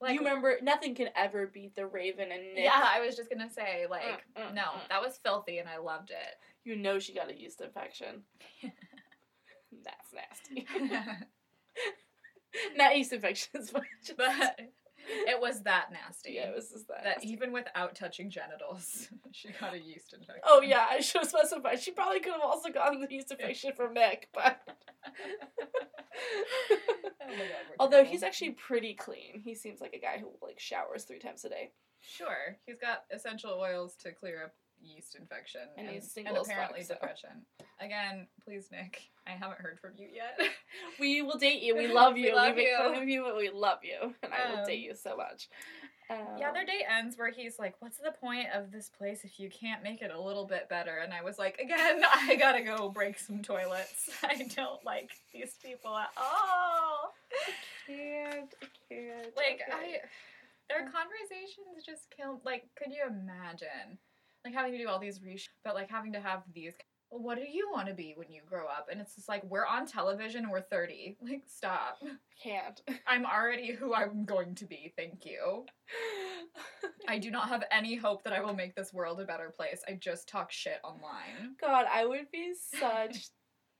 Like, 0.00 0.12
you 0.12 0.20
remember 0.20 0.58
nothing 0.62 0.94
can 0.94 1.08
ever 1.16 1.48
beat 1.48 1.74
the 1.74 1.84
Raven 1.84 2.30
and 2.30 2.54
Nick. 2.54 2.62
Yeah, 2.64 2.70
I 2.94 3.00
was 3.04 3.16
just 3.16 3.28
gonna 3.28 3.50
say 3.50 3.86
like 3.90 4.02
Mm, 4.36 4.42
mm, 4.50 4.54
no, 4.54 4.62
mm. 4.62 4.88
that 4.88 5.02
was 5.02 5.18
filthy, 5.24 5.58
and 5.58 5.68
I 5.68 5.78
loved 5.78 6.10
it. 6.10 6.16
You 6.64 6.76
know 6.76 7.00
she 7.00 7.12
got 7.14 7.30
a 7.32 7.36
yeast 7.36 7.60
infection. 7.60 8.22
That's 9.82 10.12
nasty. 10.14 10.66
Not 12.76 12.96
yeast 12.96 13.12
infections, 13.12 13.70
but 13.72 13.82
just, 14.04 14.16
but 14.16 14.58
it 15.26 15.40
was 15.40 15.62
that 15.62 15.90
nasty. 15.92 16.32
yeah, 16.34 16.48
it 16.48 16.54
was 16.54 16.70
just 16.70 16.88
that. 16.88 17.04
that 17.04 17.16
nasty. 17.18 17.30
even 17.32 17.52
without 17.52 17.94
touching 17.94 18.30
genitals, 18.30 19.08
she 19.32 19.48
got 19.60 19.74
a 19.74 19.78
yeast 19.78 20.12
infection. 20.12 20.42
Oh 20.44 20.60
yeah, 20.60 20.86
I 20.90 21.00
should 21.00 21.22
have 21.22 21.30
specified. 21.30 21.80
She 21.80 21.90
probably 21.92 22.20
could 22.20 22.32
have 22.32 22.42
also 22.42 22.70
gotten 22.70 23.00
the 23.00 23.08
yeast 23.10 23.30
infection 23.30 23.72
from 23.76 23.94
Nick, 23.94 24.28
but 24.34 24.60
Oh 27.20 27.30
my 27.30 27.36
God, 27.36 27.76
although 27.78 28.04
he's 28.04 28.22
actually 28.22 28.50
pretty 28.52 28.94
clean. 28.94 29.40
He 29.44 29.54
seems 29.54 29.80
like 29.80 29.94
a 29.94 30.00
guy 30.00 30.18
who 30.18 30.30
like 30.42 30.58
showers 30.58 31.04
three 31.04 31.18
times 31.18 31.44
a 31.44 31.48
day. 31.50 31.72
sure, 32.00 32.56
he's 32.66 32.78
got 32.78 33.04
essential 33.10 33.52
oils 33.52 33.94
to 33.96 34.12
clear 34.12 34.44
up 34.46 34.54
yeast 34.82 35.14
infection 35.16 35.62
And 35.76 35.88
and, 35.88 35.96
and 35.96 36.04
as 36.04 36.12
fuck, 36.14 36.46
apparently 36.46 36.82
so. 36.82 36.94
depression. 36.94 37.30
Again, 37.80 38.26
please, 38.44 38.68
Nick. 38.72 39.02
I 39.26 39.30
haven't 39.32 39.60
heard 39.60 39.78
from 39.80 39.92
you 39.96 40.08
yet. 40.12 40.38
We 41.00 41.22
will 41.22 41.38
date 41.38 41.62
you. 41.62 41.76
We 41.76 41.86
love 41.92 42.16
you. 42.16 42.26
We, 42.30 42.32
love 42.34 42.56
make 42.56 42.68
fun 42.76 42.94
you. 42.94 43.02
of 43.02 43.08
you, 43.08 43.22
but 43.22 43.36
we 43.36 43.50
love 43.50 43.78
you, 43.82 44.14
and 44.22 44.32
I 44.32 44.50
will 44.50 44.58
Um, 44.60 44.66
date 44.66 44.80
you 44.80 44.94
so 44.94 45.16
much. 45.16 45.48
yeah, 46.10 46.48
Um, 46.48 46.54
their 46.54 46.64
date 46.64 46.84
ends 46.88 47.16
where 47.18 47.30
he's 47.30 47.58
like, 47.58 47.74
"What's 47.80 47.98
the 47.98 48.12
point 48.12 48.48
of 48.54 48.70
this 48.72 48.88
place 48.88 49.24
if 49.24 49.38
you 49.38 49.48
can't 49.50 49.82
make 49.82 50.00
it 50.02 50.10
a 50.10 50.20
little 50.20 50.46
bit 50.46 50.68
better?" 50.68 50.98
And 50.98 51.12
I 51.14 51.22
was 51.22 51.38
like, 51.38 51.58
"Again, 51.58 52.02
I 52.14 52.36
gotta 52.36 52.62
go 52.62 52.88
break 52.90 53.18
some 53.18 53.42
toilets. 53.42 54.10
I 54.22 54.48
don't 54.56 54.84
like 54.84 55.10
these 55.32 55.54
people 55.62 55.96
at 55.96 56.08
all." 56.16 57.12
can't. 57.86 58.54
I 58.62 58.66
can't. 58.88 59.36
Like 59.36 59.60
okay. 59.68 59.72
I, 59.72 59.98
their 60.68 60.90
conversations 60.90 61.84
just 61.86 62.10
kill. 62.14 62.40
Like, 62.44 62.68
could 62.76 62.92
you 62.92 63.02
imagine, 63.08 63.98
like 64.44 64.54
having 64.54 64.72
to 64.72 64.78
do 64.78 64.88
all 64.88 64.98
these 64.98 65.18
reshoots, 65.20 65.48
but 65.64 65.74
like 65.74 65.90
having 65.90 66.12
to 66.12 66.20
have 66.20 66.42
these. 66.54 66.74
What 67.10 67.36
do 67.38 67.44
you 67.50 67.70
want 67.72 67.88
to 67.88 67.94
be 67.94 68.12
when 68.16 68.30
you 68.30 68.42
grow 68.46 68.66
up? 68.66 68.88
And 68.92 69.00
it's 69.00 69.14
just 69.14 69.30
like 69.30 69.42
we're 69.44 69.64
on 69.64 69.86
television. 69.86 70.42
and 70.44 70.52
We're 70.52 70.60
thirty. 70.60 71.16
Like, 71.22 71.42
stop. 71.46 71.98
can't. 72.42 72.80
I'm 73.06 73.24
already 73.24 73.72
who 73.72 73.94
I'm 73.94 74.24
going 74.26 74.54
to 74.56 74.66
be. 74.66 74.92
Thank 74.96 75.24
you. 75.24 75.64
I 77.08 77.18
do 77.18 77.30
not 77.30 77.48
have 77.48 77.64
any 77.70 77.96
hope 77.96 78.24
that 78.24 78.34
I 78.34 78.42
will 78.42 78.54
make 78.54 78.74
this 78.74 78.92
world 78.92 79.20
a 79.20 79.24
better 79.24 79.50
place. 79.56 79.80
I 79.88 79.92
just 79.94 80.28
talk 80.28 80.52
shit 80.52 80.80
online. 80.84 81.54
God, 81.60 81.86
I 81.90 82.04
would 82.04 82.30
be 82.30 82.52
such 82.78 83.28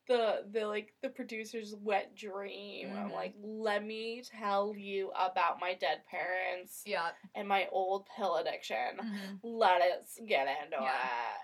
the 0.08 0.44
the 0.52 0.66
like 0.66 0.94
the 1.02 1.08
producer's 1.10 1.74
wet 1.82 2.16
dream. 2.16 2.90
I'm 2.96 3.10
Mhm. 3.10 3.14
like, 3.14 3.34
let 3.42 3.84
me 3.84 4.22
tell 4.22 4.74
you 4.74 5.10
about 5.14 5.60
my 5.60 5.74
dead 5.74 6.00
parents 6.10 6.82
Yeah. 6.86 7.10
and 7.34 7.46
my 7.46 7.68
old 7.70 8.06
pill 8.16 8.36
addiction. 8.36 8.96
Mm-hmm. 8.98 9.34
Let 9.42 9.82
us 9.82 10.18
get 10.26 10.48
into 10.48 10.78
Yeah. 10.80 10.92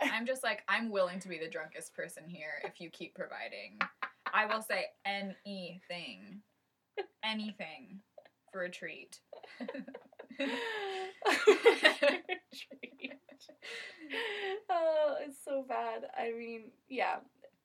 it. 0.02 0.10
I'm 0.12 0.26
just 0.26 0.42
like, 0.42 0.64
I'm 0.68 0.90
willing 0.90 1.20
to 1.20 1.28
be 1.28 1.38
the 1.38 1.48
drunkest 1.48 1.94
person 1.94 2.28
here 2.28 2.60
if 2.64 2.80
you 2.80 2.90
keep 2.90 3.14
providing. 3.14 3.78
I 4.32 4.46
will 4.46 4.62
say 4.62 4.86
anything. 5.04 6.42
Anything 7.22 8.00
for 8.52 8.62
a 8.62 8.70
treat. 8.70 9.20
oh, 14.70 15.16
it's 15.20 15.38
so 15.44 15.64
bad. 15.68 16.04
I 16.16 16.32
mean, 16.32 16.70
yeah. 16.88 17.16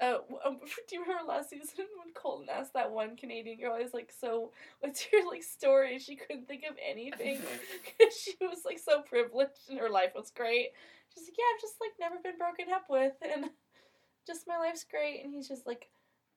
Uh, 0.02 0.20
um, 0.46 0.60
do 0.88 0.96
you 0.96 1.02
remember 1.02 1.24
last 1.28 1.50
season 1.50 1.68
when 2.04 2.14
Colton 2.14 2.48
asked 2.50 2.74
that 2.74 2.92
one 2.92 3.16
Canadian 3.16 3.60
girl? 3.60 3.74
I 3.74 3.84
was 3.84 3.94
like, 3.94 4.12
"So, 4.20 4.52
what's 4.80 5.06
your 5.12 5.28
like 5.30 5.44
story?" 5.44 6.00
She 6.00 6.16
couldn't 6.16 6.48
think 6.48 6.64
of 6.70 6.76
anything 6.88 7.42
because 7.84 8.16
she 8.16 8.36
was 8.42 8.60
like 8.66 8.80
so 8.80 9.02
privileged 9.02 9.70
and 9.70 9.80
her 9.80 9.90
life 9.90 10.12
was 10.16 10.32
great. 10.32 10.70
She's 11.14 11.28
like, 11.28 11.36
"Yeah, 11.38 11.46
I've 11.54 11.62
just 11.62 11.76
like 11.82 11.92
never 12.00 12.22
been 12.24 12.38
broken 12.38 12.74
up 12.74 12.86
with, 12.90 13.14
and 13.22 13.50
just 14.26 14.48
my 14.48 14.58
life's 14.58 14.86
great." 14.90 15.24
And 15.24 15.34
he's 15.34 15.48
just 15.48 15.68
like, 15.68 15.90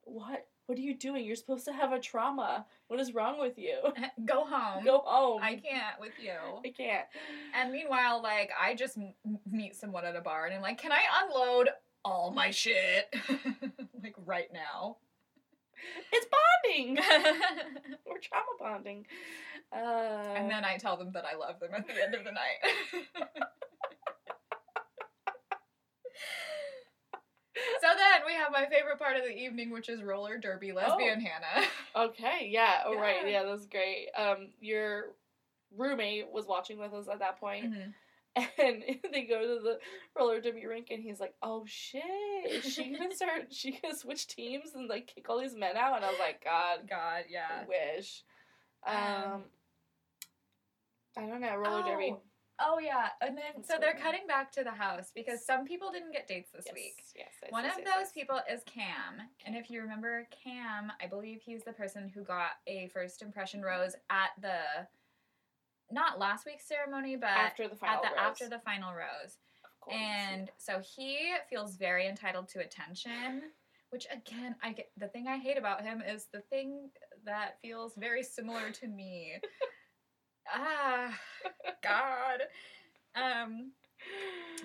"What? 0.04 0.46
What 0.66 0.78
are 0.78 0.82
you 0.82 0.94
doing? 0.94 1.26
You're 1.26 1.36
supposed 1.36 1.64
to 1.66 1.72
have 1.72 1.92
a 1.92 1.98
trauma. 1.98 2.64
What 2.86 3.00
is 3.00 3.14
wrong 3.14 3.40
with 3.40 3.58
you? 3.58 3.78
Go 4.24 4.44
home. 4.44 4.84
Go 4.84 5.02
home. 5.04 5.42
I 5.42 5.56
can't 5.56 6.00
with 6.00 6.12
you. 6.22 6.32
I 6.64 6.70
can't." 6.70 7.06
And 7.54 7.72
meanwhile, 7.72 8.22
like, 8.22 8.50
I 8.58 8.74
just 8.74 8.96
meet 9.50 9.76
someone 9.76 10.04
at 10.04 10.16
a 10.16 10.20
bar 10.20 10.46
and 10.46 10.54
I'm 10.54 10.62
like, 10.62 10.78
can 10.78 10.92
I 10.92 11.00
unload 11.24 11.68
all 12.04 12.30
my 12.30 12.50
shit? 12.50 13.14
like, 14.02 14.14
right 14.24 14.52
now. 14.52 14.96
It's 16.12 16.26
bonding. 16.26 16.96
We're 18.06 18.18
trauma 18.18 18.46
bonding. 18.58 19.06
Uh, 19.72 20.34
and 20.36 20.50
then 20.50 20.64
I 20.64 20.76
tell 20.76 20.96
them 20.96 21.10
that 21.12 21.24
I 21.24 21.36
love 21.36 21.58
them 21.60 21.70
at 21.76 21.86
the 21.86 22.02
end 22.02 22.14
of 22.14 22.24
the 22.24 22.32
night. 22.32 23.04
so 27.80 27.88
then 27.96 28.22
we 28.26 28.32
have 28.34 28.52
my 28.52 28.66
favorite 28.66 28.98
part 28.98 29.16
of 29.16 29.22
the 29.24 29.30
evening, 29.36 29.70
which 29.70 29.88
is 29.88 30.02
roller 30.02 30.38
derby 30.38 30.72
lesbian 30.72 31.20
Hannah. 31.20 31.66
okay, 31.96 32.48
yeah, 32.50 32.82
oh 32.86 32.96
right, 32.96 33.16
Yeah. 33.24 33.42
yeah, 33.42 33.44
that's 33.44 33.66
great. 33.66 34.08
Um, 34.16 34.48
your 34.60 35.12
roommate 35.76 36.30
was 36.30 36.46
watching 36.46 36.78
with 36.78 36.92
us 36.92 37.08
at 37.08 37.18
that 37.20 37.38
point, 37.40 37.72
Mhm. 37.72 37.94
and 38.58 38.82
they 39.12 39.22
go 39.24 39.40
to 39.40 39.62
the 39.62 39.78
roller 40.16 40.40
derby 40.40 40.66
rink, 40.66 40.88
and 40.90 41.02
he's 41.02 41.20
like, 41.20 41.34
"Oh 41.42 41.64
shit, 41.66 42.02
is 42.46 42.64
she 42.72 42.96
gonna 42.96 43.14
start? 43.14 43.52
She 43.52 43.78
gonna 43.82 43.94
switch 43.96 44.26
teams 44.26 44.70
and 44.74 44.88
like 44.88 45.06
kick 45.14 45.28
all 45.28 45.40
these 45.40 45.54
men 45.54 45.76
out?" 45.76 45.96
And 45.96 46.04
I 46.04 46.10
was 46.10 46.20
like, 46.20 46.42
"God, 46.42 46.88
God, 46.88 47.24
yeah. 47.28 47.64
wish." 47.66 48.22
Um, 48.86 48.96
Um, 48.96 49.42
I 51.16 51.26
don't 51.26 51.40
know, 51.40 51.56
roller 51.56 51.82
derby. 51.82 52.10
Oh, 52.12 52.22
Oh 52.64 52.78
yeah, 52.78 53.08
and 53.20 53.36
then 53.36 53.44
That's 53.56 53.68
so 53.68 53.74
they're 53.80 53.94
cutting 53.94 54.26
back 54.28 54.52
to 54.52 54.62
the 54.62 54.70
house 54.70 55.10
because 55.14 55.44
some 55.44 55.64
people 55.64 55.90
didn't 55.90 56.12
get 56.12 56.28
dates 56.28 56.50
this 56.52 56.64
Yes, 56.66 56.74
week. 56.74 57.04
yes, 57.16 57.28
yes, 57.42 57.50
One 57.50 57.64
of 57.64 57.76
those 57.76 57.84
yes. 57.86 58.12
people 58.12 58.38
is 58.50 58.62
Cam. 58.66 59.20
And 59.44 59.56
if 59.56 59.70
you 59.70 59.80
remember 59.80 60.28
Cam, 60.30 60.92
I 61.02 61.06
believe 61.08 61.40
he's 61.42 61.64
the 61.64 61.72
person 61.72 62.08
who 62.14 62.22
got 62.22 62.50
a 62.66 62.88
first 62.88 63.22
impression 63.22 63.62
rose 63.62 63.96
at 64.10 64.30
the 64.40 64.86
not 65.92 66.18
last 66.18 66.46
week's 66.46 66.66
ceremony, 66.66 67.16
but 67.16 67.30
after 67.30 67.68
the 67.68 67.76
final 67.76 67.96
at 67.96 68.02
the 68.02 68.08
rose, 68.08 68.30
after 68.30 68.48
the 68.48 68.58
final 68.64 68.92
rose. 68.92 69.38
of 69.64 69.80
course. 69.80 69.96
And 69.96 70.50
so 70.58 70.80
he 70.80 71.34
feels 71.48 71.76
very 71.76 72.06
entitled 72.08 72.48
to 72.50 72.60
attention, 72.60 73.42
which 73.90 74.06
again, 74.10 74.56
I 74.62 74.72
get 74.72 74.90
the 74.96 75.08
thing 75.08 75.28
I 75.28 75.38
hate 75.38 75.58
about 75.58 75.82
him 75.82 76.02
is 76.06 76.26
the 76.32 76.40
thing 76.40 76.90
that 77.24 77.60
feels 77.60 77.94
very 77.96 78.22
similar 78.22 78.70
to 78.70 78.88
me. 78.88 79.34
ah, 80.52 81.18
God. 81.82 82.40
Um 83.14 83.72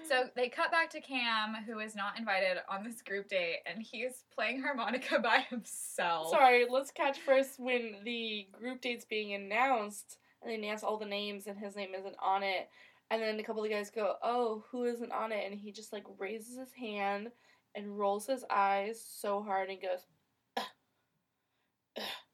so 0.07 0.29
they 0.35 0.49
cut 0.49 0.71
back 0.71 0.89
to 0.91 1.01
Cam, 1.01 1.55
who 1.65 1.79
is 1.79 1.95
not 1.95 2.17
invited 2.17 2.57
on 2.69 2.83
this 2.83 3.01
group 3.01 3.29
date, 3.29 3.57
and 3.65 3.81
he's 3.81 4.23
playing 4.33 4.61
harmonica 4.61 5.19
by 5.19 5.39
himself. 5.49 6.29
Sorry, 6.29 6.65
let's 6.69 6.91
catch 6.91 7.19
first 7.19 7.59
when 7.59 7.97
the 8.03 8.47
group 8.51 8.81
date's 8.81 9.05
being 9.05 9.33
announced 9.33 10.17
and 10.41 10.51
they 10.51 10.55
announce 10.55 10.83
all 10.83 10.97
the 10.97 11.05
names 11.05 11.47
and 11.47 11.57
his 11.57 11.75
name 11.75 11.89
isn't 11.97 12.15
on 12.21 12.43
it. 12.43 12.69
And 13.09 13.21
then 13.21 13.39
a 13.39 13.43
couple 13.43 13.63
of 13.63 13.69
guys 13.69 13.89
go, 13.89 14.15
Oh, 14.21 14.63
who 14.71 14.83
isn't 14.85 15.11
on 15.11 15.31
it? 15.31 15.45
And 15.49 15.57
he 15.57 15.71
just 15.71 15.93
like 15.93 16.03
raises 16.17 16.57
his 16.57 16.71
hand 16.73 17.29
and 17.75 17.97
rolls 17.97 18.27
his 18.27 18.43
eyes 18.49 19.01
so 19.07 19.41
hard 19.43 19.69
and 19.69 19.81
goes, 19.81 19.99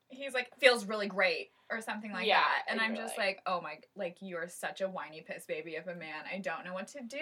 He's 0.10 0.34
like 0.34 0.50
feels 0.60 0.86
really 0.86 1.08
great 1.08 1.50
or 1.72 1.82
something 1.82 2.12
like 2.12 2.28
Yeah, 2.28 2.39
that, 2.39 2.63
and 2.70 2.80
and 2.80 2.88
I'm 2.92 2.96
just 2.96 3.18
like- 3.18 3.28
like, 3.28 3.42
oh 3.48 3.62
my, 3.62 3.78
like 3.96 4.18
you're 4.20 4.48
such 4.48 4.82
a 4.82 4.88
whiny 4.89 5.24
piss 5.28 5.46
baby 5.46 5.76
of 5.76 5.88
a 5.88 5.96
man. 5.96 6.24
I 6.32 6.38
don't 6.38 6.66
know 6.66 6.74
what 6.74 6.88
to 6.89 7.02
do. 7.02 7.18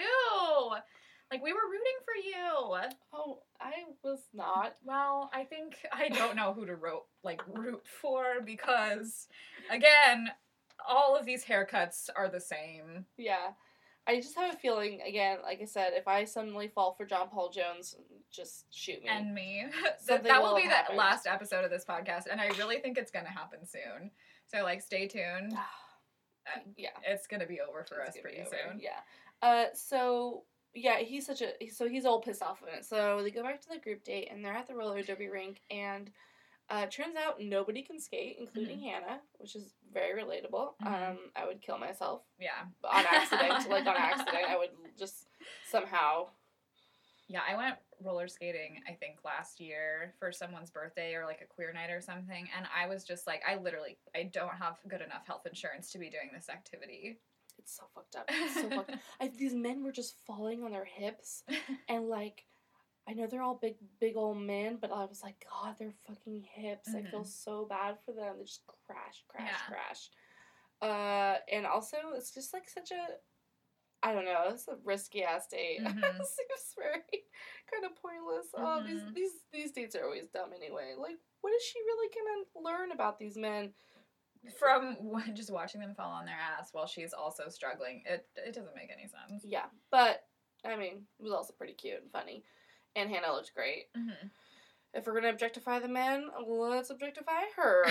Like 1.32 1.42
we 1.42 1.54
were 1.54 1.60
rooting 1.70 2.00
for 2.04 2.16
you. 2.28 2.92
Oh, 3.14 3.40
I 3.62 3.72
was 4.04 4.20
not. 4.34 4.76
Well, 4.84 5.30
I 5.34 5.46
think 5.46 5.78
I 5.94 6.10
don't 6.10 6.36
know 6.36 6.52
who 6.54 6.66
to 6.66 6.76
root 6.76 7.04
like 7.24 7.42
root 7.48 7.82
for 8.02 8.42
because 8.44 9.28
again, 9.70 10.28
all 10.88 11.16
of 11.16 11.26
these 11.26 11.46
haircuts 11.46 12.10
are 12.16 12.30
the 12.30 12.40
same. 12.40 13.06
Yeah. 13.18 13.52
I 14.08 14.16
just 14.20 14.36
have 14.36 14.54
a 14.54 14.58
feeling, 14.58 15.00
again, 15.08 15.38
like 15.44 15.62
I 15.62 15.66
said, 15.66 15.94
if 15.94 16.08
I 16.08 16.26
suddenly 16.26 16.68
fall 16.68 16.94
for 16.94 17.06
John 17.06 17.30
Paul 17.30 17.50
Jones, 17.50 17.96
just 18.32 18.66
shoot 18.72 19.02
me. 19.04 19.10
And 19.10 19.34
me. 19.34 19.66
that, 20.08 20.24
that 20.24 20.42
will 20.42 20.54
will 20.54 20.62
be 20.62 20.68
the 20.68 20.96
last 20.96 21.28
episode 21.28 21.64
of 21.64 21.70
this 21.70 21.86
podcast, 21.88 22.24
and 22.32 22.42
I 22.42 22.48
really 22.58 22.80
think 22.80 22.98
it's 22.98 23.12
gonna 23.12 23.30
happen 23.30 23.60
soon. 23.66 24.10
So 24.48 24.64
like 24.64 24.82
stay 24.82 25.08
tuned. 25.08 25.54
yeah. 26.78 26.90
It's 27.06 27.28
gonna 27.28 27.46
be 27.46 27.60
over 27.62 27.84
for 27.84 28.00
It's 28.00 28.16
us 28.18 28.22
pretty 28.22 28.44
soon. 28.44 28.80
Yeah. 28.80 29.00
Uh, 29.42 29.66
so 29.74 30.44
yeah, 30.74 31.00
he's 31.00 31.26
such 31.26 31.42
a 31.42 31.52
so 31.70 31.88
he's 31.88 32.06
all 32.06 32.22
pissed 32.22 32.42
off 32.42 32.62
of 32.62 32.70
it. 32.70 32.86
So 32.86 33.22
they 33.22 33.32
go 33.32 33.44
back 33.44 33.62
to 33.62 33.70
the 33.70 33.80
group 33.80 34.04
date 34.04 34.30
and 34.32 34.44
they're 34.44 34.54
at 34.54 34.68
the 34.68 34.76
roller 34.76 35.04
derby 35.04 35.30
rink 35.30 35.62
and 35.70 36.10
uh, 36.72 36.86
turns 36.88 37.16
out 37.16 37.42
nobody 37.42 37.82
can 37.84 38.00
skate, 38.00 38.38
including 38.40 38.80
Hannah, 38.80 39.20
which 39.38 39.56
is 39.56 39.74
very 39.94 40.20
relatable. 40.22 40.74
Mhm. 40.82 41.10
Um, 41.12 41.18
I 41.36 41.46
would 41.46 41.62
kill 41.62 41.78
myself 41.78 42.24
Yeah. 42.40 42.66
on 42.84 43.06
accident, 43.06 43.70
like 43.70 43.86
on 43.86 43.96
accident. 43.98 44.46
I 44.48 44.58
would 44.58 44.72
just 44.98 45.28
somehow. 45.70 46.30
Yeah, 47.28 47.42
I 47.48 47.56
went 47.56 47.76
roller 48.02 48.28
skating, 48.28 48.82
I 48.90 48.94
think, 48.94 49.20
last 49.24 49.60
year 49.62 50.14
for 50.20 50.32
someone's 50.34 50.70
birthday 50.72 51.14
or 51.16 51.26
like 51.26 51.40
a 51.42 51.46
queer 51.46 51.72
night 51.72 51.90
or 51.90 52.02
something. 52.02 52.50
And 52.58 52.66
I 52.76 52.88
was 52.88 53.06
just 53.06 53.26
like, 53.28 53.42
I 53.48 53.56
literally, 53.56 53.98
I 54.16 54.24
don't 54.24 54.56
have 54.58 54.78
good 54.88 55.00
enough 55.02 55.26
health 55.26 55.46
insurance 55.46 55.92
to 55.92 55.98
be 56.00 56.10
doing 56.10 56.32
this 56.34 56.50
activity. 56.50 57.20
It's 57.58 57.74
so 57.78 57.84
fucked 57.96 58.16
up. 58.18 58.26
It's 58.28 58.56
so 58.56 58.70
fucked 58.70 58.92
up. 58.92 59.00
I, 59.22 59.28
these 59.30 59.54
men 59.54 59.82
were 59.84 59.92
just 59.94 60.16
falling 60.26 60.64
on 60.64 60.72
their 60.72 60.84
hips 60.86 61.44
and 61.90 62.10
like. 62.10 62.44
I 63.12 63.14
know 63.14 63.28
they're 63.28 63.42
all 63.42 63.56
big, 63.62 63.76
big 64.00 64.16
old 64.16 64.38
men, 64.38 64.78
but 64.80 64.90
I 64.90 65.04
was 65.04 65.22
like, 65.22 65.46
God, 65.50 65.76
their 65.78 65.92
fucking 66.08 66.44
hips. 66.44 66.96
I 66.96 67.02
feel 67.02 67.24
Mhm. 67.24 67.28
so 67.28 67.66
bad 67.66 68.00
for 68.06 68.14
them. 68.14 68.38
They 68.38 68.46
just 68.46 68.66
crash, 68.86 69.26
crash, 69.28 69.50
Yeah. 69.50 69.68
crash. 69.68 70.10
Uh, 70.82 71.40
and 71.52 71.66
also, 71.68 71.98
it's 72.16 72.34
just 72.34 72.54
like 72.54 72.70
such 72.70 72.92
a, 72.92 73.20
I 74.02 74.14
don't 74.14 74.24
know, 74.24 74.46
it's 74.48 74.68
a 74.70 74.78
risky 74.78 75.24
ass 75.26 75.48
date. 75.48 75.82
Mhm. 75.86 75.98
it 76.22 76.26
seems 76.26 76.74
very 76.78 77.26
kind 77.70 77.84
of 77.86 77.96
pointless. 77.98 78.48
Oh, 78.54 78.82
these 78.88 79.02
Mhm. 79.02 79.14
these 79.14 79.44
these 79.52 79.72
dates 79.74 79.96
are 79.96 80.06
always 80.06 80.30
dumb 80.30 80.54
anyway. 80.54 80.96
Like, 80.98 81.20
what 81.42 81.54
is 81.54 81.64
she 81.64 81.80
really 81.82 82.10
gonna 82.16 82.46
learn 82.70 82.92
about 82.94 83.20
these 83.20 83.36
men? 83.38 83.74
From 84.58 84.96
just 85.36 85.52
watching 85.52 85.82
them 85.82 85.96
fall 85.96 86.12
on 86.12 86.26
their 86.26 86.40
ass 86.40 86.74
while 86.74 86.88
she's 86.88 87.12
also 87.14 87.50
struggling, 87.50 88.04
it 88.06 88.30
it 88.38 88.54
doesn't 88.54 88.76
make 88.76 88.90
any 88.90 89.08
sense. 89.08 89.44
Yeah, 89.44 89.70
but 89.92 90.30
I 90.64 90.78
mean, 90.78 91.08
it 91.20 91.24
was 91.24 91.34
also 91.34 91.54
pretty 91.54 91.74
cute 91.74 92.02
and 92.02 92.12
funny. 92.12 92.44
And 92.96 93.10
Hannah 93.10 93.34
looked 93.34 93.54
great. 93.56 93.86
Mm-hmm. 93.98 94.28
If 94.94 95.08
we're 95.08 95.14
gonna 95.14 95.30
objectify 95.30 95.80
the 95.80 95.88
men, 95.88 96.28
let's 96.48 96.90
objectify 96.90 97.42
her. 97.56 97.86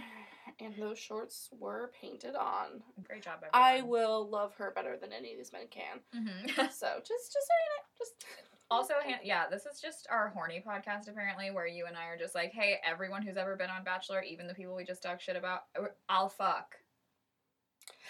and 0.60 0.74
those 0.76 0.98
shorts 0.98 1.48
were 1.58 1.92
painted 2.00 2.34
on. 2.34 2.82
Great 3.04 3.22
job, 3.22 3.42
everyone. 3.46 3.52
I 3.54 3.82
will 3.82 4.28
love 4.28 4.54
her 4.56 4.72
better 4.74 4.96
than 5.00 5.12
any 5.12 5.32
of 5.32 5.38
these 5.38 5.52
men 5.52 5.66
can. 5.70 6.00
Mhm. 6.14 6.46
So 6.72 6.88
just, 6.98 7.32
just 7.32 7.48
saying 7.48 7.70
it. 7.78 7.98
Just 7.98 8.24
Also, 8.70 8.94
yeah, 9.22 9.48
this 9.48 9.66
is 9.66 9.80
just 9.80 10.06
our 10.10 10.30
horny 10.30 10.62
podcast 10.66 11.08
apparently, 11.08 11.50
where 11.50 11.66
you 11.66 11.86
and 11.86 11.96
I 11.96 12.06
are 12.06 12.18
just 12.18 12.34
like, 12.34 12.52
hey, 12.52 12.78
everyone 12.84 13.22
who's 13.22 13.36
ever 13.36 13.54
been 13.54 13.70
on 13.70 13.84
Bachelor, 13.84 14.22
even 14.22 14.46
the 14.48 14.54
people 14.54 14.74
we 14.74 14.84
just 14.84 15.02
talked 15.02 15.22
shit 15.22 15.36
about, 15.36 15.60
I'll 16.08 16.28
fuck. 16.28 16.76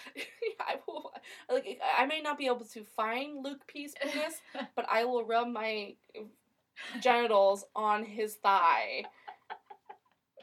I 0.59 0.75
will. 0.87 1.11
Like 1.49 1.79
I 1.97 2.05
may 2.05 2.21
not 2.21 2.37
be 2.37 2.47
able 2.47 2.65
to 2.73 2.83
find 2.95 3.43
Luke 3.43 3.65
P's 3.67 3.93
penis, 4.01 4.41
but 4.75 4.85
I 4.89 5.05
will 5.05 5.25
rub 5.25 5.47
my 5.47 5.95
genitals 7.01 7.65
on 7.75 8.03
his 8.05 8.35
thigh. 8.35 9.03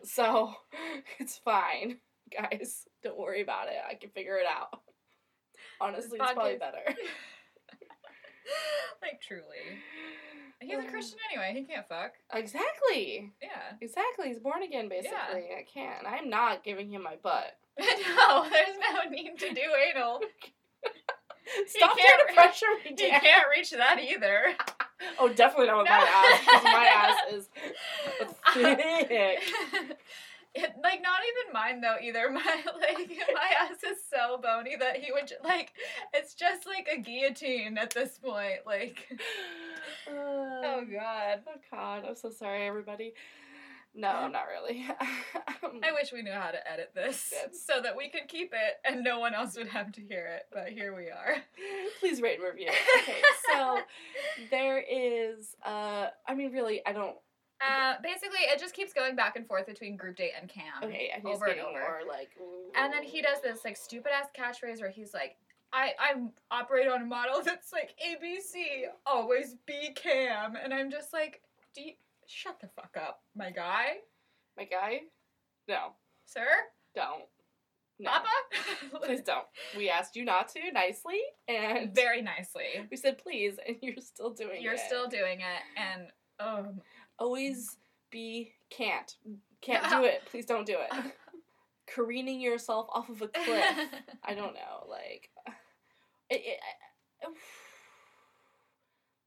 So 0.05 0.55
it's 1.19 1.39
fine, 1.39 1.99
guys. 2.31 2.87
Don't 3.03 3.19
worry 3.19 3.43
about 3.43 3.69
it. 3.69 3.79
I 3.89 3.95
can 3.95 4.11
figure 4.11 4.37
it 4.37 4.47
out. 4.47 4.81
Honestly, 5.81 6.19
it's 6.19 6.33
probably 6.33 6.57
better. 6.57 6.83
like 9.03 9.21
truly, 9.27 9.79
he's 10.61 10.79
a 10.79 10.89
Christian 10.89 11.19
anyway. 11.33 11.53
He 11.59 11.65
can't 11.65 11.89
fuck. 11.89 12.13
Exactly. 12.33 13.33
Yeah. 13.43 13.77
Exactly. 13.81 14.29
He's 14.29 14.41
born 14.41 14.63
again, 14.63 14.89
basically. 14.89 15.49
I 15.57 15.65
can't. 15.73 16.07
I'm 16.07 16.29
not 16.29 16.65
giving 16.65 16.91
him 16.91 17.03
my 17.03 17.17
butt. 17.23 17.57
no, 18.17 18.49
there's 18.51 18.77
no 18.95 19.11
need 19.11 19.39
to 19.39 19.49
do 19.55 19.63
anal. 19.95 20.21
Stop 21.67 21.97
trying 21.99 22.29
to 22.29 22.35
pressure 22.35 22.67
me, 22.85 22.91
You 22.91 23.11
can't 23.11 23.47
reach 23.57 23.71
that 23.73 23.99
either. 24.01 24.55
Oh, 25.19 25.29
definitely 25.29 25.67
not 25.67 25.79
with 25.79 25.89
my 25.89 25.97
ass. 25.97 26.41
'cause 26.45 26.63
my 26.65 26.87
ass 26.87 27.33
is 27.33 27.49
thick. 28.55 29.41
It, 30.53 30.73
like 30.83 31.01
not 31.01 31.21
even 31.29 31.53
mine 31.53 31.81
though 31.81 31.95
either. 32.03 32.29
My 32.29 32.41
like 32.81 33.09
my 33.33 33.51
ass 33.61 33.85
is 33.85 33.99
so 34.13 34.37
bony 34.43 34.75
that 34.81 34.97
he 34.97 35.13
would 35.13 35.33
like 35.45 35.73
it's 36.13 36.35
just 36.35 36.67
like 36.67 36.89
a 36.93 36.99
guillotine 36.99 37.79
at 37.79 37.91
this 37.91 38.19
point. 38.19 38.67
Like 38.67 39.17
oh 40.09 40.85
god. 40.93 41.43
Oh 41.47 41.61
God, 41.71 42.05
I'm 42.09 42.17
so 42.17 42.31
sorry, 42.31 42.67
everybody. 42.67 43.15
No, 43.95 44.29
not 44.33 44.45
really. 44.53 44.87
Um, 45.63 45.81
I 45.83 45.93
wish 45.93 46.11
we 46.11 46.23
knew 46.23 46.33
how 46.33 46.51
to 46.51 46.71
edit 46.73 46.93
this 46.95 47.35
so 47.53 47.83
that 47.83 47.95
we 47.95 48.09
could 48.09 48.29
keep 48.29 48.53
it 48.55 48.77
and 48.85 49.05
no 49.05 49.19
one 49.19 49.35
else 49.35 49.57
would 49.59 49.69
have 49.69 49.93
to 49.93 50.01
hear 50.01 50.27
it. 50.27 50.45
But 50.51 50.71
here 50.71 50.97
we 50.97 51.11
are. 51.11 51.37
Please 52.01 52.23
rate 52.23 52.39
and 52.39 52.49
review. 52.49 52.71
Okay, 53.03 53.21
so 53.53 53.79
there 54.51 54.79
is. 54.81 55.55
Uh, 55.65 56.07
I 56.27 56.35
mean, 56.35 56.51
really, 56.53 56.81
I 56.87 56.93
don't. 56.93 57.15
Uh, 57.61 57.95
basically, 58.03 58.39
it 58.41 58.59
just 58.59 58.75
keeps 58.75 58.95
going 58.95 59.17
back 59.17 59.37
and 59.37 59.47
forth 59.47 59.67
between 59.67 59.97
group 59.97 60.17
date 60.17 60.33
and 60.41 60.49
cam. 60.49 60.83
Okay, 60.83 61.11
and 61.15 61.23
he's 61.23 61.37
Over 61.37 61.47
and 61.47 61.61
over. 61.61 61.73
more 61.73 62.01
like. 62.09 62.31
And 62.75 62.91
then 62.93 63.03
he 63.03 63.21
does 63.21 63.43
this 63.43 63.65
like 63.65 63.77
stupid 63.77 64.13
ass 64.13 64.29
catchphrase 64.37 64.81
where 64.81 64.91
he's 64.91 65.13
like, 65.13 65.37
I 65.75 65.91
I 65.99 66.15
operate 66.51 66.89
on 66.89 67.03
a 67.03 67.07
model 67.07 67.43
that's 67.45 67.71
like 67.73 67.95
ABC, 68.05 68.85
always 69.05 69.57
be 69.67 69.91
cam, 69.95 70.57
and 70.57 70.73
I'm 70.73 70.91
just 70.91 71.13
like, 71.13 71.43
do 71.75 71.83
you 71.83 71.93
shut 72.31 72.61
the 72.61 72.69
fuck 72.69 72.97
up, 72.97 73.23
my 73.35 73.51
guy, 73.51 73.97
My 74.57 74.65
guy, 74.65 75.01
no, 75.69 75.93
sir, 76.27 76.47
don't. 76.95 77.25
No, 77.99 78.11
Papa? 78.11 79.01
please 79.05 79.21
don't. 79.21 79.45
We 79.77 79.91
asked 79.91 80.17
you 80.17 80.25
not 80.25 80.49
to 80.51 80.73
nicely, 80.73 81.21
and 81.49 81.95
Very 81.95 82.23
nicely. 82.23 82.87
we 82.91 82.97
said 82.97 83.19
please, 83.19 83.59
and 83.67 83.77
you're 83.83 83.97
still 83.99 84.31
doing 84.31 84.57
it. 84.57 84.63
You're 84.63 84.79
still 84.79 85.07
doing 85.09 85.41
it, 85.41 85.63
and 85.77 86.07
um, 86.39 86.81
always 87.19 87.77
be 88.11 88.55
can't 88.71 89.15
can't 89.61 89.89
do 89.91 90.05
it. 90.05 90.23
Please 90.31 90.47
don't 90.47 90.65
do 90.67 90.77
it. 90.79 91.13
Careening 91.87 92.41
yourself 92.41 92.87
off 92.91 93.11
of 93.11 93.21
a 93.21 93.29
cliff. 93.29 93.65
I 94.25 94.35
don't 94.35 94.55
know, 94.55 94.87
like. 94.89 95.29
It, 96.33 96.43
it, 96.47 96.61
I- 97.25 97.27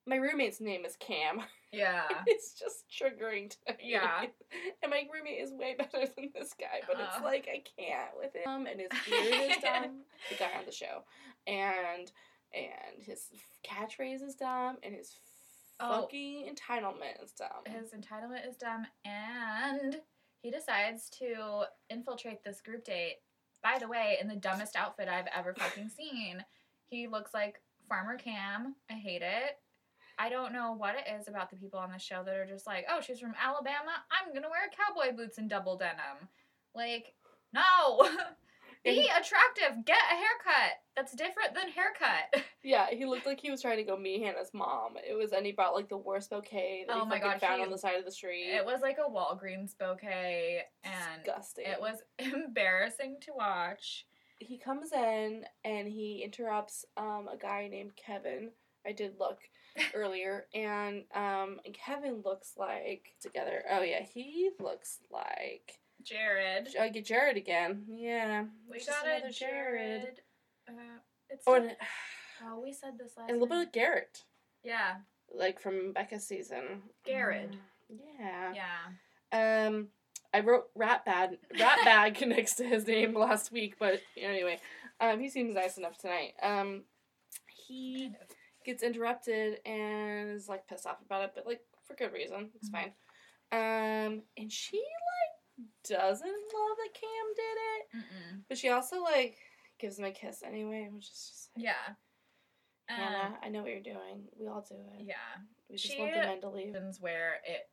my 0.07 0.15
roommate's 0.15 0.61
name 0.61 0.85
is 0.85 0.95
Cam. 0.95 1.41
Yeah. 1.74 2.03
it's 2.28 2.53
just 2.53 2.86
triggering 2.89 3.49
to 3.49 3.57
me. 3.74 3.91
Yeah. 3.91 4.26
And 4.84 4.89
my 4.91 5.03
roommate 5.13 5.41
is 5.41 5.51
way 5.51 5.76
better 5.78 6.05
than 6.15 6.30
this 6.36 6.53
guy, 6.59 6.82
but 6.88 6.97
it's 6.99 7.17
Uh. 7.19 7.24
like 7.24 7.47
I 7.51 7.63
can't 7.82 8.11
with 8.17 8.34
him. 8.36 8.67
And 8.67 8.80
his 8.80 8.89
beard 9.09 9.51
is 9.51 9.57
dumb. 9.61 10.01
The 10.30 10.36
guy 10.36 10.51
on 10.57 10.65
the 10.65 10.71
show, 10.71 11.03
and 11.47 12.11
and 12.53 13.01
his 13.03 13.28
catchphrase 13.67 14.21
is 14.21 14.36
dumb, 14.36 14.78
and 14.84 14.93
his 14.93 15.17
Oh. 15.80 16.01
fucking 16.01 16.53
entitlement 16.53 17.24
is 17.24 17.32
dumb. 17.32 17.63
His 17.65 17.91
entitlement 17.91 18.47
is 18.47 18.55
dumb, 18.57 18.86
and 19.05 19.99
he 20.43 20.51
decides 20.51 21.09
to 21.19 21.63
infiltrate 21.89 22.43
this 22.43 22.61
group 22.61 22.84
date. 22.86 23.17
By 23.63 23.80
the 23.80 23.88
way, 23.88 24.17
in 24.21 24.28
the 24.28 24.36
dumbest 24.36 24.76
outfit 24.76 25.07
I've 25.09 25.28
ever 25.36 25.53
fucking 25.55 25.89
seen. 25.89 26.45
He 26.86 27.07
looks 27.07 27.34
like 27.34 27.59
Farmer 27.89 28.17
Cam. 28.17 28.76
I 28.89 28.93
hate 28.93 29.24
it. 29.24 29.57
I 30.20 30.30
don't 30.30 30.53
know 30.53 30.74
what 30.74 30.95
it 30.95 31.11
is 31.20 31.28
about 31.28 31.49
the 31.49 31.55
people 31.55 31.80
on 31.80 31.91
the 31.91 31.97
show 31.97 32.24
that 32.26 32.36
are 32.36 32.45
just 32.45 32.68
like, 32.68 32.86
oh, 32.89 33.01
she's 33.01 33.20
from 33.20 33.34
Alabama. 33.41 33.91
I'm 34.11 34.34
gonna 34.34 34.49
wear 34.49 34.61
cowboy 34.76 35.16
boots 35.16 35.38
and 35.38 35.49
double 35.49 35.78
denim. 35.78 36.30
Like, 36.76 37.14
no. 37.53 38.07
Be 38.86 39.03
attractive. 39.07 39.86
Get 39.86 39.95
a 40.11 40.16
haircut. 40.16 40.74
That's 40.95 41.16
different 41.16 41.53
than 41.55 41.70
haircut. 41.70 42.43
Yeah, 42.66 42.88
he 42.91 43.03
looked 43.03 43.26
like 43.26 43.41
he 43.41 43.51
was 43.51 43.61
trying 43.61 43.76
to 43.76 43.84
go 43.84 43.97
meet 43.97 44.24
Hannah's 44.24 44.51
mom. 44.53 44.93
It 44.95 45.16
was, 45.18 45.34
and 45.34 45.45
he 45.45 45.51
brought 45.51 45.74
like 45.76 45.89
the 45.89 45.97
worst 45.97 46.30
bouquet 46.30 46.86
that 46.88 46.95
Oh 46.95 47.03
he 47.03 47.09
my 47.09 47.20
God, 47.20 47.41
found 47.41 47.57
he- 47.59 47.66
on 47.66 47.70
the 47.70 47.78
side 47.78 47.99
of 47.99 48.05
the 48.05 48.11
street. 48.11 48.45
It 48.55 48.66
was 48.66 48.80
like 48.82 48.97
a 49.05 49.09
Walgreens 49.11 49.78
bouquet, 49.78 50.61
and 50.86 51.24
disgusting. 51.26 51.66
it 51.66 51.82
was 51.82 51.97
embarrassing 52.20 53.18
to 53.22 53.34
watch. 53.36 54.05
He 54.39 54.57
comes 54.57 54.93
in 54.93 55.43
and 55.66 55.89
he 55.89 56.22
interrupts 56.24 56.86
um, 56.95 57.28
a 57.32 57.36
guy 57.36 57.68
named 57.70 57.97
Kevin. 57.97 58.51
I 58.88 58.93
did 58.93 59.16
look 59.20 59.39
earlier, 59.93 60.45
and 60.53 61.03
um, 61.13 61.59
Kevin 61.74 62.21
looks 62.24 62.53
like 62.57 63.13
together. 63.21 63.63
Oh 63.71 63.82
yeah, 63.82 64.01
he 64.03 64.51
looks 64.59 64.99
like 65.11 65.80
Jared. 66.03 66.69
I 66.80 66.89
get 66.89 67.05
Jared 67.05 67.38
again. 67.38 67.86
Yeah, 67.89 68.45
We 68.69 68.80
got 68.84 69.05
another 69.05 69.28
a 69.28 69.32
Jared. 69.32 70.21
Uh, 70.67 70.71
it's 71.30 71.47
Or 71.47 71.59
not- 71.59 71.69
an- 71.71 71.76
oh, 72.45 72.59
we 72.61 72.74
said 72.74 72.97
this 72.97 73.13
last. 73.17 73.30
and 73.30 73.38
a 73.38 73.41
little 73.41 73.47
bit 73.59 73.67
of 73.67 73.74
Garrett, 73.74 74.24
Yeah, 74.63 74.95
like 75.34 75.59
from 75.59 75.93
Becca's 75.93 76.26
season. 76.28 76.84
Garrett. 77.05 77.51
Mm, 77.91 77.99
Yeah. 78.19 78.53
yeah. 79.32 79.67
Um, 79.67 79.88
I 80.34 80.39
wrote 80.41 80.69
rat 80.76 81.05
bad 81.05 81.38
rat 81.59 81.80
bag 81.84 82.21
next 82.28 82.55
to 82.55 82.63
his 82.65 82.86
name 82.88 83.13
last 83.15 83.51
week, 83.51 83.76
but 83.80 84.01
anyway, 84.17 84.59
um, 84.99 85.19
he 85.19 85.30
seems 85.30 85.55
nice 85.55 85.78
enough 85.78 85.97
tonight. 85.97 86.34
Um, 86.41 86.84
he. 87.47 88.11
Gets 88.66 88.84
interrupted 88.84 89.59
and 89.66 90.32
is 90.32 90.47
like 90.49 90.68
pissed 90.68 90.86
off 90.86 91.01
about 91.05 91.24
it, 91.24 91.32
but 91.36 91.45
like 91.45 91.61
for 91.86 91.95
good 91.95 92.14
reason. 92.14 92.49
It's 92.55 92.70
Mhm. 92.70 92.72
fine. 92.72 92.93
Um, 93.51 94.24
and 94.38 94.51
she 94.51 94.78
like 94.78 95.68
doesn't 95.84 96.28
love 96.28 96.78
that 96.78 96.93
Cam 96.93 97.34
did 97.36 97.57
it, 97.57 97.88
Mm-mm. 97.97 98.43
but 98.49 98.57
she 98.57 98.70
also 98.70 99.01
like 99.03 99.38
gives 99.80 99.99
him 99.99 100.05
a 100.05 100.11
kiss 100.11 100.41
anyway, 100.43 100.89
which 100.91 101.05
is 101.09 101.30
just 101.30 101.49
like, 101.55 101.66
Yeah. 101.66 101.95
Hannah, 102.88 103.36
Um, 103.36 103.39
I 103.41 103.49
know 103.49 103.61
what 103.61 103.72
you're 103.72 103.80
doing. 103.82 104.28
We 104.38 104.47
all 104.47 104.61
do 104.61 104.76
it. 104.76 105.01
yeah. 105.01 105.16
We 105.70 105.78
just 105.78 105.93
She- 105.93 105.99
want 105.99 106.14
the 106.14 106.20
men 106.20 106.41
to 106.41 106.49
leave. 106.49 106.76
Where 106.99 107.41
it, 107.45 107.70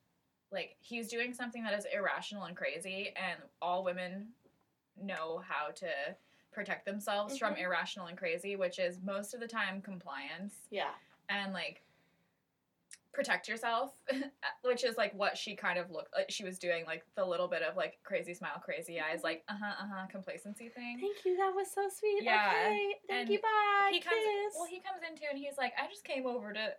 like, 0.52 0.76
he's 0.80 1.08
doing 1.08 1.32
something 1.34 1.62
that 1.64 1.74
is 1.74 1.84
irrational 1.86 2.44
and 2.44 2.56
crazy, 2.56 3.12
and 3.16 3.42
all 3.60 3.82
women 3.84 4.34
know 4.96 5.38
how 5.38 5.70
to 5.72 6.16
protect 6.52 6.84
themselves 6.84 7.38
from 7.38 7.54
Mhm. 7.54 7.60
irrational 7.62 8.06
and 8.06 8.18
crazy, 8.18 8.56
which 8.56 8.78
is 8.78 8.98
most 9.02 9.34
of 9.34 9.40
the 9.40 9.48
time 9.48 9.80
compliance. 9.82 10.66
Yeah. 10.70 10.94
and 11.28 11.52
like 11.52 11.82
protect 13.12 13.48
yourself 13.48 13.92
which 14.62 14.84
is 14.84 14.96
like 14.96 15.12
what 15.14 15.36
she 15.36 15.54
kind 15.56 15.78
of 15.78 15.90
looked 15.90 16.12
like 16.16 16.30
she 16.30 16.44
was 16.44 16.58
doing 16.60 16.84
like 16.86 17.04
the 17.16 17.24
little 17.24 17.48
bit 17.48 17.60
of 17.62 17.76
like 17.76 17.98
crazy 18.04 18.32
smile 18.34 18.60
crazy 18.64 19.00
eyes 19.00 19.22
like 19.24 19.42
uh-huh 19.48 19.64
uh-huh 19.80 20.06
complacency 20.08 20.68
thing 20.68 20.98
Thank 21.00 21.24
you. 21.24 21.36
That 21.36 21.52
was 21.54 21.70
so 21.72 21.88
sweet. 21.88 22.22
Yeah, 22.22 22.52
Okay. 22.52 22.94
Thank 23.08 23.20
and 23.20 23.28
you. 23.30 23.40
Bye. 23.40 23.90
he 23.92 24.00
comes 24.00 24.14
Kiss. 24.16 24.54
well 24.56 24.66
he 24.66 24.80
comes 24.80 25.02
into 25.08 25.22
and 25.28 25.36
he's 25.38 25.56
like 25.58 25.72
i 25.80 25.86
just 25.88 26.04
came 26.04 26.24
over 26.26 26.52
to 26.52 26.72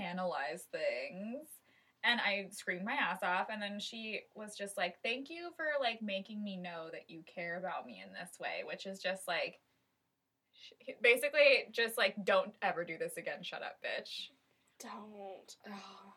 analyze 0.00 0.66
things 0.72 1.48
and 2.06 2.20
i 2.20 2.46
screamed 2.50 2.84
my 2.84 2.94
ass 2.94 3.18
off 3.22 3.48
and 3.50 3.60
then 3.60 3.78
she 3.78 4.20
was 4.34 4.56
just 4.56 4.76
like 4.76 4.94
thank 5.02 5.28
you 5.28 5.50
for 5.56 5.66
like 5.80 6.00
making 6.00 6.42
me 6.42 6.56
know 6.56 6.88
that 6.92 7.08
you 7.08 7.22
care 7.32 7.58
about 7.58 7.86
me 7.86 8.02
in 8.04 8.12
this 8.12 8.38
way 8.40 8.62
which 8.66 8.86
is 8.86 8.98
just 8.98 9.28
like 9.28 9.60
basically 11.02 11.66
just 11.72 11.98
like 11.98 12.14
don't 12.24 12.52
ever 12.62 12.84
do 12.84 12.96
this 12.96 13.16
again 13.16 13.42
shut 13.42 13.62
up 13.62 13.76
bitch 13.84 14.28
Don't. 14.80 15.56
Ugh. 15.66 16.12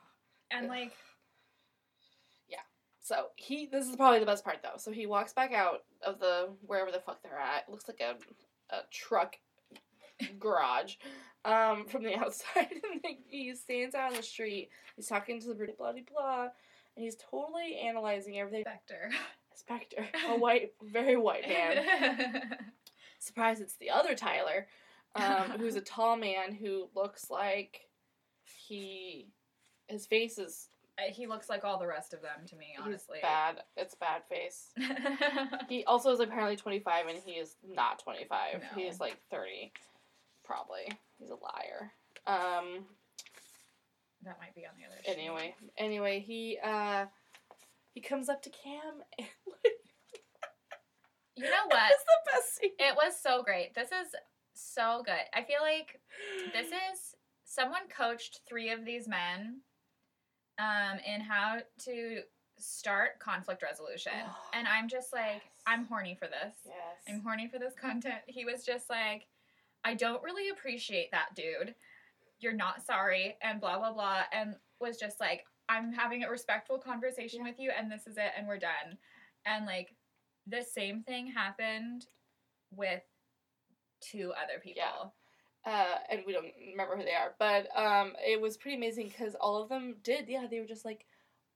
and 0.51 0.67
like 0.67 0.93
So 3.09 3.29
he. 3.37 3.65
This 3.65 3.87
is 3.87 3.95
probably 3.95 4.19
the 4.19 4.27
best 4.27 4.45
part 4.45 4.57
though. 4.61 4.77
So 4.77 4.91
he 4.91 5.07
walks 5.07 5.33
back 5.33 5.51
out 5.51 5.83
of 6.05 6.19
the 6.19 6.49
wherever 6.61 6.91
the 6.91 6.99
fuck 6.99 7.23
they're 7.23 7.39
at. 7.39 7.67
Looks 7.67 7.87
like 7.87 8.01
a 8.01 8.15
a 8.73 8.81
truck 8.91 9.35
garage 10.39 10.93
um, 11.45 11.85
from 11.85 12.03
the 12.03 12.15
outside. 12.19 12.67
and 13.03 13.15
he 13.27 13.55
stands 13.55 13.95
out 13.95 14.11
on 14.11 14.17
the 14.17 14.23
street. 14.23 14.69
He's 14.95 15.07
talking 15.07 15.39
to 15.41 15.47
the 15.47 15.53
blah 15.77 15.91
blah 15.93 16.01
blah, 16.11 16.41
and 16.95 17.03
he's 17.03 17.15
totally 17.15 17.77
analyzing 17.83 18.37
everything. 18.39 18.63
Spectre. 18.63 19.09
Spectre, 19.55 20.07
a 20.29 20.37
white, 20.37 20.73
very 20.81 21.17
white 21.17 21.47
man. 21.47 22.57
Surprise! 23.19 23.59
It's 23.59 23.75
the 23.75 23.89
other 23.89 24.15
Tyler, 24.15 24.67
um, 25.15 25.51
who's 25.59 25.75
a 25.75 25.81
tall 25.81 26.15
man 26.15 26.53
who 26.53 26.89
looks 26.95 27.29
like 27.29 27.81
he. 28.45 29.27
His 29.87 30.05
face 30.05 30.37
is 30.37 30.69
he 31.11 31.27
looks 31.27 31.49
like 31.49 31.63
all 31.63 31.79
the 31.79 31.87
rest 31.87 32.13
of 32.13 32.21
them 32.21 32.45
to 32.47 32.55
me, 32.55 32.75
honestly. 32.81 33.19
bad. 33.21 33.61
It's 33.77 33.95
bad 33.95 34.21
face. 34.29 34.69
He 35.67 35.83
also 35.85 36.11
is 36.11 36.19
apparently 36.19 36.55
25 36.55 37.07
and 37.07 37.17
he 37.25 37.33
is 37.33 37.55
not 37.67 37.99
25. 37.99 38.61
No. 38.61 38.67
He's 38.81 38.99
like 38.99 39.17
30, 39.31 39.71
probably. 40.49 40.89
He's 41.19 41.29
a 41.29 41.35
liar. 41.35 41.91
Um. 42.27 42.85
that 44.23 44.37
might 44.41 44.55
be 44.55 44.65
on 44.65 44.73
the 44.77 44.85
other. 44.85 45.01
sheet. 45.03 45.11
Anyway, 45.17 45.55
anyway, 45.77 46.19
he 46.19 46.57
uh, 46.63 47.05
he 47.93 48.01
comes 48.01 48.29
up 48.29 48.41
to 48.43 48.49
Cam 48.49 49.03
and 49.17 49.27
You 51.35 51.43
know 51.45 51.67
what? 51.67 51.91
it's 51.91 52.03
the 52.03 52.31
best 52.33 52.55
scene. 52.57 52.71
It 52.79 52.95
was 52.95 53.13
so 53.21 53.43
great. 53.43 53.73
This 53.75 53.89
is 53.89 54.13
so 54.53 55.03
good. 55.05 55.21
I 55.33 55.43
feel 55.43 55.61
like 55.61 55.99
this 56.53 56.67
is 56.91 57.15
someone 57.45 57.81
coached 57.95 58.41
three 58.47 58.71
of 58.71 58.83
these 58.85 59.07
men 59.07 59.61
um, 60.59 60.99
in 61.07 61.21
how 61.21 61.59
to 61.85 62.21
start 62.57 63.19
conflict 63.19 63.63
resolution. 63.63 64.11
And 64.53 64.67
I'm 64.67 64.89
just 64.89 65.13
like, 65.13 65.43
I'm 65.65 65.85
horny 65.85 66.15
for 66.19 66.25
this. 66.27 66.53
yes. 66.65 66.75
I'm 67.07 67.21
horny 67.21 67.47
for 67.47 67.59
this 67.59 67.73
content. 67.79 68.17
He 68.27 68.43
was 68.43 68.65
just 68.65 68.89
like, 68.89 69.27
I 69.83 69.93
don't 69.95 70.23
really 70.23 70.49
appreciate 70.49 71.11
that, 71.11 71.29
dude. 71.35 71.75
You're 72.39 72.53
not 72.53 72.85
sorry, 72.85 73.37
and 73.41 73.59
blah, 73.61 73.77
blah, 73.79 73.93
blah. 73.93 74.21
And 74.31 74.55
was 74.79 74.97
just 74.97 75.19
like, 75.19 75.45
I'm 75.67 75.91
having 75.93 76.23
a 76.23 76.29
respectful 76.29 76.77
conversation 76.77 77.41
Yeah. 77.43 77.51
with 77.51 77.59
you, 77.59 77.71
and 77.77 77.91
this 77.91 78.07
is 78.07 78.17
it, 78.17 78.31
and 78.37 78.47
we're 78.47 78.57
done. 78.59 78.97
And 79.45 79.65
like, 79.65 79.95
the 80.47 80.63
same 80.63 81.03
thing 81.03 81.27
happened 81.27 82.07
with 82.75 83.01
two 84.01 84.31
other 84.41 84.59
people. 84.61 84.83
Yeah. 85.65 85.71
uh, 85.71 85.97
and 86.09 86.21
we 86.25 86.31
don't 86.33 86.45
remember 86.71 86.95
who 86.95 87.03
they 87.03 87.13
are, 87.13 87.35
but 87.37 87.67
um, 87.77 88.13
it 88.25 88.39
was 88.39 88.57
pretty 88.57 88.77
amazing 88.77 89.09
because 89.09 89.35
all 89.35 89.61
of 89.61 89.69
them 89.69 89.95
did. 90.03 90.27
Yeah, 90.29 90.47
they 90.49 90.59
were 90.59 90.65
just 90.65 90.85
like, 90.85 91.05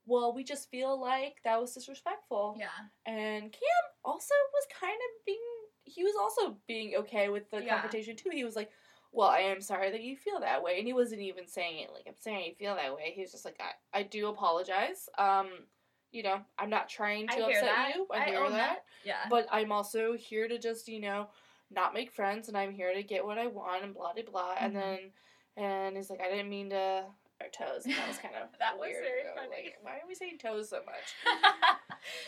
well, 0.06 0.34
we 0.36 0.44
just 0.44 0.70
feel 0.70 1.00
like 1.00 1.38
that 1.46 1.60
was 1.62 1.74
disrespectful. 1.74 2.58
Yeah. 2.60 2.68
And 3.06 3.44
Cam 3.52 3.84
also 4.04 4.34
was 4.54 4.68
kind 4.80 4.92
of 4.92 5.26
being, 5.26 5.40
he 5.86 6.04
was 6.04 6.14
also 6.20 6.58
being 6.68 6.96
okay 6.96 7.30
with 7.30 7.50
the 7.52 7.62
Yeah. 7.62 7.74
confrontation 7.74 8.16
too. 8.16 8.30
He 8.32 8.44
was 8.44 8.56
like, 8.56 8.70
well, 9.12 9.30
I 9.30 9.40
am 9.40 9.62
sorry 9.62 9.92
that 9.92 10.02
you 10.02 10.16
feel 10.18 10.40
that 10.40 10.64
way. 10.64 10.78
And 10.80 10.88
he 10.88 10.94
wasn't 10.94 11.22
even 11.22 11.48
saying 11.48 11.80
it 11.84 11.92
like, 11.94 12.06
I'm 12.08 12.18
sorry 12.20 12.48
you 12.48 12.56
feel 12.56 12.76
that 12.76 12.96
way. 12.96 13.12
He 13.14 13.22
was 13.22 13.32
just 13.32 13.46
like, 13.46 13.60
I, 13.60 14.00
I 14.00 14.04
do 14.04 14.28
apologize. 14.28 15.08
Um, 15.18 15.50
you 16.12 16.24
know, 16.24 16.40
I'm 16.58 16.70
not 16.70 16.90
trying 16.90 17.28
to 17.30 17.34
I 17.34 17.38
hear 17.38 17.48
upset 17.48 17.64
that. 17.66 17.96
you. 17.96 18.08
I, 18.12 18.18
I 18.18 18.26
hear 18.26 18.40
own 18.40 18.52
that. 18.52 18.58
that. 18.58 18.84
Yeah. 19.04 19.30
But 19.30 19.48
I'm 19.52 19.72
also 19.72 20.14
here 20.14 20.48
to 20.48 20.58
just, 20.58 20.88
you 20.88 21.00
know, 21.00 21.28
not 21.70 21.94
make 21.94 22.12
friends 22.12 22.48
and 22.48 22.58
I'm 22.58 22.72
here 22.72 22.94
to 22.94 23.04
get 23.04 23.26
what 23.26 23.38
I 23.38 23.48
want 23.48 23.84
and 23.84 23.94
blah, 23.94 24.14
blah, 24.14 24.24
blah. 24.24 24.56
And 24.60 24.74
Mhm. 24.76 24.80
then, 24.80 25.00
and 25.58 25.98
he's 25.98 26.10
like, 26.10 26.22
I 26.22 26.30
didn't 26.30 26.50
mean 26.50 26.70
to, 26.72 27.06
our 27.42 27.50
toes. 27.50 27.86
And 27.86 27.96
that 27.96 28.08
was 28.08 28.18
kind 28.18 28.36
of 28.36 28.48
That 28.60 28.78
was 28.78 28.90
very 28.92 29.24
funny. 29.36 29.50
Like, 29.50 29.78
why 29.82 29.92
are 29.94 30.08
we 30.08 30.16
saying 30.16 30.38
toes 30.38 30.70
so 30.70 30.78
much? 30.86 31.14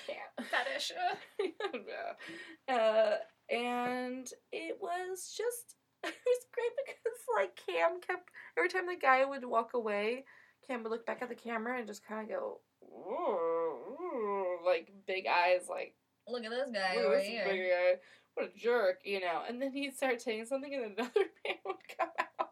Can't. 0.07 0.49
Fetish. 0.49 0.91
yeah. 1.87 2.73
Uh, 2.75 3.15
and 3.49 4.27
it 4.51 4.77
was 4.81 5.33
just 5.35 5.75
it 6.03 6.13
was 6.25 6.45
great 6.53 6.71
because 6.85 7.19
like 7.37 7.59
Cam 7.65 7.99
kept 8.05 8.29
every 8.57 8.69
time 8.69 8.85
the 8.87 8.95
guy 8.99 9.25
would 9.25 9.45
walk 9.45 9.73
away, 9.73 10.25
Cam 10.67 10.83
would 10.83 10.91
look 10.91 11.05
back 11.05 11.21
at 11.21 11.29
the 11.29 11.35
camera 11.35 11.77
and 11.77 11.87
just 11.87 12.05
kind 12.05 12.21
of 12.23 12.29
go, 12.29 12.59
"Ooh, 12.83 14.03
ooh," 14.03 14.57
like 14.65 14.91
big 15.07 15.25
eyes, 15.27 15.67
like 15.69 15.95
Look 16.27 16.43
at 16.43 16.51
this 16.51 16.71
guy 16.71 16.95
"Look 16.95 17.05
over 17.05 17.17
this 17.17 17.27
here. 17.27 17.45
big 17.45 17.69
guy, 17.69 17.93
what 18.33 18.51
a 18.53 18.57
jerk, 18.59 19.01
you 19.03 19.19
know. 19.19 19.43
And 19.47 19.61
then 19.61 19.71
he'd 19.71 19.95
start 19.95 20.21
saying 20.21 20.45
something, 20.45 20.73
and 20.73 20.85
another 20.85 21.25
man 21.45 21.55
would 21.65 21.75
come 21.97 22.09
out. 22.39 22.49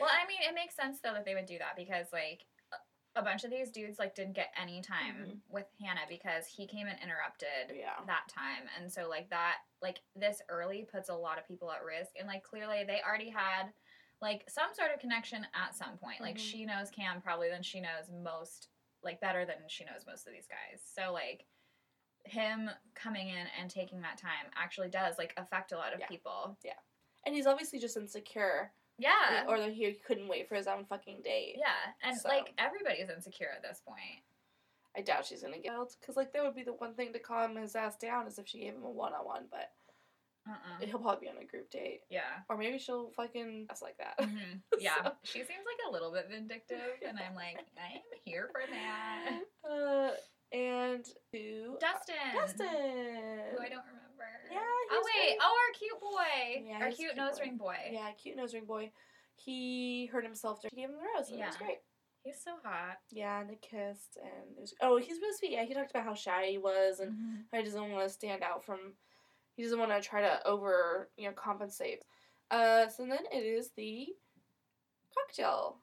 Well, 0.00 0.10
I 0.10 0.26
mean, 0.26 0.38
it 0.48 0.54
makes 0.54 0.74
sense 0.74 0.98
though 1.02 1.12
that 1.14 1.24
they 1.24 1.34
would 1.34 1.46
do 1.46 1.58
that 1.58 1.76
because 1.76 2.06
like 2.12 2.44
a- 3.14 3.22
bunch 3.22 3.44
of 3.44 3.50
these 3.50 3.70
dudes 3.70 3.98
like 3.98 4.14
didn't 4.14 4.32
get 4.34 4.52
any 4.56 4.80
time 4.80 5.26
Mhm. 5.26 5.40
with 5.52 5.66
Hannah 5.80 6.06
because 6.08 6.46
he 6.46 6.66
came 6.66 6.86
and 6.86 6.98
interrupted 7.00 7.70
Yeah. 7.76 8.00
that 8.06 8.28
time, 8.28 8.68
and 8.76 8.90
so 8.92 9.08
like 9.08 9.28
that 9.30 9.62
like 9.80 10.02
this 10.14 10.40
early 10.48 10.84
puts 10.84 11.08
a 11.08 11.14
lot 11.14 11.38
of 11.38 11.46
people 11.46 11.70
at 11.72 11.82
risk, 11.82 12.12
and 12.18 12.26
like 12.28 12.42
clearly 12.42 12.84
they 12.84 13.02
already 13.02 13.28
had 13.30 13.72
like 14.20 14.48
some 14.48 14.72
sort 14.74 14.92
of 14.92 15.00
connection 15.00 15.46
at 15.52 15.74
some 15.74 15.98
point. 15.98 16.20
Like 16.20 16.36
Mhm. 16.36 16.50
she 16.50 16.64
knows 16.64 16.90
Cam 16.90 17.20
probably 17.20 17.48
than 17.50 17.62
she 17.62 17.80
knows 17.80 18.08
most 18.10 18.68
like 19.02 19.20
better 19.20 19.44
than 19.44 19.68
she 19.68 19.84
knows 19.84 20.06
most 20.06 20.26
of 20.28 20.32
these 20.32 20.46
guys. 20.46 20.80
So 20.84 21.12
like 21.12 21.46
him 22.24 22.70
coming 22.94 23.28
in 23.30 23.48
and 23.58 23.68
taking 23.68 24.00
that 24.02 24.16
time 24.16 24.48
actually 24.54 24.88
does 24.88 25.18
like 25.18 25.34
affect 25.36 25.72
a 25.72 25.76
lot 25.76 25.92
of 25.92 25.98
Yeah. 26.00 26.06
people. 26.06 26.56
Yeah. 26.62 26.78
And 27.24 27.34
he's 27.34 27.48
obviously 27.48 27.80
just 27.80 27.96
insecure, 27.96 28.72
Yeah. 29.02 29.44
or 29.48 29.58
that 29.58 29.72
he 29.72 29.92
couldn't 30.06 30.28
wait 30.28 30.48
for 30.48 30.54
his 30.54 30.66
own 30.66 30.84
fucking 30.86 31.22
date. 31.22 31.56
Yeah, 31.58 31.74
and 32.02 32.16
So- 32.18 32.28
like 32.28 32.52
everybody's 32.58 33.10
insecure 33.10 33.50
at 33.54 33.62
this 33.62 33.80
point. 33.86 34.22
I 34.96 35.00
doubt 35.00 35.24
she's 35.26 35.42
gonna 35.42 35.58
get 35.58 35.72
out 35.72 35.94
because 36.00 36.16
like 36.16 36.32
that 36.32 36.42
would 36.44 36.54
be 36.54 36.62
the 36.64 36.74
one 36.74 36.94
thing 36.94 37.12
to 37.14 37.18
calm 37.18 37.56
his 37.56 37.74
ass 37.74 37.96
down 37.96 38.26
is 38.26 38.38
if 38.38 38.46
she 38.46 38.58
gave 38.60 38.74
him 38.74 38.84
a 38.84 38.90
one 38.90 39.14
on 39.14 39.24
one, 39.24 39.46
but 39.50 39.72
Uh-uh. 40.46 40.84
he'll 40.84 40.98
probably 40.98 41.26
be 41.28 41.30
on 41.30 41.38
a 41.40 41.44
group 41.46 41.70
date 41.70 42.02
Yeah. 42.10 42.40
or 42.50 42.56
maybe 42.58 42.78
she'll 42.78 43.10
fucking 43.12 43.68
ass 43.70 43.80
like 43.80 43.96
that. 43.98 44.14
hmm 44.20 44.56
Yeah. 44.78 45.02
So- 45.02 45.12
She 45.22 45.38
seems 45.44 45.64
like 45.64 45.88
a 45.88 45.90
little 45.90 46.12
bit 46.12 46.28
vindictive, 46.28 47.00
and 47.06 47.18
I'm 47.18 47.34
like, 47.34 47.56
I'm 47.78 48.00
here 48.24 48.50
for 48.52 48.62
that. 48.70 49.40
Uh, 49.64 50.10
and 50.52 51.04
to 51.32 51.78
Dustin. 51.80 52.14
Dustin. 52.34 52.66
Who 52.66 53.62
I 53.62 53.68
don't 53.70 53.86
remember. 53.86 54.11
Yeah. 54.50 54.58
he 54.58 54.86
Oh 54.90 55.02
wait. 55.04 55.36
Oh, 55.40 55.56
our 55.66 55.72
cute 55.78 56.00
boy. 56.00 56.64
Yeah, 56.68 56.84
our 56.84 56.88
cute 56.88 56.98
cute 56.98 57.16
nose 57.16 57.38
boy. 57.38 57.44
ring 57.44 57.56
boy. 57.56 57.76
Yeah, 57.90 58.10
cute 58.12 58.36
nose 58.36 58.54
ring 58.54 58.64
boy. 58.64 58.90
He 59.36 60.06
hurt 60.06 60.24
himself. 60.24 60.60
She 60.62 60.76
gave 60.76 60.88
him 60.90 60.96
the 60.96 61.02
rose. 61.02 61.30
And 61.30 61.40
It 61.40 61.46
was 61.46 61.56
Yeah. 61.60 61.66
great. 61.66 61.78
He's 62.24 62.40
so 62.40 62.56
hot. 62.62 62.98
Yeah, 63.10 63.40
and 63.40 63.50
they 63.50 63.56
kissed, 63.56 64.16
and 64.22 64.56
there's 64.56 64.74
oh, 64.80 64.96
he's 64.96 65.20
really 65.20 65.36
sweet. 65.36 65.50
Yeah, 65.52 65.64
he 65.64 65.74
talked 65.74 65.90
about 65.90 66.04
how 66.04 66.14
shy 66.14 66.46
he 66.46 66.58
was, 66.58 67.00
and 67.00 67.12
Mhm. 67.12 67.44
how 67.50 67.58
he 67.58 67.64
doesn't 67.64 67.90
want 67.90 68.04
to 68.06 68.08
stand 68.10 68.42
out 68.44 68.64
from. 68.64 68.96
He 69.56 69.62
doesn't 69.64 69.78
want 69.78 69.90
to 69.90 70.00
try 70.00 70.20
to 70.20 70.46
over, 70.46 71.10
you 71.16 71.26
know, 71.26 71.34
compensate. 71.34 72.04
Uh, 72.50 72.88
so 72.88 73.04
then 73.06 73.26
it 73.32 73.44
is 73.44 73.70
the 73.72 74.14
cocktail 75.14 75.81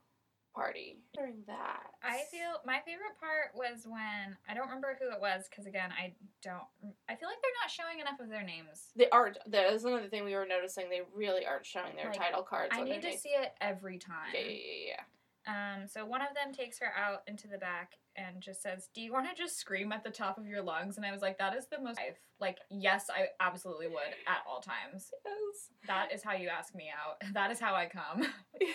party. 0.53 0.97
During 1.13 1.43
that, 1.47 1.91
I 2.03 2.21
feel 2.31 2.61
my 2.65 2.79
favorite 2.85 3.17
part 3.19 3.51
was 3.55 3.85
when 3.85 4.35
I 4.47 4.53
don't 4.53 4.67
remember 4.67 4.97
who 4.99 5.09
it 5.13 5.21
was 5.21 5.47
because 5.49 5.65
again 5.65 5.91
I 5.91 6.13
don't. 6.43 6.63
I 7.07 7.15
feel 7.15 7.29
like 7.29 7.37
they're 7.41 7.61
not 7.61 7.71
showing 7.71 7.99
enough 7.99 8.19
of 8.19 8.29
their 8.29 8.43
names. 8.43 8.89
they 8.95 9.09
aren't. 9.09 9.37
That 9.47 9.71
is 9.73 9.85
another 9.85 10.07
thing 10.07 10.23
we 10.25 10.35
were 10.35 10.45
noticing. 10.47 10.89
They 10.89 11.01
really 11.13 11.45
aren't 11.45 11.65
showing 11.65 11.95
their 11.95 12.07
Like, 12.09 12.17
title 12.17 12.43
cards. 12.43 12.71
I 12.73 12.83
need 12.83 13.01
to 13.03 13.17
see 13.17 13.29
it 13.29 13.53
every 13.61 13.97
time. 13.97 14.31
Yeah, 14.33 14.41
yeah, 14.41 14.47
yeah, 14.51 14.87
yeah. 14.95 15.01
Um, 15.47 15.87
so 15.87 16.05
one 16.05 16.21
of 16.21 16.27
them 16.35 16.53
takes 16.53 16.77
her 16.79 16.91
out 16.95 17.23
into 17.25 17.47
the 17.47 17.57
back 17.57 17.93
and 18.15 18.39
just 18.41 18.61
says, 18.61 18.89
"Do 18.93 19.01
you 19.01 19.11
want 19.11 19.27
to 19.29 19.35
just 19.41 19.57
scream 19.57 19.91
at 19.91 20.03
the 20.03 20.11
top 20.11 20.37
of 20.37 20.45
your 20.45 20.61
lungs?" 20.61 20.97
And 20.97 21.05
I 21.05 21.11
was 21.11 21.21
like, 21.21 21.37
"That 21.39 21.55
is 21.55 21.65
the 21.67 21.79
most 21.81 21.99
like 22.39 22.57
yes, 22.69 23.09
I 23.09 23.27
absolutely 23.39 23.87
would 23.87 24.13
at 24.27 24.43
all 24.47 24.59
times. 24.61 25.11
Yes. 25.25 25.69
That 25.87 26.13
is 26.13 26.21
how 26.23 26.33
you 26.33 26.49
ask 26.49 26.75
me 26.75 26.89
out. 26.93 27.21
That 27.33 27.51
is 27.51 27.59
how 27.59 27.73
I 27.73 27.87
come." 27.87 28.27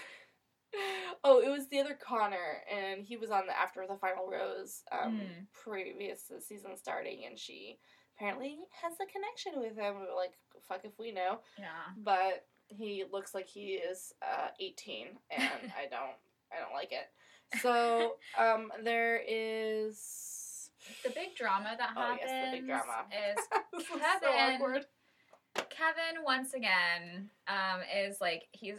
oh, 1.25 1.41
it 1.41 1.49
was 1.51 1.69
the 1.69 1.81
other 1.81 1.95
Connor, 2.01 2.63
and 2.71 3.05
he 3.05 3.17
was 3.17 3.31
on 3.31 3.47
the 3.47 3.59
after 3.59 3.87
the 3.87 3.97
final 3.97 4.29
rose, 4.31 4.83
um, 4.93 5.19
Mm. 5.21 5.47
previous 5.53 6.25
to 6.29 6.35
the 6.35 6.41
season 6.41 6.77
starting, 6.77 7.25
and 7.27 7.39
she 7.39 7.79
apparently 8.17 8.59
has 8.83 8.93
a 9.01 9.07
connection 9.13 9.61
with 9.61 9.77
him. 9.77 10.01
We 10.01 10.07
were 10.07 10.15
like, 10.17 10.35
fuck 10.69 10.85
if 10.85 10.99
we 10.99 11.13
know, 11.13 11.41
Yeah. 11.59 11.69
but 11.99 12.47
he 12.69 13.05
looks 13.11 13.35
like 13.35 13.47
he 13.49 13.75
is 13.75 14.13
uh, 14.23 14.49
eighteen, 14.61 15.19
and 15.31 15.43
I 15.77 15.87
don't, 15.91 16.17
I 16.53 16.61
don't 16.61 16.73
like 16.75 16.93
it. 16.93 17.11
So, 17.61 18.17
um, 18.39 18.73
there 18.83 19.21
is. 19.27 20.71
The 21.03 21.11
big 21.11 21.35
drama 21.35 21.77
that 21.79 21.91
Oh, 21.97 22.01
happens 22.01 22.21
yes, 22.25 22.45
the 22.51 22.57
big 22.59 22.67
drama. 22.67 23.07
is 23.11 23.81
is 23.81 23.87
so 23.89 24.31
Kevin. 24.33 24.85
Kevin 25.71 26.25
once 26.25 26.53
again 26.55 27.31
um, 27.49 27.81
is 28.05 28.21
like 28.21 28.45
he's 28.53 28.77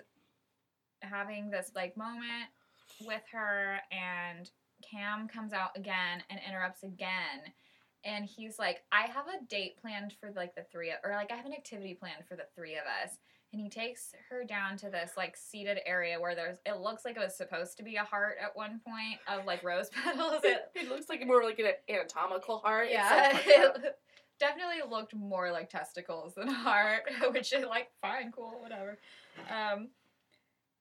having 1.06 1.50
this 1.50 1.72
like 1.76 1.96
moment 1.98 2.50
with 3.06 3.24
her 3.32 3.80
and 3.92 4.50
Cam 4.90 5.28
comes 5.28 5.54
out 5.54 5.72
again 5.76 6.24
and 6.30 6.40
interrupts 6.48 6.84
again 6.84 7.54
and 8.04 8.26
he's 8.26 8.60
like 8.60 8.84
I 8.92 9.08
have 9.08 9.26
a 9.28 9.44
date 9.46 9.78
planned 9.82 10.14
for 10.20 10.32
like 10.36 10.56
the 10.56 10.66
three 10.72 10.92
of, 10.92 10.98
or 11.04 11.12
like 11.12 11.32
I 11.32 11.36
have 11.36 11.46
an 11.46 11.54
activity 11.54 11.94
planned 11.94 12.26
for 12.28 12.36
the 12.36 12.46
three 12.56 12.74
of 12.74 12.84
us 13.04 13.18
and 13.52 13.62
he 13.62 13.70
takes 13.70 14.14
her 14.30 14.44
down 14.44 14.78
to 14.78 14.90
this 14.90 15.12
like 15.18 15.36
seated 15.38 15.80
area 15.86 16.20
where 16.20 16.36
there's 16.36 16.58
it 16.66 16.80
looks 16.82 17.06
like 17.06 17.16
it 17.16 17.20
was 17.20 17.36
supposed 17.36 17.78
to 17.78 17.84
be 17.84 17.96
a 17.96 18.04
heart 18.04 18.38
at 18.42 18.56
one 18.56 18.80
point 18.86 19.20
of 19.28 19.46
like 19.46 19.64
rose 19.64 19.90
petals 20.04 20.42
It, 20.44 20.70
it 20.76 20.90
looks 20.90 21.10
like 21.10 21.26
more 21.26 21.44
like 21.44 21.60
an 21.60 21.72
anatomical 21.90 22.60
heart. 22.60 22.88
Yeah 22.92 23.38
up. 23.66 23.82
definitely 24.40 24.82
looked 24.90 25.16
more 25.16 25.52
like 25.52 25.70
testicles 25.70 26.34
than 26.36 26.48
heart, 26.48 27.04
which 27.32 27.54
is 27.54 27.66
like 27.66 27.90
fine, 28.02 28.32
cool, 28.32 28.60
whatever. 28.60 28.98
Um, 29.50 29.90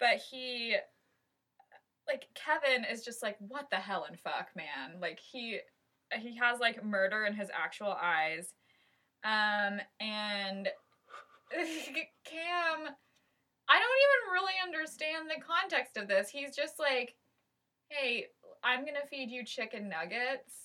but 0.05 0.21
he, 0.31 0.77
like 2.07 2.27
Kevin, 2.35 2.85
is 2.85 3.03
just 3.03 3.23
like, 3.23 3.37
what 3.39 3.71
the 3.71 3.77
hell 3.77 4.05
and 4.07 4.21
fuck, 4.21 4.49
man. 4.55 5.01
Like 5.01 5.19
he, 5.19 5.61
he 6.21 6.37
has 6.37 6.61
like 6.61 6.85
murder 6.85 7.25
in 7.25 7.33
his 7.33 7.49
actual 7.59 7.97
eyes, 8.03 8.53
um, 9.25 9.81
and 10.01 10.69
Cam. 12.27 12.95
I 13.67 13.79
don't 13.79 14.01
even 14.05 14.33
really 14.35 14.53
understand 14.63 15.31
the 15.31 15.43
context 15.43 15.97
of 15.97 16.07
this. 16.07 16.29
He's 16.29 16.55
just 16.55 16.75
like, 16.79 17.15
hey, 17.89 18.27
I'm 18.63 18.81
gonna 18.85 19.07
feed 19.09 19.31
you 19.31 19.43
chicken 19.43 19.89
nuggets. 19.89 20.64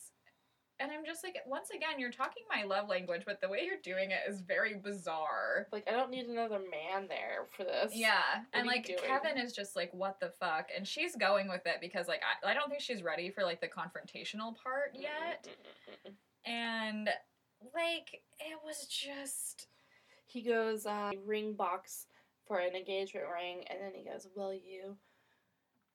And 0.81 0.91
I'm 0.91 1.05
just 1.05 1.23
like, 1.23 1.35
once 1.45 1.71
again, 1.71 1.99
you're 1.99 2.11
talking 2.11 2.43
my 2.49 2.63
love 2.63 2.87
language, 2.87 3.23
but 3.25 3.41
the 3.41 3.49
way 3.49 3.63
you're 3.65 3.81
doing 3.83 4.11
it 4.11 4.19
is 4.29 4.39
very 4.39 4.75
bizarre. 4.75 5.67
Like 5.73 5.87
I 5.87 5.91
don't 5.91 6.09
need 6.09 6.27
another 6.27 6.59
man 6.59 7.07
there 7.09 7.47
for 7.55 7.63
this. 7.65 7.91
Yeah, 7.93 8.21
and 8.53 8.65
like? 8.65 8.89
Kevin 9.05 9.37
is 9.37 9.51
just 9.51 9.75
like, 9.75 9.93
what 9.93 10.19
the 10.19 10.29
fuck? 10.39 10.69
And 10.75 10.87
she's 10.87 11.15
going 11.15 11.49
with 11.49 11.65
it 11.65 11.77
because 11.81 12.07
like 12.07 12.21
I, 12.23 12.51
I 12.51 12.53
don't 12.53 12.69
think 12.69 12.81
she's 12.81 13.03
ready 13.03 13.29
for 13.29 13.43
like 13.43 13.59
the 13.59 13.67
confrontational 13.67 14.55
part 14.63 14.95
yet. 14.95 15.47
mm-mm. 16.07 16.13
And 16.45 17.09
like 17.75 18.21
it 18.39 18.57
was 18.63 18.87
just 18.87 19.67
He 20.27 20.41
goes 20.41 20.85
uh, 20.85 21.11
ring 21.25 21.53
box 21.53 22.05
for 22.47 22.59
an 22.59 22.75
engagement 22.75 23.25
ring, 23.33 23.63
and 23.69 23.79
then 23.81 23.91
he 23.93 24.03
goes, 24.09 24.27
"Will 24.35 24.53
you 24.53 24.95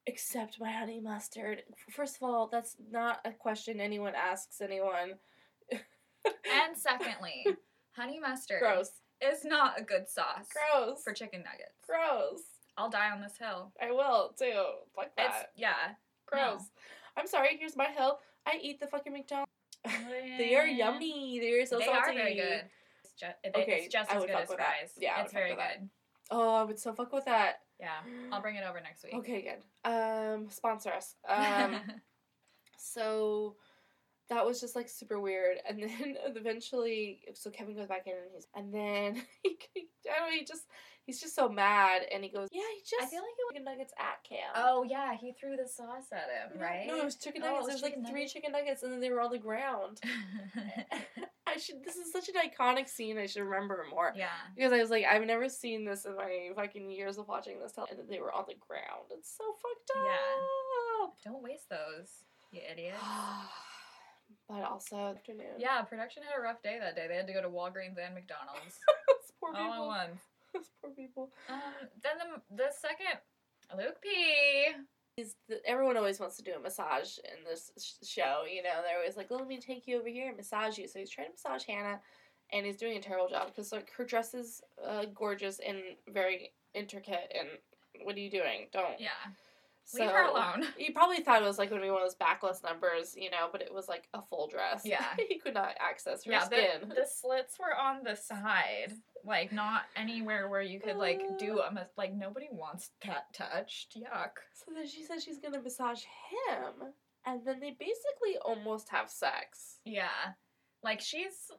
accept 0.07 0.61
my 0.61 0.71
honey 0.71 1.01
mustard?" 1.01 1.63
First 1.91 2.17
of 2.17 2.23
all, 2.23 2.49
that's 2.49 2.77
not 2.91 3.21
a 3.25 3.33
question 3.33 3.81
anyone 3.81 4.15
asks 4.15 4.61
anyone. 4.61 5.15
and 5.73 6.77
secondly, 6.77 7.45
honey 7.93 8.19
mustard 8.21 8.61
Gross. 8.61 8.91
is 9.21 9.45
not 9.45 9.79
a 9.79 9.83
good 9.83 10.09
sauce 10.09 10.49
Gross. 10.53 11.03
for 11.03 11.13
chicken 11.13 11.43
nuggets. 11.43 11.85
Gross. 11.87 12.43
I'll 12.77 12.91
die 12.91 13.11
on 13.11 13.21
this 13.21 13.37
hill. 13.39 13.73
I 13.81 13.93
will 13.93 14.35
too. 14.39 14.63
Fuck 14.97 15.15
that. 15.17 15.27
It's 15.27 15.47
yeah. 15.57 15.95
Gross. 16.27 16.63
I'm 17.17 17.27
sorry. 17.27 17.57
Here's 17.59 17.77
my 17.77 17.87
hill. 17.87 18.19
I 18.47 18.59
eat 18.61 18.81
the 18.81 18.87
fucking 18.87 19.13
McDonald's. 19.13 19.51
they 20.39 20.55
are 20.57 20.67
yummy. 20.67 21.39
They're 21.41 21.67
so 21.67 21.79
they 21.79 21.85
salty. 21.85 21.99
are 22.01 22.15
very 22.15 22.35
good. 22.35 22.63
It's 23.05 23.13
just, 23.21 23.37
Okay, 23.55 23.81
it's 23.85 23.93
just 23.93 24.11
I 24.11 24.17
as 24.17 24.23
good 24.23 24.31
as 24.31 24.49
with 24.49 24.59
that. 24.59 24.67
fries. 24.81 24.93
Yeah, 24.99 25.23
it's 25.23 25.33
very 25.33 25.51
good. 25.51 25.59
that. 25.59 25.83
Oh, 26.37 26.55
I 26.57 26.65
would 26.65 26.79
so 26.79 26.93
fuck 26.93 27.13
with 27.13 27.27
that. 27.27 27.61
Yeah, 27.79 27.91
I'll 28.33 28.43
bring 28.43 28.57
it 28.57 28.65
over 28.69 28.81
next 28.81 29.05
week. 29.05 29.15
Okay, 29.15 29.43
good. 29.43 29.89
Um, 29.91 30.49
sponsor 30.51 30.91
us. 30.93 31.15
Um, 31.29 31.77
so 32.79 33.57
that 34.29 34.45
was 34.45 34.61
just 34.61 34.75
like 34.75 34.89
super 34.89 35.21
weird, 35.21 35.59
and 35.69 35.83
then 35.83 36.17
eventually, 36.27 37.21
so 37.35 37.51
Kevin 37.51 37.77
goes 37.77 37.89
back 37.89 38.07
in, 38.07 38.13
and 38.15 38.31
he's, 38.35 38.47
and 38.55 38.73
then 38.75 39.23
he, 39.43 39.57
I 40.11 40.19
don't 40.19 40.31
know, 40.31 40.37
he 40.39 40.45
just, 40.45 40.63
he's 41.05 41.21
just 41.21 41.35
so 41.37 41.49
mad, 41.49 42.03
and 42.13 42.25
he 42.25 42.31
goes, 42.31 42.49
yeah, 42.51 42.63
he 42.75 42.81
just, 42.81 43.03
I 43.03 43.07
feel 43.07 43.21
like 43.21 43.35
it 43.39 43.55
was 43.55 43.65
nuggets 43.65 43.93
at 43.99 44.25
Cam. 44.29 44.51
oh 44.57 44.83
yeah, 44.89 45.15
he 45.15 45.33
threw 45.39 45.57
the 45.57 45.69
sauce 45.69 46.07
at 46.13 46.53
him, 46.53 46.61
right? 46.61 46.87
No, 46.89 46.97
it 46.99 47.05
was 47.05 47.17
chicken 47.17 47.43
Oh, 47.45 47.47
it 47.47 47.51
nuggets. 47.53 47.67
was 47.67 47.67
There 47.67 47.75
was 47.75 47.83
like 47.83 47.93
chicken 47.95 48.07
three 48.11 48.27
chicken 48.29 48.53
nuggets, 48.53 48.83
and 48.83 48.93
then 48.93 49.01
they 49.01 49.11
were 49.11 49.21
on 49.21 49.31
the 49.31 49.39
ground. 49.39 50.01
I 51.55 51.59
should. 51.59 51.85
This 51.85 51.97
is 51.97 52.11
such 52.13 52.29
an 52.29 52.35
iconic 52.35 52.89
scene. 52.89 53.17
I 53.19 53.27
should 53.27 53.43
remember 53.43 53.85
more. 53.91 54.13
yeah. 54.17 54.29
Because 54.57 54.73
I 54.73 54.79
was 54.79 54.91
like, 54.91 55.05
I've 55.05 55.25
never 55.27 55.49
seen 55.49 55.85
this 55.85 56.05
in 56.05 56.17
my 56.17 56.51
fucking 56.57 56.91
years 56.91 57.19
of 57.19 57.29
watching 57.29 57.59
this, 57.61 57.73
tele- 57.73 57.87
and 57.91 57.99
that 57.99 58.09
they 58.09 58.21
were 58.21 58.33
on 58.33 58.45
the 58.49 58.55
ground. 58.67 59.07
It's 59.11 59.37
so 59.37 59.45
fucked 59.63 59.91
up. 59.99 60.07
Yeah. 60.07 61.31
Don't 61.33 61.43
waste 61.43 61.69
those, 61.71 62.25
you 62.51 62.61
idiot. 62.71 62.95
but 64.49 64.63
also 64.65 64.97
afternoon. 65.17 65.59
Yeah, 65.59 65.83
production 65.83 66.23
had 66.23 66.39
a 66.39 66.43
rough 66.43 66.63
day 66.63 66.79
that 66.81 66.97
day. 66.97 67.07
They 67.09 67.17
had 67.17 67.27
to 67.27 67.33
go 67.33 67.43
to 67.43 67.49
Walgreens 67.49 67.97
and 68.05 68.15
McDonald's 68.15 68.81
Those 69.09 69.33
poor 69.41 69.51
all 69.55 69.57
at 69.57 69.71
people. 69.73 69.87
once. 69.87 70.21
Those 70.53 70.71
poor 70.81 70.91
people. 70.91 71.31
Um, 71.49 71.61
then 72.03 72.13
the 72.19 72.57
the 72.65 72.71
second 72.73 73.21
Luke 73.77 73.97
P. 74.03 74.09
He's 75.17 75.37
the, 75.49 75.61
everyone 75.67 75.97
always 75.97 76.19
wants 76.19 76.37
to 76.39 76.43
do 76.43 76.53
a 76.57 76.61
massage 76.61 77.19
in 77.19 77.45
this 77.49 77.71
sh- 77.79 78.07
show. 78.09 78.43
You 78.51 78.63
know, 78.63 78.71
they're 78.85 78.99
always 78.99 79.17
like, 79.17 79.31
"Let 79.31 79.47
me 79.47 79.59
take 79.61 79.87
you 79.87 79.99
over 79.99 80.09
here 80.09 80.29
and 80.29 80.37
massage 80.37 80.77
you." 80.79 80.89
So 80.89 80.99
he's 80.99 81.11
trying 81.11 81.29
to 81.29 81.33
massage 81.33 81.65
Hannah, 81.65 82.01
and 82.53 82.67
he's 82.67 82.77
doing 82.77 82.97
a 82.97 83.01
terrible 83.01 83.29
job 83.29 83.47
because 83.49 83.71
like 83.73 83.91
her 83.97 84.05
dress 84.05 84.35
is 84.35 84.61
uh, 84.85 85.05
gorgeous 85.15 85.61
and 85.67 85.79
very 86.13 86.51
intricate. 86.75 87.33
And 87.39 87.49
what 88.03 88.17
are 88.17 88.21
you 88.21 88.31
doing? 88.31 88.67
Don't. 88.73 88.99
Yeah, 89.01 89.11
So, 89.85 90.03
leave 90.03 90.11
her 90.11 90.25
alone. 90.25 90.65
He 90.77 90.91
probably 90.91 91.21
thought 91.21 91.43
it 91.43 91.45
was 91.47 91.59
like 91.59 91.71
going 91.71 91.81
to 91.81 91.87
be 91.87 91.91
one 91.93 92.03
of 92.03 92.07
those 92.09 92.17
backless 92.17 92.63
numbers, 92.65 93.15
you 93.17 93.31
know, 93.31 93.49
but 93.53 93.63
it 93.63 93.73
was 93.73 93.87
like 93.89 94.09
a 94.15 94.21
full 94.23 94.49
dress. 94.49 94.83
Yeah. 94.85 95.05
he 95.29 95.39
could 95.39 95.55
not 95.55 95.77
access 95.79 96.25
her 96.25 96.33
Yeah, 96.33 96.45
skin. 96.45 96.89
the, 96.89 96.95
the 96.97 97.07
slits 97.07 97.57
were 97.61 97.77
on 97.77 98.03
the 98.03 98.17
side, 98.17 98.95
like 99.27 99.53
not 99.53 99.83
anywhere 99.97 100.49
where 100.49 100.63
you 100.63 100.81
could 100.81 100.97
like 100.97 101.23
do 101.39 101.61
a 101.61 101.73
mas- 101.73 101.87
like 101.97 102.15
nobody 102.15 102.49
wants 102.51 102.91
that 103.07 103.33
touched. 103.33 103.97
Yuck. 103.97 104.31
So 104.55 104.73
then 104.75 104.87
she 104.87 105.03
says 105.05 105.23
she's 105.25 105.39
gonna 105.41 105.61
massage 105.63 106.03
him, 106.03 106.93
and 107.27 107.41
then 107.47 107.61
they 107.61 107.71
basically 107.71 108.39
almost 108.45 108.89
have 108.91 109.11
sex. 109.11 109.79
Yeah, 109.85 110.09
like 110.83 111.01
she's 111.01 111.51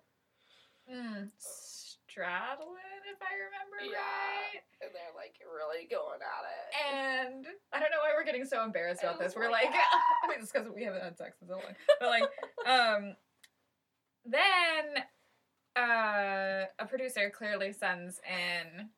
mm, 0.91 1.29
straddling, 1.37 3.03
if 3.11 3.21
I 3.21 3.33
remember 3.35 3.91
Yeah. 3.91 3.97
right. 3.99 4.61
And 4.81 4.91
they're 4.93 5.15
like 5.15 5.35
really 5.43 5.87
going 5.87 6.19
at 6.21 6.43
it. 6.47 6.67
And 6.95 7.45
I 7.73 7.79
don't 7.79 7.91
know 7.91 7.97
why 8.01 8.11
we're 8.15 8.23
getting 8.25 8.45
so 8.45 8.63
embarrassed 8.63 9.03
about 9.03 9.19
this. 9.19 9.35
We're 9.35 9.51
like, 9.51 9.71
God. 9.71 9.81
I 10.23 10.27
mean, 10.29 10.39
it's 10.41 10.51
because 10.51 10.67
we 10.73 10.83
haven't 10.83 11.03
had 11.03 11.17
sex 11.17 11.37
in 11.41 11.47
so 11.47 11.55
long. 11.55 11.75
But 11.99 12.09
like, 12.09 12.23
um, 12.67 13.15
then 14.25 15.03
uh, 15.77 16.65
a 16.79 16.85
producer 16.87 17.29
clearly 17.29 17.73
sends 17.73 18.19
in 18.27 18.89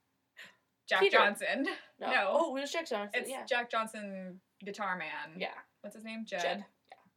Jack 0.88 1.02
Peter. 1.02 1.18
Johnson. 1.18 1.68
no. 2.00 2.08
no. 2.08 2.28
Oh, 2.30 2.56
it 2.56 2.62
was 2.62 2.72
Jack 2.72 2.90
Johnson. 2.90 3.12
It's 3.14 3.30
yeah. 3.30 3.46
Jack 3.48 3.70
Johnson, 3.70 4.40
guitar 4.64 4.98
man. 4.98 5.38
Yeah. 5.38 5.50
What's 5.82 5.96
his 5.96 6.06
name? 6.06 6.26
Jed. 6.26 6.42
Jed. 6.42 6.66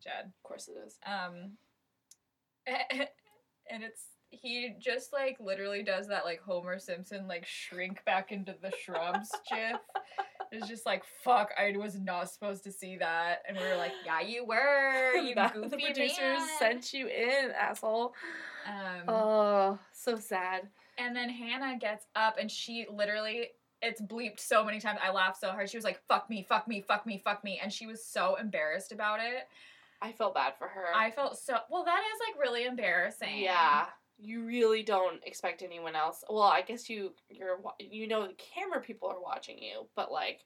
Jed. 0.02 0.24
Of 0.26 0.42
course 0.42 0.68
it 0.68 0.76
is. 0.86 0.98
Um, 1.06 1.52
and 3.70 3.82
it's 3.82 4.04
he 4.30 4.74
just 4.78 5.12
like 5.12 5.36
literally 5.40 5.82
does 5.82 6.06
that 6.08 6.24
like 6.24 6.40
Homer 6.40 6.78
Simpson 6.78 7.26
like 7.26 7.44
shrink 7.46 8.04
back 8.04 8.30
into 8.32 8.54
the 8.60 8.72
shrubs 8.84 9.30
gif. 9.50 9.80
It's 10.52 10.68
just 10.68 10.86
like 10.86 11.02
fuck, 11.22 11.50
I 11.58 11.76
was 11.76 11.98
not 11.98 12.30
supposed 12.30 12.64
to 12.64 12.72
see 12.72 12.96
that, 12.98 13.42
and 13.46 13.56
we 13.56 13.62
were 13.64 13.76
like, 13.76 13.92
yeah, 14.04 14.20
you 14.20 14.44
were, 14.44 15.14
you 15.14 15.34
goofy 15.34 15.68
the 15.68 15.76
producers 15.76 16.18
man. 16.18 16.48
sent 16.58 16.92
you 16.92 17.06
in, 17.06 17.50
asshole. 17.58 18.14
Um, 18.66 19.08
Oh, 19.08 19.78
so 19.92 20.16
sad. 20.16 20.68
and 20.98 21.14
then 21.16 21.28
Hannah 21.30 21.78
gets 21.78 22.06
up 22.14 22.36
and 22.38 22.50
she 22.50 22.86
literally. 22.90 23.48
It's 23.82 24.02
bleeped 24.02 24.40
so 24.40 24.62
many 24.62 24.78
times. 24.78 24.98
I 25.02 25.10
laughed 25.10 25.40
so 25.40 25.48
hard. 25.52 25.70
She 25.70 25.78
was 25.78 25.84
like, 25.84 26.02
"Fuck 26.06 26.28
me, 26.28 26.42
fuck 26.46 26.68
me, 26.68 26.82
fuck 26.82 27.06
me, 27.06 27.16
fuck 27.16 27.42
me," 27.42 27.58
and 27.62 27.72
she 27.72 27.86
was 27.86 28.04
so 28.04 28.34
embarrassed 28.34 28.92
about 28.92 29.20
it. 29.20 29.48
I 30.02 30.12
felt 30.12 30.34
bad 30.34 30.52
for 30.58 30.68
her. 30.68 30.84
I 30.94 31.10
felt 31.10 31.38
so. 31.38 31.56
Well, 31.70 31.84
that 31.84 32.02
is 32.14 32.20
like 32.28 32.38
really 32.42 32.66
embarrassing. 32.66 33.38
Yeah. 33.38 33.86
You 34.18 34.44
really 34.44 34.82
don't 34.82 35.24
expect 35.24 35.62
anyone 35.62 35.96
else. 35.96 36.22
Well, 36.28 36.42
I 36.42 36.60
guess 36.60 36.90
you 36.90 37.14
you're 37.30 37.58
you 37.78 38.06
know 38.06 38.26
the 38.26 38.34
camera 38.34 38.82
people 38.82 39.08
are 39.08 39.18
watching 39.22 39.56
you, 39.56 39.86
but 39.96 40.12
like 40.12 40.44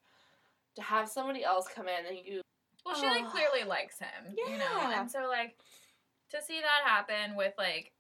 to 0.77 0.83
have 0.83 1.09
somebody 1.09 1.43
else 1.43 1.67
come 1.75 1.89
in 1.89 2.07
and 2.07 2.25
you 2.25 2.41
Well, 2.87 2.95
she 2.95 3.07
like 3.07 3.27
clearly 3.31 3.65
likes 3.65 3.99
him, 3.99 4.37
you 4.37 4.59
know, 4.59 4.93
and 4.95 5.11
so 5.11 5.27
like 5.27 5.57
to 6.31 6.41
see 6.41 6.61
that 6.61 6.89
happen 6.89 7.35
with 7.35 7.55
like, 7.59 7.91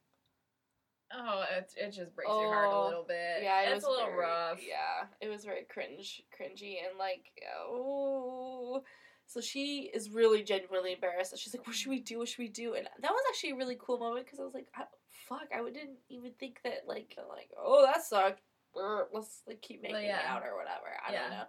oh, 1.12 1.44
it 1.56 1.72
it 1.76 1.90
just 1.90 2.14
breaks 2.14 2.30
your 2.30 2.52
heart 2.52 2.66
a 2.66 2.70
Oh, 2.70 2.86
little 2.86 3.04
bit. 3.04 3.42
yeah, 3.42 3.62
it 3.62 3.66
it's 3.72 3.74
was 3.76 3.84
a 3.84 3.90
little 3.90 4.06
very- 4.06 4.18
rough. 4.20 4.60
Yeah, 4.66 5.06
it 5.20 5.28
was 5.28 5.44
very 5.44 5.64
cringe, 5.64 6.22
cringy, 6.38 6.76
and 6.88 6.98
like 6.98 7.24
oh. 7.68 8.82
So 9.26 9.40
she 9.40 9.90
is 9.94 10.10
really 10.10 10.42
genuinely 10.42 10.92
embarrassed. 10.92 11.36
She's 11.38 11.54
like, 11.54 11.66
"What 11.66 11.74
should 11.74 11.88
we 11.90 12.00
do? 12.00 12.18
What 12.18 12.28
should 12.28 12.40
we 12.42 12.48
do?" 12.48 12.74
And 12.74 12.86
that 13.00 13.10
was 13.10 13.22
actually 13.30 13.50
a 13.52 13.56
really 13.56 13.76
cool 13.80 13.98
moment 13.98 14.26
because 14.26 14.38
I 14.38 14.44
was 14.44 14.54
like, 14.54 14.68
I, 14.76 14.84
"Fuck!" 15.28 15.48
I 15.54 15.62
didn't 15.70 15.96
even 16.10 16.32
think 16.38 16.60
that 16.62 16.82
like 16.86 17.16
like 17.30 17.50
oh 17.58 17.82
that 17.86 18.02
sucked. 18.04 18.42
Let's 18.74 19.42
like 19.46 19.62
keep 19.62 19.82
making 19.82 20.04
yeah. 20.04 20.20
out 20.28 20.42
or 20.42 20.56
whatever. 20.56 20.86
I 21.06 21.12
Yeah. 21.12 21.20
don't 21.22 21.30
know. 21.30 21.44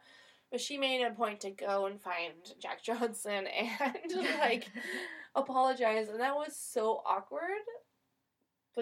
But 0.52 0.62
she 0.62 0.78
made 0.78 1.04
a 1.04 1.10
point 1.12 1.42
to 1.42 1.50
go 1.52 1.88
and 1.88 2.00
find 2.00 2.34
Jack 2.62 2.82
Johnson 2.84 3.48
and 3.48 4.12
like 4.40 4.68
apologize, 5.36 6.08
and 6.08 6.20
that 6.22 6.36
was 6.36 6.56
so 6.56 7.02
awkward, 7.06 7.62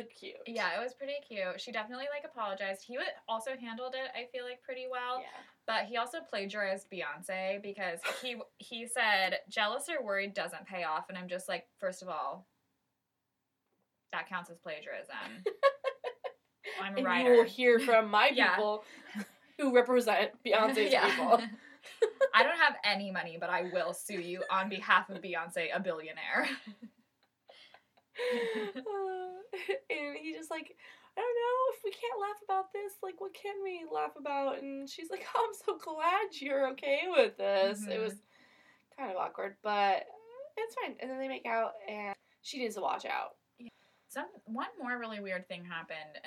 cute. 0.01 0.35
yeah, 0.47 0.79
it 0.79 0.83
was 0.83 0.93
pretty 0.93 1.13
cute. 1.27 1.61
She 1.61 1.71
definitely 1.71 2.05
like 2.13 2.25
apologized. 2.29 2.83
He 2.85 2.97
also 3.29 3.51
handled 3.59 3.93
it. 3.93 4.09
I 4.17 4.25
feel 4.31 4.43
like 4.45 4.61
pretty 4.63 4.85
well. 4.89 5.19
yeah. 5.19 5.27
But 5.67 5.85
he 5.85 5.97
also 5.97 6.17
plagiarized 6.27 6.87
Beyonce 6.91 7.61
because 7.61 7.99
he 8.21 8.37
he 8.57 8.87
said 8.87 9.37
jealous 9.49 9.87
or 9.89 10.03
worried 10.03 10.33
doesn't 10.33 10.65
pay 10.65 10.83
off, 10.83 11.05
and 11.09 11.17
I'm 11.17 11.27
just 11.29 11.47
like, 11.47 11.67
first 11.79 12.01
of 12.01 12.09
all, 12.09 12.47
that 14.11 14.27
counts 14.27 14.49
as 14.49 14.57
plagiarism. 14.57 15.15
I'm 16.81 16.93
a 16.93 16.97
and 16.97 17.05
writer. 17.05 17.31
you 17.33 17.37
will 17.37 17.45
hear 17.47 17.79
from 17.79 18.09
my 18.09 18.31
Yeah. 18.33 18.55
people 18.55 18.83
who 19.59 19.73
represent 19.75 20.31
Beyonce's 20.45 20.91
Yeah. 20.91 21.09
people. 21.15 21.41
I 22.33 22.43
don't 22.43 22.57
have 22.57 22.75
any 22.83 23.11
money, 23.11 23.37
but 23.39 23.49
I 23.49 23.69
will 23.73 23.93
sue 23.93 24.19
you 24.19 24.41
on 24.49 24.69
behalf 24.69 25.09
of 25.09 25.21
Beyonce, 25.21 25.67
a 25.73 25.79
billionaire. 25.79 26.47
Uh, 28.17 29.41
and 29.89 30.17
he 30.21 30.33
just 30.33 30.51
like, 30.51 30.75
I 31.17 31.21
don't 31.21 31.35
know 31.35 31.77
if 31.77 31.83
we 31.83 31.91
can't 31.91 32.19
laugh 32.19 32.41
about 32.43 32.73
this. 32.73 32.93
Like, 33.03 33.21
what 33.21 33.33
can 33.33 33.55
we 33.63 33.85
laugh 33.91 34.15
about? 34.17 34.61
And 34.61 34.89
she's 34.89 35.09
like, 35.09 35.25
oh, 35.35 35.47
I'm 35.47 35.53
so 35.65 35.77
glad 35.77 36.41
you're 36.41 36.69
okay 36.71 37.01
with 37.09 37.37
this. 37.37 37.83
It 37.87 37.99
Mhm. 37.99 38.03
was 38.03 38.15
kind 38.97 39.11
of 39.11 39.17
awkward, 39.17 39.55
but 39.61 40.07
it's 40.57 40.75
fine. 40.75 40.95
And 40.99 41.09
then 41.09 41.19
they 41.19 41.27
make 41.27 41.45
out, 41.45 41.73
and 41.87 42.15
she 42.41 42.57
needs 42.59 42.75
to 42.75 42.81
watch 42.81 43.05
out. 43.05 43.35
Some 44.09 44.27
one 44.45 44.67
more 44.79 44.97
really 44.99 45.19
weird 45.19 45.47
thing 45.47 45.65
happened. 45.65 46.19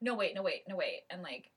No 0.00 0.14
wait, 0.14 0.34
no 0.34 0.42
wait, 0.42 0.62
no 0.68 0.76
wait, 0.76 1.02
and 1.10 1.22
like 1.22 1.50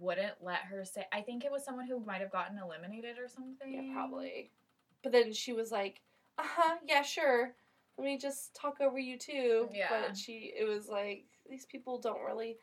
wouldn't 0.00 0.42
let 0.42 0.60
her 0.60 0.84
say. 0.86 1.06
I 1.12 1.20
think 1.20 1.44
it 1.44 1.52
was 1.52 1.64
someone 1.64 1.86
who 1.86 2.00
might 2.00 2.22
have 2.22 2.32
gotten 2.32 2.56
eliminated 2.58 3.18
or 3.18 3.28
something. 3.28 3.72
Yeah, 3.88 3.92
probably. 3.92 4.50
But 5.02 5.12
then 5.12 5.32
she 5.34 5.52
was 5.52 5.70
like, 5.70 6.00
uh 6.38 6.44
huh, 6.46 6.76
yeah, 6.86 7.02
sure. 7.02 7.54
Let 8.02 8.08
me 8.10 8.18
just 8.18 8.52
talk 8.54 8.80
over 8.80 8.98
you 8.98 9.16
too. 9.16 9.68
Yeah. 9.72 9.86
But 9.88 10.16
she, 10.16 10.52
it 10.58 10.68
was 10.68 10.88
like, 10.88 11.24
these 11.48 11.64
people 11.66 12.00
don't 12.00 12.24
really. 12.24 12.56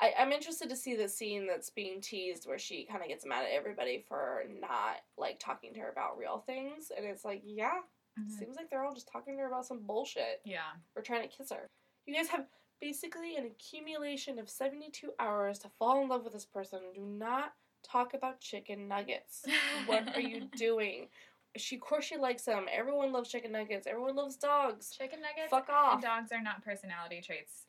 I, 0.00 0.14
I'm 0.18 0.32
interested 0.32 0.70
to 0.70 0.76
see 0.76 0.96
the 0.96 1.08
scene 1.08 1.46
that's 1.46 1.68
being 1.68 2.00
teased 2.00 2.46
where 2.48 2.58
she 2.58 2.86
kind 2.86 3.02
of 3.02 3.08
gets 3.08 3.26
mad 3.26 3.44
at 3.44 3.52
everybody 3.54 4.02
for 4.08 4.44
not, 4.60 4.96
like, 5.18 5.38
talking 5.38 5.74
to 5.74 5.80
her 5.80 5.90
about 5.90 6.16
real 6.16 6.42
things. 6.46 6.90
And 6.96 7.04
it's 7.04 7.24
like, 7.24 7.42
yeah, 7.44 7.80
Mhm. 8.18 8.30
seems 8.38 8.56
like 8.56 8.70
they're 8.70 8.82
all 8.82 8.94
just 8.94 9.08
talking 9.12 9.34
to 9.34 9.40
her 9.42 9.46
about 9.48 9.66
some 9.66 9.80
bullshit. 9.80 10.40
Yeah. 10.44 10.70
Or 10.96 11.02
trying 11.02 11.28
to 11.28 11.34
kiss 11.36 11.50
her. 11.50 11.68
You 12.06 12.14
guys 12.14 12.28
have 12.28 12.46
basically 12.80 13.36
an 13.36 13.44
accumulation 13.44 14.38
of 14.38 14.48
72 14.48 15.12
hours 15.20 15.58
to 15.60 15.68
fall 15.78 16.02
in 16.02 16.08
love 16.08 16.24
with 16.24 16.32
this 16.32 16.46
person. 16.46 16.80
Do 16.94 17.02
not 17.02 17.52
talk 17.82 18.14
about 18.14 18.40
chicken 18.40 18.88
nuggets. 18.88 19.44
What 19.86 20.16
are 20.16 20.20
you 20.20 20.48
doing? 20.56 21.08
She, 21.56 21.76
of 21.76 21.82
course, 21.82 22.04
she 22.04 22.16
likes 22.16 22.44
them. 22.44 22.66
Everyone 22.72 23.12
loves 23.12 23.28
chicken 23.30 23.52
nuggets. 23.52 23.86
Everyone 23.86 24.16
loves 24.16 24.36
dogs. 24.36 24.90
Chicken 24.90 25.20
nuggets 25.20 25.50
Fuck 25.50 25.68
off. 25.68 25.94
and 25.94 26.02
dogs 26.02 26.32
are 26.32 26.40
not 26.42 26.64
personality 26.64 27.20
traits 27.20 27.66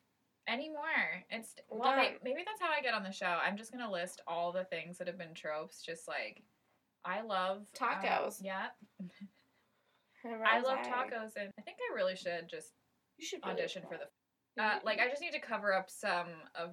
anymore. 0.48 0.80
It's 1.30 1.54
We're 1.70 1.78
well, 1.80 1.96
may- 1.96 2.16
maybe 2.22 2.42
that's 2.46 2.60
how 2.60 2.70
I 2.76 2.80
get 2.82 2.94
on 2.94 3.02
the 3.02 3.12
show. 3.12 3.26
I'm 3.44 3.56
just 3.56 3.72
gonna 3.72 3.90
list 3.90 4.22
all 4.26 4.52
the 4.52 4.64
things 4.64 4.96
that 4.98 5.06
have 5.06 5.18
been 5.18 5.34
tropes. 5.34 5.82
Just 5.82 6.08
like 6.08 6.42
I 7.04 7.20
love 7.20 7.58
um, 7.58 7.66
Tacos. 7.74 8.38
yeah, 8.42 8.68
I 10.46 10.60
love 10.60 10.78
tacos, 10.78 11.32
and 11.36 11.50
I 11.58 11.62
think 11.62 11.76
I 11.90 11.94
really 11.94 12.16
should 12.16 12.48
just 12.48 12.72
You 13.18 13.26
should 13.26 13.40
really 13.44 13.60
audition 13.60 13.82
for 13.88 13.98
the. 13.98 14.62
Uh, 14.62 14.78
like 14.84 15.00
I 15.00 15.08
just 15.08 15.20
need 15.20 15.32
to 15.32 15.40
cover 15.40 15.74
up 15.74 15.90
some 15.90 16.28
of 16.54 16.70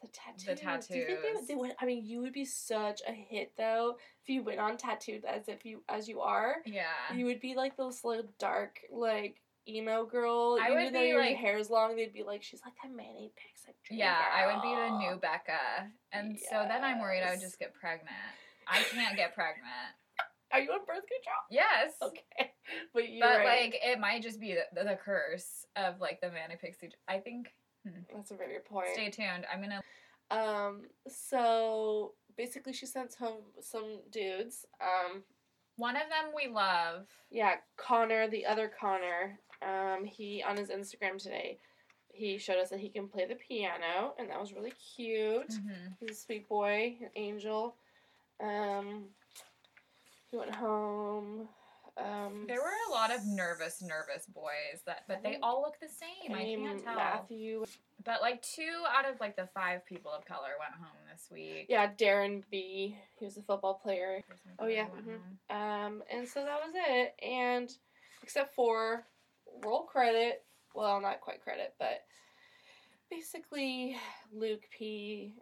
the 0.00 0.08
tattoos. 0.08 0.44
the 0.46 0.54
Do 0.94 0.98
you 0.98 1.06
think 1.06 1.22
they, 1.22 1.32
would- 1.34 1.48
they 1.48 1.54
would? 1.54 1.72
I 1.80 1.84
mean, 1.86 2.04
you 2.06 2.20
would 2.20 2.32
be 2.32 2.44
such 2.44 3.00
a 3.08 3.12
hit 3.12 3.52
though 3.56 3.96
if 4.22 4.28
you 4.28 4.42
went 4.42 4.60
on 4.60 4.76
tattooed 4.76 5.24
as 5.24 5.48
if 5.48 5.64
you 5.64 5.82
as 5.88 6.08
you 6.08 6.20
are. 6.20 6.56
yeah. 6.66 6.84
You 7.14 7.24
would 7.26 7.40
be 7.40 7.54
like 7.54 7.76
those 7.76 8.04
little 8.04 8.28
dark 8.38 8.78
like 8.92 9.40
emo 9.68 10.06
girl. 10.06 10.56
I 10.60 10.70
Even 10.70 10.84
would 10.84 10.94
though 10.94 11.00
be, 11.00 11.08
your 11.08 11.20
like- 11.20 11.36
hair's 11.36 11.68
long, 11.70 11.96
they'd 11.96 12.12
be 12.12 12.22
like, 12.22 12.42
she's 12.42 12.60
like 12.64 12.74
that 12.82 12.90
Manic 12.94 13.32
Pixie 13.36 13.76
dream 13.86 13.98
Yeah, 14.00 14.16
I 14.34 14.46
would 14.46 14.62
be 14.62 14.74
the 14.74 14.98
new 14.98 15.16
Becca. 15.20 15.90
And 16.12 16.38
so 16.50 16.64
then 16.68 16.82
I'm 16.84 17.00
worried 17.00 17.22
I 17.22 17.30
would 17.32 17.40
just 17.40 17.58
get 17.58 17.74
pregnant. 17.74 18.08
I 18.66 18.82
can't 18.82 19.16
get 19.16 19.34
pregnant. 19.34 19.66
Are 20.52 20.60
you 20.60 20.70
on 20.70 20.78
birth 20.86 21.04
control? 21.04 21.44
Yes. 21.50 21.92
Okay, 22.02 22.52
but 22.94 23.06
you. 23.08 23.20
But 23.20 23.38
right. 23.40 23.64
like 23.64 23.78
it 23.84 23.98
might 24.00 24.22
just 24.22 24.40
be 24.40 24.54
the, 24.54 24.82
the 24.84 24.96
curse 24.96 25.66
of 25.76 26.00
like 26.00 26.22
the 26.22 26.30
Manic 26.30 26.62
Pixie. 26.62 26.90
I 27.06 27.18
think 27.18 27.48
that's 28.14 28.30
a 28.30 28.34
very 28.36 28.54
good 28.54 28.64
point. 28.64 28.88
stay 28.92 29.10
tuned. 29.10 29.46
I'm 29.52 29.60
gonna 29.62 29.82
Um, 30.30 30.82
so 31.08 32.12
basically, 32.36 32.72
she 32.72 32.86
sends 32.86 33.14
home 33.14 33.42
some 33.60 34.00
dudes. 34.10 34.66
Um, 34.80 35.22
one 35.76 35.96
of 35.96 36.02
them 36.08 36.32
we 36.34 36.48
love. 36.52 37.06
yeah, 37.30 37.56
Connor, 37.76 38.28
the 38.28 38.44
other 38.46 38.68
Connor. 38.68 39.38
Um, 39.62 40.04
he 40.04 40.42
on 40.42 40.56
his 40.56 40.68
Instagram 40.70 41.20
today, 41.22 41.58
he 42.12 42.36
showed 42.38 42.58
us 42.58 42.70
that 42.70 42.80
he 42.80 42.88
can 42.88 43.08
play 43.08 43.26
the 43.26 43.34
piano, 43.36 44.14
and 44.18 44.28
that 44.30 44.40
was 44.40 44.52
really 44.52 44.72
cute. 44.96 45.48
Mhm. 45.48 45.96
He's 46.00 46.10
a 46.10 46.14
sweet 46.14 46.48
boy, 46.48 46.96
an 47.00 47.10
angel. 47.16 47.76
Um, 48.40 49.14
he 50.30 50.36
went 50.36 50.54
home. 50.54 51.48
Um, 51.98 52.44
There 52.46 52.60
were 52.60 52.72
a 52.88 52.92
lot 52.92 53.14
of 53.14 53.26
nervous, 53.26 53.82
nervous 53.82 54.26
boys 54.26 54.82
that, 54.86 55.02
but 55.08 55.22
they 55.22 55.38
all 55.42 55.62
look 55.62 55.80
the 55.80 55.88
same. 55.88 56.34
I 56.34 56.42
Name 56.42 56.64
can't 56.64 56.84
tell. 56.84 56.94
Matthew. 56.96 57.64
But 58.04 58.20
like 58.22 58.40
two 58.42 58.84
out 58.96 59.08
of 59.12 59.20
like 59.20 59.36
the 59.36 59.48
five 59.54 59.84
people 59.84 60.10
of 60.12 60.24
color 60.24 60.50
went 60.60 60.74
home 60.74 60.96
this 61.12 61.28
week. 61.32 61.66
Yeah, 61.68 61.90
Darren 61.92 62.42
B. 62.50 62.96
He 63.18 63.24
was 63.24 63.36
a 63.36 63.42
football 63.42 63.74
player. 63.74 64.22
Oh, 64.60 64.66
yeah, 64.66 64.86
mhm. 64.86 65.54
Um, 65.54 66.02
and 66.12 66.26
so 66.28 66.44
that 66.44 66.60
was 66.64 66.74
it. 66.74 67.14
And 67.22 67.70
except 68.22 68.54
for 68.54 69.04
roll 69.64 69.82
credit, 69.82 70.44
well, 70.74 71.00
not 71.00 71.20
quite 71.20 71.42
credit, 71.42 71.74
but 71.78 72.04
basically 73.10 73.96
Luke 74.32 74.62
P 74.70 75.34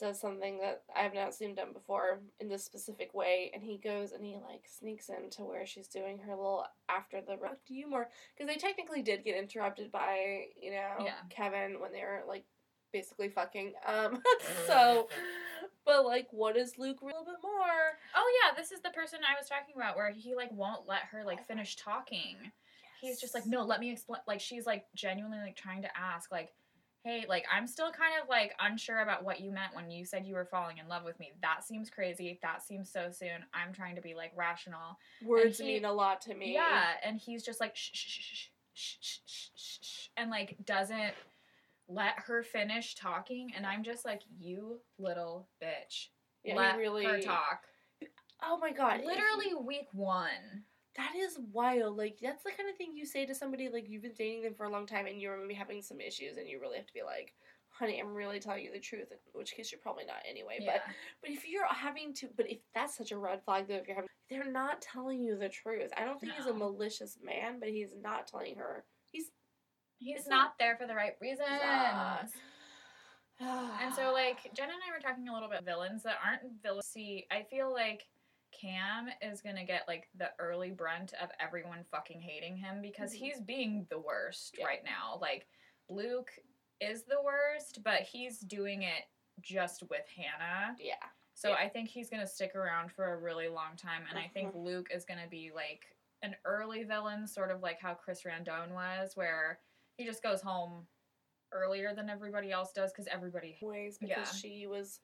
does 0.00 0.20
something 0.20 0.58
that 0.58 0.82
I 0.96 1.00
have 1.02 1.14
not 1.14 1.34
seen 1.34 1.54
done 1.54 1.72
before 1.72 2.20
in 2.40 2.48
this 2.48 2.64
specific 2.64 3.14
way, 3.14 3.50
and 3.54 3.62
he 3.62 3.78
goes 3.78 4.12
and 4.12 4.24
he 4.24 4.34
like 4.34 4.64
sneaks 4.66 5.08
into 5.08 5.42
where 5.44 5.66
she's 5.66 5.88
doing 5.88 6.18
her 6.18 6.34
little 6.34 6.64
after 6.88 7.20
the 7.20 7.36
rock 7.36 7.58
to 7.68 7.74
you 7.74 7.88
more 7.88 8.08
because 8.36 8.52
they 8.52 8.58
technically 8.58 9.02
did 9.02 9.24
get 9.24 9.36
interrupted 9.36 9.90
by 9.92 10.44
you 10.60 10.70
know 10.70 11.04
Yeah. 11.04 11.14
Kevin 11.30 11.80
when 11.80 11.92
they 11.92 12.00
were 12.00 12.22
like 12.26 12.44
basically 12.92 13.28
fucking 13.28 13.72
um 13.86 14.22
so 14.66 15.08
but 15.86 16.04
like 16.04 16.26
what 16.30 16.56
is 16.56 16.78
Luke 16.78 17.00
a 17.00 17.06
little 17.06 17.24
bit 17.24 17.36
more 17.42 17.98
Oh 18.14 18.40
yeah, 18.44 18.54
this 18.60 18.70
is 18.72 18.80
the 18.80 18.90
person 18.90 19.20
I 19.20 19.38
was 19.40 19.48
talking 19.48 19.74
about 19.76 19.96
where 19.96 20.10
he 20.10 20.34
like 20.34 20.50
won't 20.52 20.86
let 20.88 21.02
her 21.10 21.24
like 21.24 21.46
finish 21.46 21.76
talking. 21.76 22.36
He's 23.00 23.20
just 23.20 23.34
like, 23.34 23.46
no, 23.46 23.64
let 23.64 23.80
me 23.80 23.90
explain. 23.90 24.20
Like 24.28 24.40
she's 24.40 24.64
like 24.66 24.84
genuinely 24.94 25.38
like 25.38 25.56
trying 25.56 25.82
to 25.82 25.88
ask 25.98 26.30
like, 26.30 26.52
hey, 27.04 27.24
like 27.28 27.44
I'm 27.52 27.66
still 27.66 27.90
kind 27.90 28.12
of 28.22 28.28
like 28.28 28.54
unsure 28.60 29.00
about 29.00 29.24
what 29.24 29.40
you 29.40 29.50
meant 29.50 29.74
when 29.74 29.90
you 29.90 30.04
said 30.04 30.24
you 30.26 30.34
were 30.34 30.44
falling 30.44 30.78
in 30.78 30.88
love 30.88 31.04
with 31.04 31.18
me. 31.18 31.32
That 31.42 31.64
seems 31.64 31.90
crazy. 31.90 32.38
That 32.42 32.62
seems 32.62 32.90
so 32.90 33.08
soon. 33.10 33.44
I'm 33.52 33.72
trying 33.72 33.96
to 33.96 34.02
be 34.02 34.14
like 34.14 34.32
rational. 34.36 34.98
words 35.24 35.58
he- 35.58 35.64
mean 35.64 35.84
a 35.84 35.92
lot 35.92 36.20
to 36.22 36.34
me. 36.34 36.54
Yeah, 36.54 36.84
and 37.04 37.18
he's 37.18 37.42
just 37.42 37.60
like 37.60 37.74
shh 37.76 37.90
shh 37.92 38.06
shh 38.08 38.48
shh 38.74 38.96
shh 39.00 39.18
shh 39.26 39.48
shh 39.82 40.08
and 40.16 40.30
like 40.30 40.56
doesn't 40.64 41.14
let 41.88 42.14
her 42.20 42.42
finish 42.42 42.94
talking. 42.94 43.52
And 43.56 43.66
I'm 43.66 43.82
just 43.82 44.04
like, 44.04 44.22
you 44.38 44.80
little 44.98 45.48
bitch, 45.62 46.08
Yeah, 46.44 46.56
let 46.56 46.76
really. 46.78 47.04
her 47.04 47.20
talk. 47.20 47.64
Oh 48.44 48.58
my 48.58 48.72
god! 48.72 49.00
Literally 49.04 49.54
week 49.64 49.88
one. 49.92 50.64
That 50.96 51.12
is 51.16 51.38
wild. 51.52 51.96
Like 51.96 52.18
that's 52.22 52.42
the 52.44 52.50
kind 52.50 52.68
of 52.68 52.76
thing 52.76 52.96
you 52.96 53.06
say 53.06 53.26
to 53.26 53.34
somebody 53.34 53.68
like 53.68 53.88
you've 53.88 54.02
been 54.02 54.14
dating 54.16 54.42
them 54.42 54.54
for 54.54 54.64
a 54.64 54.70
long 54.70 54.86
time 54.86 55.06
and 55.06 55.20
you're 55.20 55.40
maybe 55.40 55.54
having 55.54 55.82
some 55.82 56.00
issues 56.00 56.36
and 56.36 56.48
you 56.48 56.60
really 56.60 56.76
have 56.76 56.86
to 56.86 56.92
be 56.92 57.02
like, 57.02 57.32
"Honey, 57.70 58.00
I'm 58.00 58.14
really 58.14 58.40
telling 58.40 58.64
you 58.64 58.72
the 58.72 58.80
truth." 58.80 59.08
In 59.10 59.18
which 59.32 59.54
case, 59.54 59.72
you're 59.72 59.80
probably 59.80 60.04
not 60.04 60.22
anyway. 60.28 60.58
Yeah. 60.60 60.72
But 60.74 60.82
but 61.22 61.30
if 61.30 61.48
you're 61.48 61.66
having 61.66 62.14
to, 62.14 62.28
but 62.36 62.50
if 62.50 62.58
that's 62.74 62.96
such 62.96 63.12
a 63.12 63.18
red 63.18 63.42
flag 63.44 63.68
though, 63.68 63.76
if 63.76 63.86
you're 63.86 63.96
having, 63.96 64.10
they're 64.28 64.50
not 64.50 64.82
telling 64.82 65.20
you 65.20 65.36
the 65.38 65.48
truth. 65.48 65.90
I 65.96 66.04
don't 66.04 66.20
think 66.20 66.32
he's 66.34 66.46
a 66.46 66.54
malicious 66.54 67.18
man, 67.24 67.58
but 67.58 67.68
he's 67.70 67.94
not 68.02 68.26
telling 68.26 68.56
her. 68.56 68.84
He's 69.10 69.30
He's 70.02 70.26
not, 70.26 70.54
there 70.58 70.76
for 70.76 70.86
the 70.86 70.94
right 70.94 71.14
reasons. 71.20 71.48
And 73.40 73.92
so, 73.92 74.12
like, 74.12 74.38
Jen 74.54 74.68
and 74.68 74.78
I 74.88 74.94
were 74.94 75.00
talking 75.00 75.28
a 75.28 75.34
little 75.34 75.48
bit 75.48 75.64
villains 75.64 76.04
that 76.04 76.18
aren't 76.24 76.42
villains. 76.62 76.86
See, 76.86 77.26
I 77.28 77.42
feel 77.42 77.72
like 77.72 78.04
Cam 78.52 79.08
is 79.20 79.40
gonna 79.40 79.64
get 79.64 79.88
like 79.88 80.08
the 80.14 80.30
early 80.38 80.70
brunt 80.70 81.12
of 81.14 81.30
everyone 81.40 81.84
fucking 81.90 82.20
hating 82.20 82.56
him 82.56 82.80
because 82.80 83.12
Mhm. 83.12 83.16
he's 83.18 83.40
being 83.40 83.84
the 83.90 83.98
worst 83.98 84.56
Yeah. 84.58 84.66
right 84.66 84.84
now. 84.84 85.16
Like, 85.20 85.48
Luke 85.88 86.32
is 86.80 87.04
the 87.04 87.20
worst, 87.22 87.82
but 87.82 88.02
he's 88.02 88.40
doing 88.40 88.82
it 88.82 89.04
just 89.40 89.82
with 89.84 90.06
Hannah. 90.08 90.76
yeah. 90.78 91.08
So 91.34 91.48
Yeah. 91.50 91.56
I 91.56 91.68
think 91.68 91.88
he's 91.88 92.10
gonna 92.10 92.26
stick 92.26 92.54
around 92.54 92.92
for 92.92 93.14
a 93.14 93.16
really 93.16 93.48
long 93.48 93.76
time, 93.76 94.06
and 94.08 94.18
I 94.18 94.28
think 94.28 94.54
Mhm. 94.54 94.64
Luke 94.64 94.90
is 94.90 95.04
gonna 95.04 95.26
be 95.26 95.50
like 95.50 95.96
an 96.20 96.36
early 96.44 96.84
villain, 96.84 97.26
sort 97.26 97.50
of 97.50 97.62
like 97.62 97.80
how 97.80 97.94
Chris 97.94 98.22
Randone 98.22 98.72
was, 98.72 99.16
where 99.16 99.60
he 99.96 100.04
just 100.04 100.22
goes 100.22 100.40
home 100.42 100.86
earlier 101.50 101.94
than 101.94 102.08
everybody 102.10 102.52
else 102.52 102.72
does 102.72 102.92
because 102.92 103.06
everybody. 103.08 103.58
ways 103.60 103.98
because 103.98 104.32
Yeah. 104.34 104.38
she 104.40 104.66
was 104.66 105.00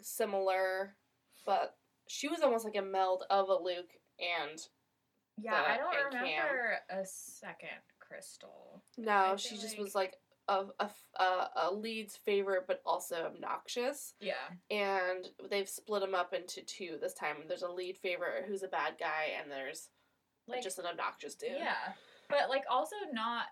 similar, 0.00 0.96
but 1.44 1.78
she 2.12 2.28
was 2.28 2.42
almost 2.42 2.64
like 2.64 2.76
a 2.76 2.82
meld 2.82 3.24
of 3.30 3.48
a 3.48 3.54
Luke 3.54 3.90
and 4.20 4.58
Yeah, 5.38 5.54
I 5.54 5.78
But 5.78 5.78
don't 5.78 6.04
and 6.04 6.12
Cam. 6.12 6.22
remember 6.44 6.78
a 6.90 7.06
second 7.06 7.68
Krystal. 8.00 8.80
no, 8.98 9.12
I 9.32 9.36
she 9.36 9.50
feel 9.50 9.58
just 9.62 9.74
like- 9.78 9.82
was 9.84 9.94
like 9.94 10.16
a, 10.48 10.64
a, 10.80 10.90
a, 11.18 11.48
a 11.56 11.72
lead's 11.74 12.16
favorite, 12.16 12.64
but 12.66 12.82
also 12.84 13.24
obnoxious. 13.24 14.14
Yeah, 14.20 14.34
And 14.70 15.28
they've 15.48 15.68
split 15.68 16.02
them 16.02 16.14
up 16.16 16.34
into 16.34 16.62
two 16.62 16.98
this 17.00 17.14
time. 17.14 17.36
There's 17.48 17.62
a 17.62 17.70
lead 17.70 17.96
favorite 17.96 18.44
who's 18.48 18.64
a 18.64 18.68
bad 18.68 18.94
guy, 18.98 19.28
and 19.40 19.50
there's 19.50 19.88
like 20.48 20.62
just 20.62 20.78
an 20.80 20.86
obnoxious 20.86 21.36
dude. 21.36 21.52
yeah, 21.56 21.94
but 22.28 22.50
like 22.50 22.64
also 22.68 22.96
not 23.12 23.46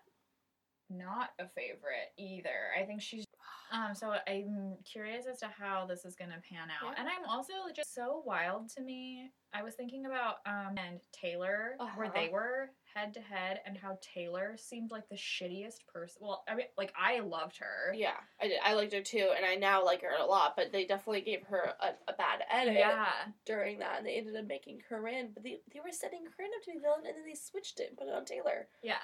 not 0.91 1.31
a 1.39 1.47
favorite 1.49 2.11
either. 2.19 2.73
I 2.79 2.83
think 2.85 3.01
she's 3.01 3.25
Um, 3.73 3.95
so 3.95 4.15
I'm 4.27 4.77
curious 4.85 5.27
as 5.27 5.39
to 5.41 5.47
how 5.49 5.87
this 5.87 6.05
is 6.05 6.17
gonna 6.17 6.41
pan 6.49 6.69
out, 6.71 6.93
Yeah. 6.93 6.95
and 7.01 7.09
I'm 7.09 7.25
also 7.29 7.53
just 7.75 7.95
so 7.95 8.23
wild 8.27 8.69
to 8.71 8.81
me. 8.81 9.31
I 9.53 9.63
was 9.63 9.75
thinking 9.75 10.07
about 10.07 10.37
um 10.47 10.77
and 10.77 11.01
Taylor, 11.13 11.77
where 11.79 12.07
Uh-huh. 12.07 12.11
they 12.15 12.29
were 12.29 12.71
head 12.95 13.15
to 13.15 13.21
head, 13.21 13.61
and 13.65 13.77
how 13.79 13.97
Taylor 14.01 14.57
seemed 14.57 14.91
like 14.91 15.09
the 15.09 15.15
shittiest 15.17 15.87
person. 15.87 16.21
Well, 16.25 16.43
I 16.49 16.57
mean, 16.57 16.67
like 16.77 16.93
I 16.99 17.21
loved 17.21 17.59
her. 17.59 17.93
Yeah, 17.95 18.19
I 18.41 18.49
did. 18.49 18.61
I 18.65 18.75
liked 18.75 18.93
her 18.93 19.03
too, 19.03 19.33
and 19.37 19.45
I 19.47 19.55
now 19.55 19.85
like 19.85 20.03
her 20.03 20.17
a 20.19 20.25
lot. 20.27 20.57
But 20.57 20.73
they 20.73 20.85
definitely 20.85 21.21
gave 21.21 21.45
her 21.45 21.75
a, 21.81 21.95
a 22.09 22.13
bad 22.15 22.45
edit 22.51 22.75
Yeah. 22.75 23.09
during 23.45 23.79
that, 23.79 23.99
and 23.99 24.07
they 24.07 24.15
ended 24.17 24.35
up 24.37 24.47
making 24.47 24.81
Corinne. 24.89 25.31
But 25.33 25.45
they 25.45 25.61
they 25.73 25.79
were 25.81 25.93
setting 25.93 26.27
Corinne 26.37 26.51
up 26.57 26.65
to 26.65 26.73
be 26.73 26.79
villain, 26.79 27.07
and 27.07 27.17
then 27.17 27.25
they 27.25 27.35
switched 27.35 27.79
it 27.79 27.91
and 27.91 27.97
put 27.99 28.09
it 28.09 28.15
on 28.15 28.25
Taylor. 28.25 28.69
Yeah. 28.83 28.99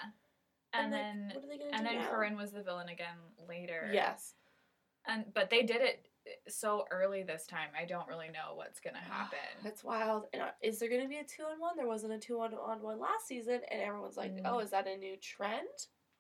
And, 0.73 0.91
like, 0.93 1.01
then 1.01 1.31
what 1.35 1.45
are 1.45 1.49
they 1.49 1.59
gonna 1.59 1.71
and 1.73 1.87
then 1.87 1.95
now? 2.01 2.11
Corinne 2.11 2.37
was 2.37 2.51
the 2.53 2.63
villain 2.63 2.89
again 2.89 3.17
later. 3.49 3.89
Yes. 3.93 4.35
And 5.07 5.25
but 5.35 5.51
they 5.51 5.63
did 5.63 5.81
it 5.83 6.07
so 6.49 6.85
early 6.91 7.23
this 7.23 7.47
time. 7.47 7.69
I 7.81 7.85
don't 7.85 8.09
really 8.09 8.29
know 8.29 8.55
what's 8.55 8.81
gonna 8.81 8.99
happen. 8.99 9.39
That's 9.63 9.85
wild. 9.85 10.25
And 10.33 10.43
uh, 10.43 10.51
is 10.63 10.79
there 10.79 10.89
to 10.89 11.09
be 11.09 11.19
a 11.19 11.25
two 11.25 11.45
on 11.45 11.61
one? 11.61 11.77
There 11.77 11.87
wasn't 11.87 12.13
a 12.13 12.19
two 12.19 12.41
on 12.41 12.53
on 12.55 12.83
one 12.83 12.99
last 12.99 13.27
season, 13.29 13.61
and 13.71 13.81
everyone's 13.81 14.17
like, 14.17 14.33
Mm. 14.35 14.43
"Oh, 14.45 14.59
is 14.59 14.71
that 14.71 14.87
a 14.87 14.97
new 14.97 15.17
trend?" 15.19 15.69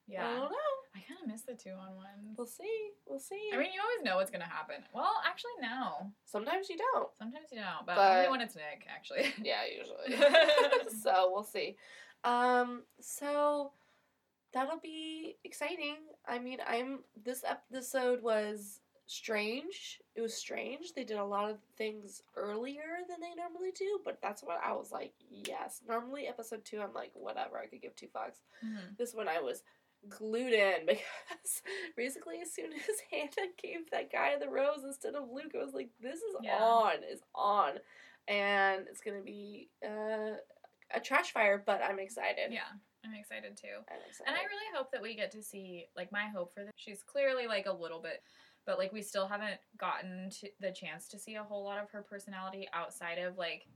Yeah, 0.08 0.24
I 0.28 0.32
don't 0.34 0.50
know. 0.52 0.72
I 0.94 1.00
kind 1.00 1.20
of 1.20 1.26
miss 1.28 1.42
the 1.42 1.54
two 1.54 1.70
on 1.72 1.96
one. 1.96 2.34
We'll 2.38 2.46
see. 2.46 2.90
We'll 3.06 3.18
see. 3.18 3.50
I 3.52 3.56
mean, 3.56 3.72
you 3.74 3.80
always 3.82 4.04
know 4.04 4.16
what's 4.16 4.30
gonna 4.30 4.44
happen. 4.48 4.76
Well, 4.94 5.20
actually, 5.26 5.50
no. 5.60 6.12
sometimes 6.24 6.70
you 6.70 6.76
don't. 6.78 7.08
Sometimes 7.18 7.48
you 7.50 7.58
don't, 7.58 7.84
but, 7.84 7.96
But- 7.96 8.16
only 8.18 8.30
when 8.30 8.40
it's 8.40 8.54
Nick, 8.54 8.86
actually. 8.88 9.34
Yeah, 9.44 9.62
usually. 9.66 10.16
so 11.02 11.30
we'll 11.32 11.42
see. 11.42 11.76
Um, 12.22 12.84
so 13.00 13.72
that'll 14.52 14.78
be 14.78 15.36
exciting. 15.44 15.96
I 16.28 16.38
mean, 16.38 16.58
I'm 16.66 17.00
this 17.24 17.44
episode 17.44 18.22
was 18.22 18.80
strange. 19.06 20.00
It 20.16 20.20
was 20.20 20.34
strange. 20.34 20.92
They 20.94 21.04
did 21.04 21.18
a 21.18 21.24
lot 21.24 21.48
of 21.50 21.58
things 21.76 22.22
earlier 22.36 22.82
than 23.08 23.20
they 23.20 23.34
normally 23.34 23.70
do, 23.76 24.00
but 24.04 24.18
that's 24.20 24.42
what 24.42 24.60
I 24.64 24.72
was 24.72 24.90
like, 24.90 25.12
yes. 25.30 25.80
Normally 25.88 26.26
episode 26.26 26.64
2 26.64 26.80
I'm 26.80 26.92
like, 26.92 27.12
whatever, 27.14 27.58
I 27.58 27.66
could 27.66 27.82
give 27.82 27.94
two 27.94 28.08
fucks. 28.08 28.40
Mhm. 28.64 28.96
This 28.98 29.14
one 29.14 29.28
I 29.28 29.40
was 29.40 29.62
glued 30.08 30.52
in 30.52 30.84
because 30.86 31.62
basically 31.96 32.40
as 32.40 32.52
soon 32.52 32.72
as 32.72 32.80
Hannah 33.10 33.50
gave 33.62 33.90
that 33.92 34.10
guy 34.10 34.36
the 34.38 34.48
rose 34.48 34.82
instead 34.84 35.14
of 35.14 35.30
Luke, 35.30 35.52
I 35.54 35.64
was 35.64 35.74
like, 35.74 35.90
this 36.00 36.16
is 36.16 36.34
Yeah. 36.42 36.58
on, 36.60 36.94
is 37.08 37.20
on. 37.34 37.74
And 38.28 38.86
it's 38.90 39.00
gonna 39.00 39.20
be 39.20 39.68
uh, 39.86 40.34
a 40.92 41.00
trash 41.00 41.30
fire, 41.32 41.62
but 41.64 41.80
I'm 41.82 42.00
excited. 42.00 42.50
Yeah, 42.52 42.62
I'm 43.06 43.14
excited 43.14 43.56
too. 43.56 43.78
I'm 43.90 44.00
excited. 44.08 44.26
And 44.28 44.36
I 44.36 44.42
really 44.44 44.66
hope 44.74 44.90
that 44.92 45.02
we 45.02 45.14
get 45.14 45.30
to 45.32 45.42
see, 45.42 45.86
like, 45.96 46.10
my 46.12 46.26
hope 46.26 46.52
for 46.54 46.64
this. 46.64 46.72
She's 46.76 47.02
clearly, 47.02 47.46
like, 47.46 47.66
a 47.66 47.72
little 47.72 48.00
bit, 48.00 48.22
but, 48.64 48.78
like, 48.78 48.92
we 48.92 49.02
still 49.02 49.26
haven't 49.28 49.60
gotten 49.78 50.30
to 50.30 50.48
the 50.60 50.72
chance 50.72 51.08
to 51.08 51.18
see 51.18 51.36
a 51.36 51.44
whole 51.44 51.64
lot 51.64 51.78
of 51.82 51.90
her 51.90 52.02
personality 52.02 52.68
outside 52.72 53.18
of, 53.18 53.36
like, 53.38 53.66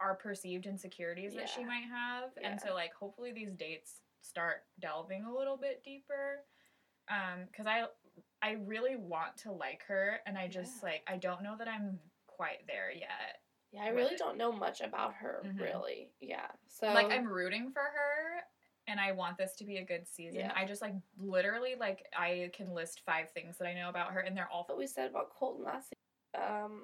our 0.00 0.14
perceived 0.14 0.66
insecurities 0.66 1.34
that 1.34 1.48
she 1.48 1.64
might 1.64 1.84
have. 1.84 2.30
And 2.42 2.60
so, 2.60 2.74
like, 2.74 2.92
hopefully 2.94 3.32
these 3.32 3.52
dates 3.52 4.00
start 4.20 4.64
delving 4.80 5.24
a 5.24 5.32
little 5.34 5.56
bit 5.56 5.82
deeper. 5.84 6.44
Um, 7.08 7.46
because 7.46 7.66
I, 7.66 7.86
I 8.42 8.52
really 8.52 8.96
want 8.96 9.36
to 9.38 9.52
like 9.52 9.82
her, 9.88 10.20
and 10.26 10.38
I 10.38 10.46
just, 10.48 10.76
Yeah. 10.82 10.88
like, 10.90 11.02
I 11.08 11.16
don't 11.16 11.42
know 11.42 11.56
that 11.56 11.68
I'm 11.68 11.98
quite 12.26 12.66
there 12.66 12.90
yet. 12.92 13.38
yeah, 13.72 13.84
I 13.84 13.88
really 13.88 14.16
don't 14.16 14.36
know 14.36 14.52
much 14.52 14.82
about 14.82 15.14
her, 15.14 15.40
Mhm. 15.44 15.58
really. 15.60 16.12
Yeah. 16.20 16.50
So 16.68 16.88
like 16.92 17.10
I'm 17.10 17.26
rooting 17.26 17.70
for 17.72 17.80
her 17.82 18.42
and 18.92 19.00
I 19.00 19.10
want 19.12 19.36
this 19.38 19.56
to 19.56 19.64
be 19.64 19.78
a 19.78 19.84
good 19.84 20.06
season. 20.06 20.40
Yeah. 20.40 20.52
I 20.54 20.64
just 20.64 20.80
like 20.82 20.94
literally 21.18 21.74
like 21.80 22.04
I 22.16 22.50
can 22.54 22.72
list 22.72 23.00
five 23.04 23.30
things 23.30 23.58
that 23.58 23.66
I 23.66 23.74
know 23.74 23.88
about 23.88 24.12
her 24.12 24.20
and 24.20 24.36
they're 24.36 24.48
all 24.52 24.64
what 24.68 24.78
we 24.78 24.86
said 24.86 25.10
about 25.10 25.30
Colton 25.30 25.64
last 25.64 25.88
season, 25.88 26.48
um 26.68 26.80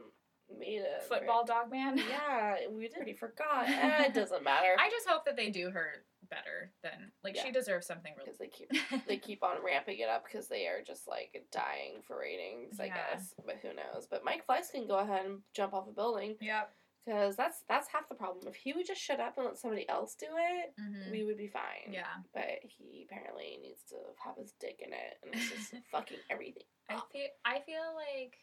made 0.59 0.81
a 0.81 1.03
football 1.03 1.45
dog 1.45 1.71
man. 1.71 1.99
Yeah, 2.09 2.57
we 2.71 2.89
already 2.97 3.13
forgot. 3.13 3.69
Eh, 3.69 4.05
it 4.07 4.15
doesn't 4.15 4.43
matter. 4.43 4.75
I 4.79 4.89
just 4.91 5.07
hope 5.07 5.27
that 5.27 5.37
they 5.37 5.51
do 5.51 5.71
her 5.71 6.05
better 6.31 6.73
than 6.83 7.13
like 7.23 7.37
she 7.37 7.51
deserves 7.53 7.87
something 7.87 8.13
really 8.17 8.25
because 8.27 8.39
they 8.39 8.49
keep 8.49 8.71
they 9.07 9.17
keep 9.19 9.43
on 9.43 9.57
ramping 9.65 9.99
it 9.99 10.09
up 10.09 10.25
because 10.25 10.49
they 10.49 10.67
are 10.67 10.83
just 10.87 11.07
like 11.07 11.45
dying 11.53 12.01
for 12.07 12.19
ratings, 12.19 12.81
I 12.81 12.87
Yeah. 12.87 12.97
guess. 13.13 13.35
But 13.45 13.57
who 13.63 13.69
knows? 13.69 14.07
But 14.11 14.25
Mike 14.25 14.45
Fleiss 14.47 14.71
can 14.73 14.87
go 14.87 14.99
ahead 14.99 15.27
and 15.27 15.41
jump 15.55 15.75
off 15.75 15.87
a 15.89 15.93
building 15.93 16.37
Yep. 16.41 16.73
Because 17.07 17.37
that's 17.37 17.63
that's 17.69 17.89
half 17.89 18.09
the 18.09 18.15
problem. 18.15 18.47
If 18.49 18.57
he 18.57 18.73
would 18.73 18.87
just 18.87 19.01
shut 19.01 19.21
up 19.21 19.37
and 19.37 19.47
let 19.47 19.59
somebody 19.59 19.89
else 19.89 20.15
do 20.15 20.27
it, 20.29 20.75
Mhm. 20.81 21.11
we 21.11 21.25
would 21.25 21.39
be 21.39 21.49
fine. 21.49 21.91
Yeah. 21.93 22.07
But 22.35 22.61
he 22.63 23.07
apparently 23.09 23.59
needs 23.63 23.83
to 23.91 23.97
have 24.25 24.37
his 24.37 24.53
dick 24.61 24.81
in 24.81 24.93
it, 24.93 25.19
and 25.23 25.35
it's 25.35 25.51
just 25.51 25.75
fucking 25.93 26.19
everything. 26.31 26.65
I 26.89 27.01
feel 27.13 27.29
I 27.45 27.61
feel 27.61 27.95
like 27.95 28.37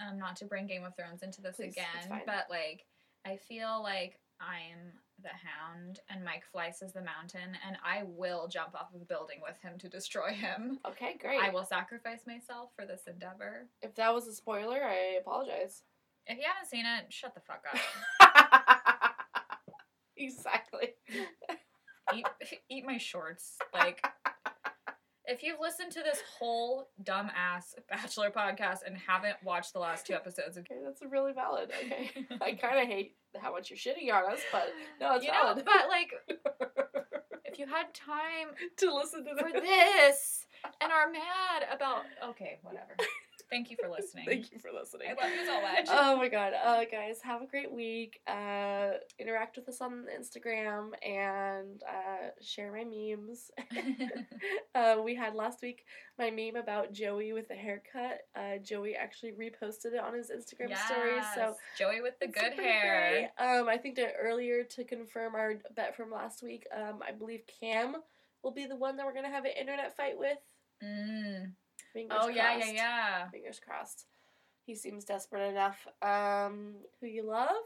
um 0.00 0.18
not 0.18 0.36
to 0.36 0.44
bring 0.44 0.66
Game 0.66 0.84
of 0.84 0.94
Thrones 0.96 1.22
into 1.22 1.40
this 1.40 1.56
Please, 1.56 1.72
again, 1.74 2.22
but 2.26 2.48
like 2.50 2.86
I 3.24 3.36
feel 3.36 3.82
like 3.82 4.18
I'm 4.40 4.92
the 5.20 5.30
hound 5.30 5.98
and 6.08 6.24
Mike 6.24 6.44
Fleiss 6.54 6.80
is 6.80 6.92
the 6.92 7.02
mountain 7.02 7.58
and 7.66 7.76
I 7.84 8.04
will 8.04 8.46
jump 8.46 8.76
off 8.76 8.94
of 8.94 9.02
a 9.02 9.04
building 9.04 9.40
with 9.42 9.58
him 9.60 9.76
to 9.78 9.88
destroy 9.88 10.28
him. 10.32 10.78
Okay, 10.86 11.16
great. 11.20 11.40
I 11.42 11.50
will 11.50 11.64
sacrifice 11.64 12.24
myself 12.24 12.70
for 12.76 12.86
this 12.86 13.08
endeavor. 13.08 13.66
If 13.82 13.96
that 13.96 14.14
was 14.14 14.28
a 14.28 14.32
spoiler, 14.32 14.80
I 14.84 15.16
apologize. 15.20 15.82
If 16.28 16.36
you 16.36 16.44
haven't 16.46 16.68
seen 16.68 16.84
it, 16.84 17.10
shut 17.10 17.34
the 17.34 17.40
fuck 17.40 17.64
up. 17.72 19.14
exactly. 20.16 20.88
eat, 22.14 22.26
eat 22.70 22.84
my 22.84 22.98
shorts. 22.98 23.56
Like, 23.72 24.06
if 25.24 25.42
you've 25.42 25.58
listened 25.58 25.90
to 25.92 26.02
this 26.02 26.22
whole 26.38 26.90
dumbass 27.02 27.74
Bachelor 27.88 28.30
podcast 28.30 28.80
and 28.86 28.96
haven't 28.98 29.36
watched 29.42 29.72
the 29.72 29.78
last 29.78 30.06
two 30.06 30.12
episodes 30.12 30.58
Okay, 30.58 30.76
that's 30.84 31.00
really 31.10 31.32
valid. 31.32 31.70
Okay. 31.84 32.10
I 32.42 32.52
kind 32.52 32.78
of 32.78 32.86
hate 32.86 33.16
how 33.40 33.52
much 33.52 33.70
you're 33.70 33.78
shitting 33.78 34.12
on 34.12 34.30
us, 34.30 34.40
but 34.52 34.68
no, 35.00 35.14
it's 35.14 35.24
you 35.24 35.32
know, 35.32 35.54
valid. 35.54 35.64
but 35.64 35.88
like, 35.88 36.12
if 37.46 37.58
you 37.58 37.66
had 37.66 37.94
time 37.94 38.48
to 38.76 38.94
listen 38.94 39.24
to 39.24 39.34
for 39.34 39.50
this. 39.50 39.62
this 39.62 40.46
and 40.82 40.92
are 40.92 41.10
mad 41.10 41.74
about, 41.74 42.02
okay, 42.30 42.58
whatever. 42.62 42.96
Thank 43.50 43.70
you 43.70 43.76
for 43.80 43.88
listening. 43.98 44.24
Thank 44.26 44.52
you 44.52 44.58
for 44.58 44.70
listening. 44.72 45.08
I 45.08 45.22
love 45.22 45.32
you 45.32 45.46
so 45.46 45.60
much. 45.62 45.88
Oh 45.90 46.16
my 46.16 46.28
god. 46.28 46.52
Uh, 46.52 46.84
guys, 46.90 47.20
have 47.22 47.42
a 47.42 47.46
great 47.46 47.72
week. 47.72 48.20
Uh, 48.26 48.90
interact 49.18 49.56
with 49.56 49.68
us 49.68 49.80
on 49.80 50.06
Instagram 50.18 50.90
and 51.06 51.82
uh, 51.88 52.28
share 52.40 52.72
my 52.72 52.84
memes. 52.84 53.50
uh, 54.74 54.96
we 55.02 55.14
had 55.14 55.34
last 55.34 55.62
week 55.62 55.84
my 56.18 56.30
meme 56.30 56.56
about 56.56 56.92
Joey 56.92 57.32
with 57.32 57.48
the 57.48 57.54
haircut. 57.54 58.20
Uh, 58.34 58.58
Joey 58.62 58.94
actually 58.94 59.32
reposted 59.32 59.94
it 59.94 60.00
on 60.00 60.14
his 60.14 60.30
Instagram 60.30 60.76
story. 60.86 61.20
So 61.34 61.54
Joey 61.78 62.00
with 62.00 62.18
the 62.20 62.28
good 62.28 62.54
hair. 62.54 63.30
great. 63.38 63.46
Um, 63.46 63.68
I 63.68 63.76
think 63.76 63.96
that 63.96 64.14
earlier 64.20 64.64
to 64.64 64.84
confirm 64.84 65.34
our 65.34 65.54
bet 65.74 65.96
from 65.96 66.10
last 66.10 66.42
week, 66.42 66.66
um, 66.76 67.00
I 67.06 67.12
believe 67.12 67.42
Cam 67.60 67.96
will 68.42 68.52
be 68.52 68.66
the 68.66 68.76
one 68.76 68.96
that 68.96 69.06
we're 69.06 69.14
gonna 69.14 69.30
have 69.30 69.44
an 69.44 69.52
internet 69.58 69.96
fight 69.96 70.18
with. 70.18 70.38
Mm. 70.82 71.52
Fingers 71.98 72.18
Oh 72.22 72.28
yeah, 72.28 72.56
yeah, 72.58 72.70
yeah. 72.70 73.28
Fingers 73.30 73.58
crossed. 73.58 74.06
He 74.66 74.76
seems 74.76 75.04
desperate 75.04 75.48
enough. 75.50 75.84
Um, 76.00 76.74
who 77.00 77.08
you 77.08 77.24
love, 77.26 77.56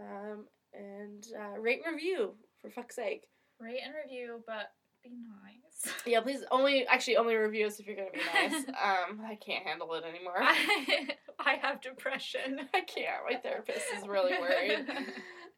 um, 0.00 0.46
and 0.72 1.24
uh, 1.38 1.60
rate 1.60 1.82
and 1.86 1.94
review 1.94 2.32
for 2.60 2.68
fuck's 2.70 2.96
sake. 2.96 3.28
Rate 3.60 3.78
and 3.84 3.94
review, 3.94 4.42
but 4.44 4.72
be 5.04 5.10
nice. 5.10 5.94
Yeah, 6.06 6.20
please 6.20 6.42
only 6.50 6.84
actually 6.88 7.16
only 7.16 7.36
review 7.36 7.66
us 7.66 7.78
if 7.78 7.86
you're 7.86 7.94
gonna 7.94 8.10
be 8.12 8.18
nice. 8.34 8.64
um, 8.68 9.20
I 9.24 9.36
can't 9.36 9.64
handle 9.64 9.94
it 9.94 10.02
anymore. 10.04 10.38
I, 10.42 11.10
I 11.38 11.54
have 11.62 11.80
depression. 11.80 12.58
I 12.74 12.80
can't. 12.80 13.22
My 13.30 13.36
therapist 13.36 13.84
is 13.96 14.08
really 14.08 14.32
worried. 14.40 14.88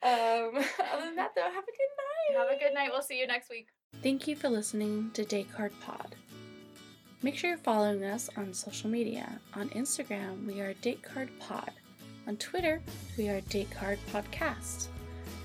Um, 0.03 0.51
other 0.93 1.05
than 1.07 1.17
that, 1.17 1.33
though, 1.35 1.43
have 1.43 1.65
a 1.65 1.73
good 1.73 2.37
night. 2.37 2.39
Have 2.39 2.57
a 2.57 2.59
good 2.63 2.75
night. 2.75 2.91
We'll 2.93 3.01
see 3.03 3.19
you 3.19 3.27
next 3.27 3.49
week. 3.49 3.69
Thank 4.03 4.29
you 4.29 4.37
for 4.37 4.51
listening 4.51 5.11
to 5.15 5.25
Descartes 5.25 5.75
Pod. 5.81 6.15
Make 7.23 7.37
sure 7.37 7.49
you're 7.49 7.59
following 7.59 8.05
us 8.05 8.29
on 8.37 8.53
social 8.53 8.91
media. 8.91 9.41
On 9.55 9.71
Instagram, 9.71 10.47
we 10.47 10.61
are 10.61 10.75
Descartes 10.75 11.31
Pod. 11.41 11.71
On 12.29 12.37
Twitter, 12.37 12.83
we 13.17 13.31
are 13.31 13.41
Descartes 13.43 14.01
Podcast. 14.13 14.89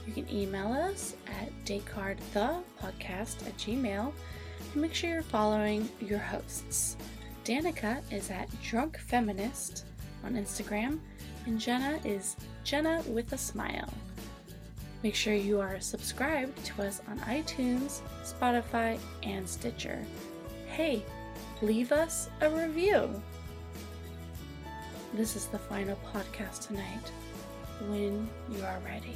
You 0.05 0.11
can 0.11 0.29
email 0.29 0.73
us 0.73 1.15
at 1.27 1.49
DescartesThePodcast 1.65 3.47
at 3.47 3.57
gmail. 3.57 4.11
And 4.73 4.81
make 4.81 4.93
sure 4.93 5.11
you're 5.11 5.21
following 5.21 5.87
your 6.01 6.19
hosts. 6.19 6.97
Danica 7.45 8.01
is 8.11 8.29
at 8.29 8.49
Drunk 8.61 8.99
Feminist 8.99 9.85
on 10.25 10.33
Instagram, 10.33 10.99
and 11.45 11.57
Jenna 11.57 11.99
is 12.03 12.35
Jenna 12.65 13.01
with 13.07 13.31
a 13.31 13.37
Smile. 13.37 13.91
Make 15.03 15.15
sure 15.15 15.33
you 15.33 15.61
are 15.61 15.79
subscribed 15.79 16.63
to 16.65 16.83
us 16.83 17.01
on 17.07 17.17
iTunes, 17.19 18.01
Spotify, 18.23 18.99
and 19.23 19.47
Stitcher. 19.47 20.05
Hey, 20.67 21.03
leave 21.61 21.91
us 21.91 22.29
a 22.41 22.49
review. 22.49 23.09
This 25.13 25.35
is 25.35 25.45
the 25.47 25.59
final 25.59 25.97
podcast 26.13 26.67
tonight. 26.67 27.11
When 27.87 28.27
you 28.49 28.63
are 28.63 28.79
ready. 28.85 29.15